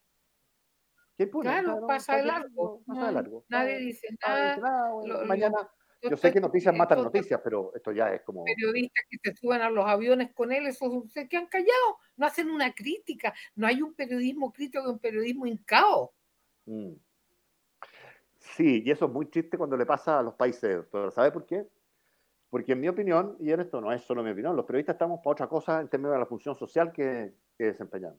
¿Quién 1.15 1.29
impune? 1.29 1.49
Claro, 1.49 1.85
pasa, 1.85 2.17
de 2.17 2.23
largo. 2.23 2.81
Pasa 2.87 3.07
de 3.07 3.11
largo. 3.11 3.45
Nadie 3.49 3.77
dice 3.77 4.07
nada. 4.25 4.57
mañana, 5.25 5.69
yo 6.01 6.17
sé 6.17 6.31
que 6.31 6.41
noticias 6.41 6.75
matan 6.75 7.03
noticias, 7.03 7.39
pero 7.43 7.71
esto 7.75 7.91
ya 7.91 8.13
es 8.13 8.21
como... 8.23 8.43
Periodistas 8.43 9.05
que 9.09 9.17
se 9.23 9.35
suben 9.35 9.61
a 9.61 9.69
los 9.69 9.85
aviones 9.85 10.33
con 10.33 10.51
él, 10.51 10.65
esos 10.67 11.11
se 11.11 11.27
quedan 11.27 11.47
callados, 11.47 11.95
no 12.17 12.25
hacen 12.25 12.49
una 12.49 12.73
crítica. 12.73 13.33
No 13.55 13.67
hay 13.67 13.81
un 13.81 13.93
periodismo 13.93 14.51
crítico, 14.51 14.89
un 14.89 14.99
periodismo 14.99 15.45
hincao. 15.45 16.13
Mm. 16.65 16.93
Sí, 18.56 18.84
y 18.86 18.89
eso 18.89 19.08
es 19.08 19.12
muy 19.12 19.26
triste 19.26 19.58
cuando 19.58 19.76
le 19.76 19.86
pasa 19.86 20.18
a 20.20 20.24
los 20.24 20.36
países, 20.36 20.86
pero 20.89 21.12
¿sabe 21.12 21.30
por 21.30 21.45
qué? 21.45 21.68
Porque 22.49 22.72
en 22.72 22.80
mi 22.80 22.88
opinión, 22.88 23.36
y 23.41 23.51
en 23.51 23.60
esto 23.60 23.82
no 23.82 23.91
es 23.91 24.01
solo 24.03 24.24
mi 24.24 24.32
opinión, 24.32 24.56
los 24.56 24.66
periodistas 24.66 24.93
estamos 24.93 25.20
para 25.20 25.32
otra 25.32 25.47
cosa 25.49 25.82
en 25.82 25.89
términos 25.89 26.14
de 26.14 26.20
la 26.20 26.26
función 26.26 26.56
social 26.56 26.93
que, 26.93 27.34
desempeñamos. 27.58 28.18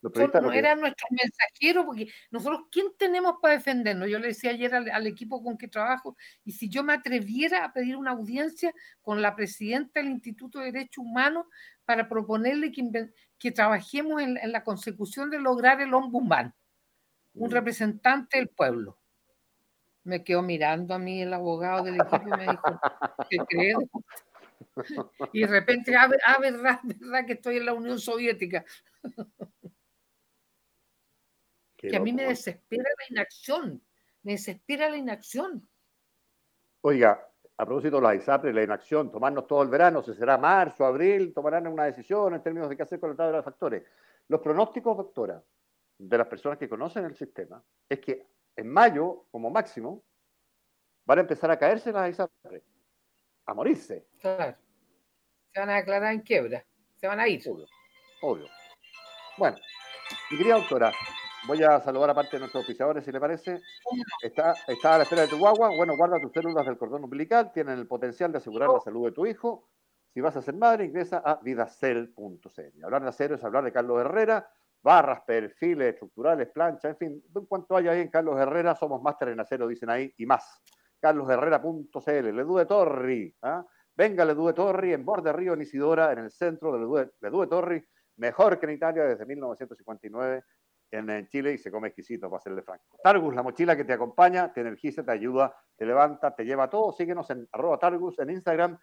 Los 0.00 0.12
periodistas 0.12 0.42
no 0.42 0.52
eran 0.52 0.80
nuestros 0.80 1.10
mensajeros, 1.10 1.84
porque 1.86 2.06
nosotros, 2.30 2.68
¿quién 2.70 2.86
tenemos 2.96 3.34
para 3.42 3.54
defendernos? 3.54 4.08
Yo 4.08 4.20
le 4.20 4.28
decía 4.28 4.50
ayer 4.50 4.72
al, 4.76 5.06
equipo 5.08 5.42
con 5.42 5.58
que 5.58 5.66
trabajo, 5.66 6.16
y 6.44 6.52
si 6.52 6.68
yo 6.68 6.84
me 6.84 6.92
atreviera 6.92 7.64
a 7.64 7.72
pedir 7.72 7.96
una 7.96 8.12
audiencia 8.12 8.72
con 9.00 9.22
la 9.22 9.34
presidenta 9.34 9.98
del 9.98 10.10
Instituto 10.10 10.60
de 10.60 10.70
Derechos 10.70 11.04
Humanos 11.04 11.46
para 11.84 12.08
proponerle 12.08 12.70
que, 12.70 13.10
que 13.40 13.50
trabajemos 13.50 14.22
en, 14.22 14.36
en, 14.36 14.52
la 14.52 14.62
consecución 14.62 15.30
de 15.30 15.40
lograr 15.40 15.80
el 15.80 15.92
ombudsman, 15.94 16.54
un 17.34 17.48
mm. 17.48 17.52
representante 17.52 18.38
del 18.38 18.48
pueblo 18.48 19.01
me 20.04 20.24
quedó 20.24 20.42
mirando 20.42 20.94
a 20.94 20.98
mí 20.98 21.22
el 21.22 21.32
abogado 21.32 21.84
del 21.84 21.96
equipo 21.96 22.22
y 22.26 22.30
me 22.30 22.42
dijo, 22.42 22.80
¿qué 23.30 23.36
crees? 23.48 23.76
y 25.32 25.40
de 25.42 25.46
repente, 25.46 25.94
ah, 25.96 26.08
ah 26.26 26.38
verdad, 26.40 26.80
verdad 26.82 27.26
que 27.26 27.34
estoy 27.34 27.58
en 27.58 27.66
la 27.66 27.74
Unión 27.74 27.98
Soviética. 27.98 28.64
que 31.76 31.96
a 31.96 32.00
mí 32.00 32.12
me 32.12 32.24
desespera 32.24 32.84
la 32.84 33.04
inacción, 33.10 33.82
me 34.22 34.32
desespera 34.32 34.88
la 34.88 34.96
inacción. 34.96 35.68
Oiga, 36.82 37.28
a 37.56 37.66
propósito 37.66 37.96
de 37.96 38.02
la 38.02 38.14
ISAPRE, 38.14 38.52
la 38.52 38.62
inacción, 38.62 39.10
tomarnos 39.10 39.46
todo 39.46 39.62
el 39.62 39.68
verano, 39.68 40.02
si 40.02 40.14
será 40.14 40.38
marzo, 40.38 40.84
abril, 40.84 41.32
tomarán 41.32 41.66
una 41.66 41.84
decisión 41.84 42.34
en 42.34 42.42
términos 42.42 42.68
de 42.68 42.76
qué 42.76 42.82
hacer 42.82 42.98
con 42.98 43.10
la 43.10 43.16
tabla 43.16 43.38
de 43.38 43.42
factores. 43.42 43.84
Los 44.28 44.40
pronósticos, 44.40 44.96
doctora, 44.96 45.42
de 45.98 46.18
las 46.18 46.26
personas 46.26 46.58
que 46.58 46.68
conocen 46.68 47.04
el 47.04 47.14
sistema, 47.14 47.62
es 47.88 48.00
que 48.00 48.26
en 48.56 48.68
mayo, 48.68 49.26
como 49.30 49.50
máximo, 49.50 50.02
van 51.04 51.18
a 51.18 51.22
empezar 51.22 51.50
a 51.50 51.58
caerse 51.58 51.92
las 51.92 52.10
ISAPRE, 52.10 52.62
a 53.46 53.54
morirse. 53.54 54.06
Claro. 54.20 54.56
Se 55.52 55.60
van 55.60 55.70
a 55.70 55.76
declarar 55.76 56.12
en 56.12 56.20
quiebra, 56.20 56.64
se 56.96 57.06
van 57.06 57.20
a 57.20 57.28
ir. 57.28 57.42
Obvio, 57.48 57.66
obvio. 58.22 58.48
Bueno, 59.36 59.56
mi 60.30 60.38
querida 60.38 60.56
doctora, 60.56 60.92
Voy 61.44 61.60
a 61.64 61.80
saludar 61.80 62.10
a 62.10 62.14
parte 62.14 62.36
de 62.36 62.40
nuestros 62.40 62.62
oficiadores, 62.62 63.04
si 63.04 63.10
le 63.10 63.18
parece. 63.18 63.60
Está, 64.22 64.54
está 64.68 64.94
a 64.94 64.98
la 64.98 65.02
espera 65.02 65.22
de 65.22 65.28
tu 65.28 65.38
guagua. 65.38 65.70
Bueno, 65.76 65.96
guarda 65.96 66.20
tus 66.20 66.32
células 66.32 66.64
del 66.64 66.78
cordón 66.78 67.02
umbilical. 67.02 67.52
Tienen 67.52 67.80
el 67.80 67.88
potencial 67.88 68.30
de 68.30 68.38
asegurar 68.38 68.70
la 68.70 68.78
salud 68.78 69.06
de 69.06 69.12
tu 69.12 69.26
hijo. 69.26 69.68
Si 70.14 70.20
vas 70.20 70.36
a 70.36 70.42
ser 70.42 70.54
madre, 70.54 70.84
ingresa 70.84 71.18
a 71.18 71.40
vidacel.cl. 71.42 72.84
Hablar 72.84 73.02
de 73.02 73.08
acero 73.08 73.34
es 73.34 73.42
hablar 73.42 73.64
de 73.64 73.72
Carlos 73.72 74.00
Herrera. 74.00 74.48
Barras, 74.82 75.22
perfiles, 75.26 75.94
estructurales, 75.94 76.48
planchas, 76.48 76.90
en 76.92 76.96
fin. 76.96 77.22
En 77.34 77.46
cuanto 77.46 77.76
haya 77.76 77.92
ahí 77.92 78.00
en 78.00 78.08
Carlos 78.08 78.38
Herrera, 78.38 78.74
somos 78.74 79.00
máster 79.00 79.28
en 79.28 79.40
acero, 79.40 79.68
dicen 79.68 79.90
ahí, 79.90 80.12
y 80.16 80.26
más. 80.26 80.62
carlosherrera.cl. 81.00 82.36
Ledú 82.36 82.56
de 82.56 82.66
Torri. 82.66 83.36
¿ah? 83.42 83.64
Venga, 83.94 84.24
Ledú 84.24 84.46
de 84.46 84.54
Torri, 84.54 84.92
en 84.92 85.04
borde 85.04 85.32
Río 85.32 85.54
Nisidora, 85.54 86.12
en 86.12 86.18
el 86.18 86.30
centro 86.30 86.72
de 86.72 87.10
Ledú 87.20 87.40
de 87.40 87.46
Torri. 87.46 87.84
Mejor 88.16 88.58
que 88.58 88.66
en 88.66 88.72
Italia 88.72 89.04
desde 89.04 89.24
1959 89.24 90.42
en, 90.92 91.28
Chile 91.28 91.54
y 91.54 91.58
se 91.58 91.70
come 91.70 91.88
exquisito, 91.88 92.28
para 92.28 92.42
serle 92.42 92.62
franco. 92.62 92.98
Targus, 93.02 93.34
la 93.34 93.42
mochila 93.42 93.76
que 93.76 93.84
te 93.84 93.92
acompaña, 93.92 94.52
te 94.52 94.60
energiza, 94.60 95.02
te 95.02 95.12
ayuda, 95.12 95.54
te 95.76 95.86
levanta, 95.86 96.34
te 96.34 96.44
lleva 96.44 96.68
todo. 96.68 96.92
Síguenos 96.92 97.28
en 97.30 97.48
arroba 97.52 97.78
Targus 97.78 98.18
en 98.18 98.30
Instagram 98.30 98.78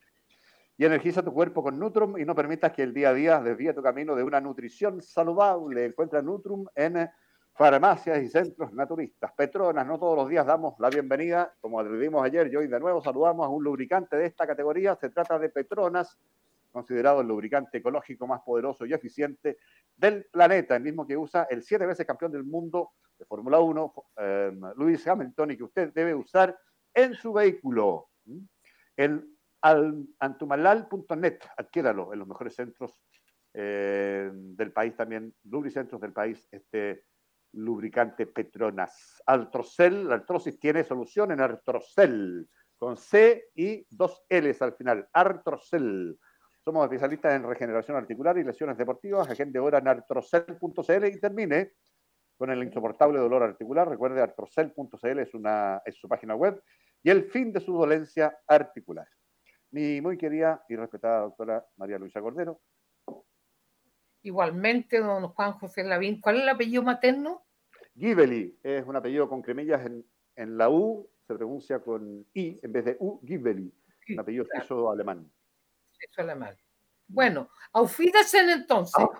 Y 0.77 0.85
energiza 0.85 1.23
tu 1.23 1.33
cuerpo 1.33 1.63
con 1.63 1.79
Nutrum 1.79 2.17
y 2.17 2.25
no 2.25 2.35
permitas 2.35 2.73
que 2.73 2.83
el 2.83 2.93
día 2.93 3.09
a 3.09 3.13
día 3.13 3.39
desvíe 3.39 3.73
tu 3.73 3.81
camino 3.81 4.15
de 4.15 4.23
una 4.23 4.41
nutrición 4.41 5.01
saludable. 5.01 5.85
Encuentra 5.85 6.21
Nutrum 6.21 6.65
en 6.75 7.09
farmacias 7.53 8.21
y 8.21 8.27
centros 8.27 8.73
naturistas. 8.73 9.31
Petronas, 9.33 9.85
no 9.85 9.99
todos 9.99 10.17
los 10.17 10.27
días 10.27 10.45
damos 10.45 10.73
la 10.79 10.89
bienvenida, 10.89 11.53
como 11.61 11.79
advertimos 11.79 12.23
ayer 12.25 12.51
y 12.51 12.55
hoy 12.55 12.67
de 12.67 12.79
nuevo 12.79 13.01
saludamos 13.01 13.45
a 13.45 13.49
un 13.49 13.63
lubricante 13.63 14.17
de 14.17 14.25
esta 14.25 14.47
categoría. 14.47 14.95
Se 14.95 15.09
trata 15.09 15.37
de 15.39 15.49
Petronas 15.49 16.17
considerado 16.71 17.21
el 17.21 17.27
lubricante 17.27 17.77
ecológico 17.77 18.27
más 18.27 18.41
poderoso 18.41 18.85
y 18.85 18.93
eficiente 18.93 19.57
del 19.95 20.25
planeta, 20.31 20.75
el 20.75 20.83
mismo 20.83 21.05
que 21.05 21.17
usa 21.17 21.47
el 21.49 21.63
siete 21.63 21.85
veces 21.85 22.05
campeón 22.05 22.31
del 22.31 22.43
mundo 22.43 22.91
de 23.17 23.25
Fórmula 23.25 23.59
1, 23.59 23.93
eh, 24.17 24.51
Luis 24.77 25.07
Hamilton, 25.07 25.51
y 25.51 25.57
que 25.57 25.63
usted 25.63 25.93
debe 25.93 26.15
usar 26.15 26.57
en 26.93 27.13
su 27.13 27.33
vehículo. 27.33 28.09
El 28.95 29.27
antumalal.net, 29.61 31.39
adquiéralo 31.57 32.13
en 32.13 32.19
los 32.19 32.27
mejores 32.27 32.55
centros 32.55 32.99
eh, 33.53 34.31
del 34.33 34.71
país 34.71 34.95
también, 34.95 35.33
lubricentros 35.43 36.01
del 36.01 36.13
país, 36.13 36.47
este 36.51 37.05
lubricante 37.53 38.25
Petronas. 38.27 39.21
Altrocel, 39.25 40.11
Artrosis 40.11 40.59
tiene 40.59 40.83
solución 40.83 41.31
en 41.31 41.41
Artrocel, 41.41 42.49
con 42.77 42.97
C 42.97 43.49
y 43.53 43.85
dos 43.89 44.23
L's 44.29 44.61
al 44.61 44.73
final, 44.73 45.07
Artrocel 45.13 46.17
somos 46.63 46.83
especialistas 46.83 47.33
en 47.33 47.43
regeneración 47.43 47.97
articular 47.97 48.37
y 48.37 48.43
lesiones 48.43 48.77
deportivas. 48.77 49.29
Agente 49.29 49.57
ahora 49.57 49.79
en 49.79 49.87
artrocel.cl 49.87 51.05
y 51.05 51.19
termine 51.19 51.71
con 52.37 52.51
el 52.51 52.63
insoportable 52.63 53.19
dolor 53.19 53.43
articular. 53.43 53.89
Recuerde, 53.89 54.21
artrocel.cl 54.21 55.19
es, 55.19 55.33
una, 55.33 55.81
es 55.85 55.95
su 55.95 56.07
página 56.07 56.35
web 56.35 56.61
y 57.03 57.09
el 57.09 57.25
fin 57.31 57.51
de 57.51 57.59
su 57.59 57.73
dolencia 57.73 58.37
articular. 58.47 59.07
Mi 59.71 60.01
muy 60.01 60.17
querida 60.17 60.63
y 60.69 60.75
respetada 60.75 61.21
doctora 61.21 61.65
María 61.77 61.97
Luisa 61.97 62.21
Cordero. 62.21 62.61
Igualmente, 64.23 64.99
don 64.99 65.29
Juan 65.29 65.53
José 65.53 65.83
Lavín. 65.83 66.21
¿Cuál 66.21 66.37
es 66.37 66.43
el 66.43 66.49
apellido 66.49 66.83
materno? 66.83 67.43
Gibeli. 67.95 68.59
Es 68.61 68.85
un 68.85 68.95
apellido 68.95 69.27
con 69.27 69.41
cremillas 69.41 69.83
en, 69.85 70.05
en 70.35 70.57
la 70.57 70.69
U, 70.69 71.09
se 71.25 71.33
pronuncia 71.33 71.79
con 71.79 72.27
I 72.33 72.59
en 72.61 72.71
vez 72.71 72.85
de 72.85 72.97
U, 72.99 73.19
Gibeli. 73.25 73.73
un 74.09 74.19
apellido 74.19 74.45
claro. 74.45 74.91
alemán 74.91 75.31
eso 76.01 76.21
alemán. 76.21 76.55
Bueno, 77.07 77.49
auf 77.73 77.97
Wiedersehen 77.99 78.49
entonces. 78.49 78.95
auf 78.95 79.19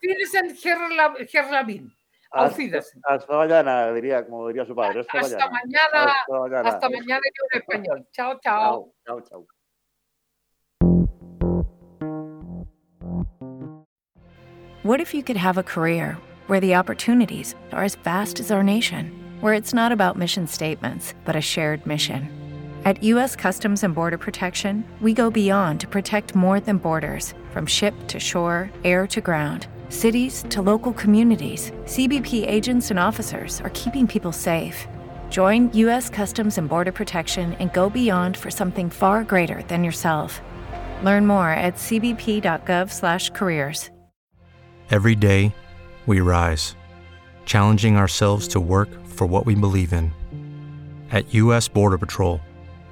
Wiedersehen, 0.00 0.56
Herr 0.62 1.50
Labin. 1.50 1.92
Auf 2.32 2.58
Wiedersehen. 2.58 3.00
Hasta 3.08 3.32
mañana, 3.32 3.92
diría, 3.92 4.24
como 4.24 4.48
diría 4.48 4.66
su 4.66 4.74
padre. 4.74 5.00
Hasta, 5.00 5.18
hasta 5.20 5.50
mañana. 5.50 6.12
Hasta 6.12 6.38
mañana, 6.38 6.68
hasta 6.68 6.88
mañana 6.88 7.22
en 7.52 7.60
español. 7.60 8.06
Chao, 8.12 8.40
chao. 8.42 8.92
Chao, 9.06 9.20
chao. 9.20 9.46
What 14.82 15.00
if 15.00 15.14
you 15.14 15.22
could 15.22 15.38
have 15.38 15.56
a 15.58 15.62
career 15.62 16.18
where 16.46 16.60
the 16.60 16.74
opportunities 16.74 17.54
are 17.72 17.84
as 17.84 17.94
vast 17.94 18.38
as 18.38 18.50
our 18.50 18.62
nation, 18.62 19.10
where 19.40 19.54
it's 19.54 19.72
not 19.72 19.92
about 19.92 20.18
mission 20.18 20.46
statements, 20.46 21.14
but 21.24 21.36
a 21.36 21.40
shared 21.40 21.86
mission? 21.86 22.43
At 22.84 23.02
U.S. 23.02 23.34
Customs 23.34 23.82
and 23.82 23.94
Border 23.94 24.18
Protection, 24.18 24.84
we 25.00 25.14
go 25.14 25.30
beyond 25.30 25.80
to 25.80 25.88
protect 25.88 26.34
more 26.34 26.60
than 26.60 26.76
borders 26.76 27.32
from 27.50 27.64
ship 27.64 27.94
to 28.08 28.20
shore, 28.20 28.70
air 28.84 29.06
to 29.06 29.22
ground, 29.22 29.68
cities 29.88 30.44
to 30.50 30.60
local 30.60 30.92
communities. 30.92 31.70
CBP 31.84 32.46
agents 32.46 32.90
and 32.90 33.00
officers 33.00 33.62
are 33.62 33.70
keeping 33.70 34.06
people 34.06 34.32
safe. 34.32 34.86
Join 35.30 35.72
U.S. 35.72 36.10
Customs 36.10 36.58
and 36.58 36.68
Border 36.68 36.92
Protection 36.92 37.54
and 37.54 37.72
go 37.72 37.88
beyond 37.88 38.36
for 38.36 38.50
something 38.50 38.90
far 38.90 39.24
greater 39.24 39.62
than 39.68 39.82
yourself. 39.82 40.42
Learn 41.02 41.26
more 41.26 41.52
at 41.52 41.76
cbp.gov/careers. 41.76 43.88
Every 44.90 45.14
day, 45.14 45.54
we 46.04 46.20
rise, 46.20 46.76
challenging 47.46 47.96
ourselves 47.96 48.46
to 48.48 48.60
work 48.60 48.90
for 49.06 49.26
what 49.26 49.46
we 49.46 49.54
believe 49.54 49.94
in. 49.94 50.12
At 51.10 51.32
U.S. 51.32 51.66
Border 51.66 51.96
Patrol 51.96 52.42